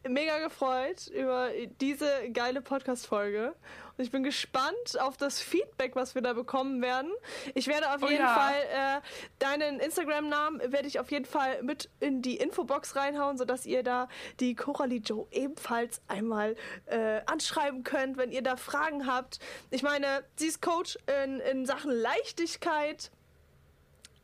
mega 0.09 0.39
gefreut 0.39 1.09
über 1.09 1.51
diese 1.81 2.31
geile 2.33 2.61
Podcast-Folge. 2.61 3.55
Und 3.97 4.05
ich 4.05 4.11
bin 4.11 4.25
gespannt 4.25 5.01
auf 5.01 5.17
das 5.17 5.41
Feedback, 5.41 5.95
was 5.95 6.15
wir 6.15 6.23
da 6.23 6.33
bekommen 6.33 6.83
werden. 6.83 7.13
Ich 7.55 7.69
werde 7.69 7.93
auf 7.95 8.03
oh 8.03 8.09
jeden 8.09 8.23
ja. 8.23 8.35
Fall 8.35 8.55
äh, 8.73 9.01
deinen 9.39 9.79
Instagram-Namen 9.79 10.73
werde 10.73 10.89
ich 10.89 10.99
auf 10.99 11.11
jeden 11.13 11.25
Fall 11.25 11.63
mit 11.63 11.89
in 12.01 12.21
die 12.21 12.37
Infobox 12.37 12.97
reinhauen, 12.97 13.39
sodass 13.39 13.67
ihr 13.67 13.83
da 13.83 14.09
die 14.41 14.55
Coralie 14.57 14.99
Joe 14.99 15.27
ebenfalls 15.31 16.03
einmal 16.09 16.57
äh, 16.87 17.21
anschreiben 17.27 17.85
könnt, 17.85 18.17
wenn 18.17 18.33
ihr 18.33 18.43
da 18.43 18.57
Fragen 18.57 19.07
habt. 19.07 19.39
Ich 19.71 19.83
meine, 19.83 20.25
sie 20.37 20.47
ist 20.49 20.61
Coach 20.61 20.99
in, 21.25 21.41
in 21.41 21.67
Sachen 21.67 21.93
Leichtigkeit. 21.93 23.13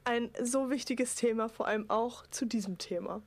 Ein 0.02 0.30
so 0.42 0.70
wichtiges 0.70 1.14
Thema, 1.14 1.48
vor 1.48 1.68
allem 1.68 1.88
auch 1.90 2.26
zu 2.30 2.44
diesem 2.44 2.78
Thema. 2.78 3.22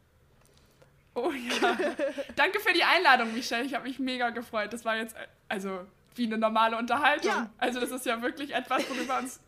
Oh 1.16 1.32
ja. 1.32 1.78
Danke 2.36 2.60
für 2.60 2.74
die 2.74 2.84
Einladung, 2.84 3.34
Michelle. 3.34 3.64
Ich 3.66 3.74
habe 3.74 3.88
mich 3.88 4.00
mega 4.00 4.30
gefreut. 4.32 4.74
Das 4.74 4.84
war 4.84 4.98
jetzt, 4.98 5.16
also 5.48 5.86
wie 6.16 6.26
eine 6.26 6.38
normale 6.38 6.78
Unterhaltung. 6.78 7.32
Ja. 7.32 7.50
Also 7.58 7.80
das 7.80 7.92
ist 7.92 8.06
ja 8.06 8.22
wirklich 8.22 8.54
etwas, 8.54 8.88
worüber 8.90 9.20
uns 9.20 9.40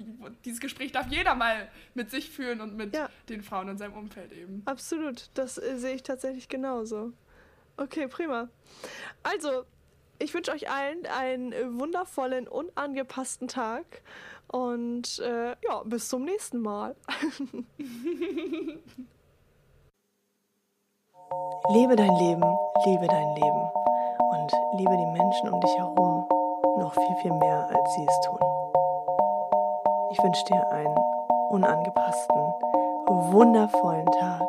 dieses 0.43 0.59
Gespräch 0.59 0.91
darf 0.91 1.07
jeder 1.07 1.35
mal 1.35 1.69
mit 1.93 2.09
sich 2.09 2.29
führen 2.29 2.61
und 2.61 2.75
mit 2.75 2.95
ja. 2.95 3.09
den 3.29 3.43
Frauen 3.43 3.69
in 3.69 3.77
seinem 3.77 3.93
Umfeld 3.93 4.31
eben. 4.31 4.63
Absolut, 4.65 5.29
das 5.33 5.57
äh, 5.57 5.77
sehe 5.77 5.95
ich 5.95 6.03
tatsächlich 6.03 6.49
genauso. 6.49 7.13
Okay, 7.77 8.07
prima. 8.07 8.49
Also, 9.23 9.65
ich 10.17 10.33
wünsche 10.33 10.51
euch 10.51 10.69
allen 10.69 11.05
einen 11.07 11.79
wundervollen, 11.79 12.47
unangepassten 12.47 13.47
Tag 13.47 14.01
und 14.47 15.19
äh, 15.19 15.55
ja, 15.61 15.83
bis 15.83 16.09
zum 16.09 16.23
nächsten 16.23 16.59
Mal. 16.59 16.95
Lebe 21.69 21.95
dein 21.95 22.15
Leben, 22.15 22.43
liebe 22.85 23.07
dein 23.07 23.35
Leben 23.35 23.69
und 24.31 24.51
liebe 24.77 24.95
die 24.97 25.05
Menschen 25.05 25.49
um 25.49 25.59
dich 25.59 25.77
herum 25.77 26.27
noch 26.77 26.93
viel, 26.93 27.15
viel 27.21 27.33
mehr, 27.33 27.67
als 27.69 27.93
sie 27.95 28.05
es 28.07 28.21
tun. 28.21 28.39
Ich 30.11 30.23
wünsche 30.23 30.45
dir 30.45 30.71
einen 30.71 30.95
unangepassten, 31.49 32.53
wundervollen 33.07 34.05
Tag 34.11 34.47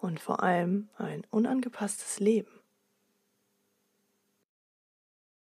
und 0.00 0.20
vor 0.20 0.42
allem 0.42 0.88
ein 0.98 1.22
unangepasstes 1.30 2.20
Leben. 2.20 2.57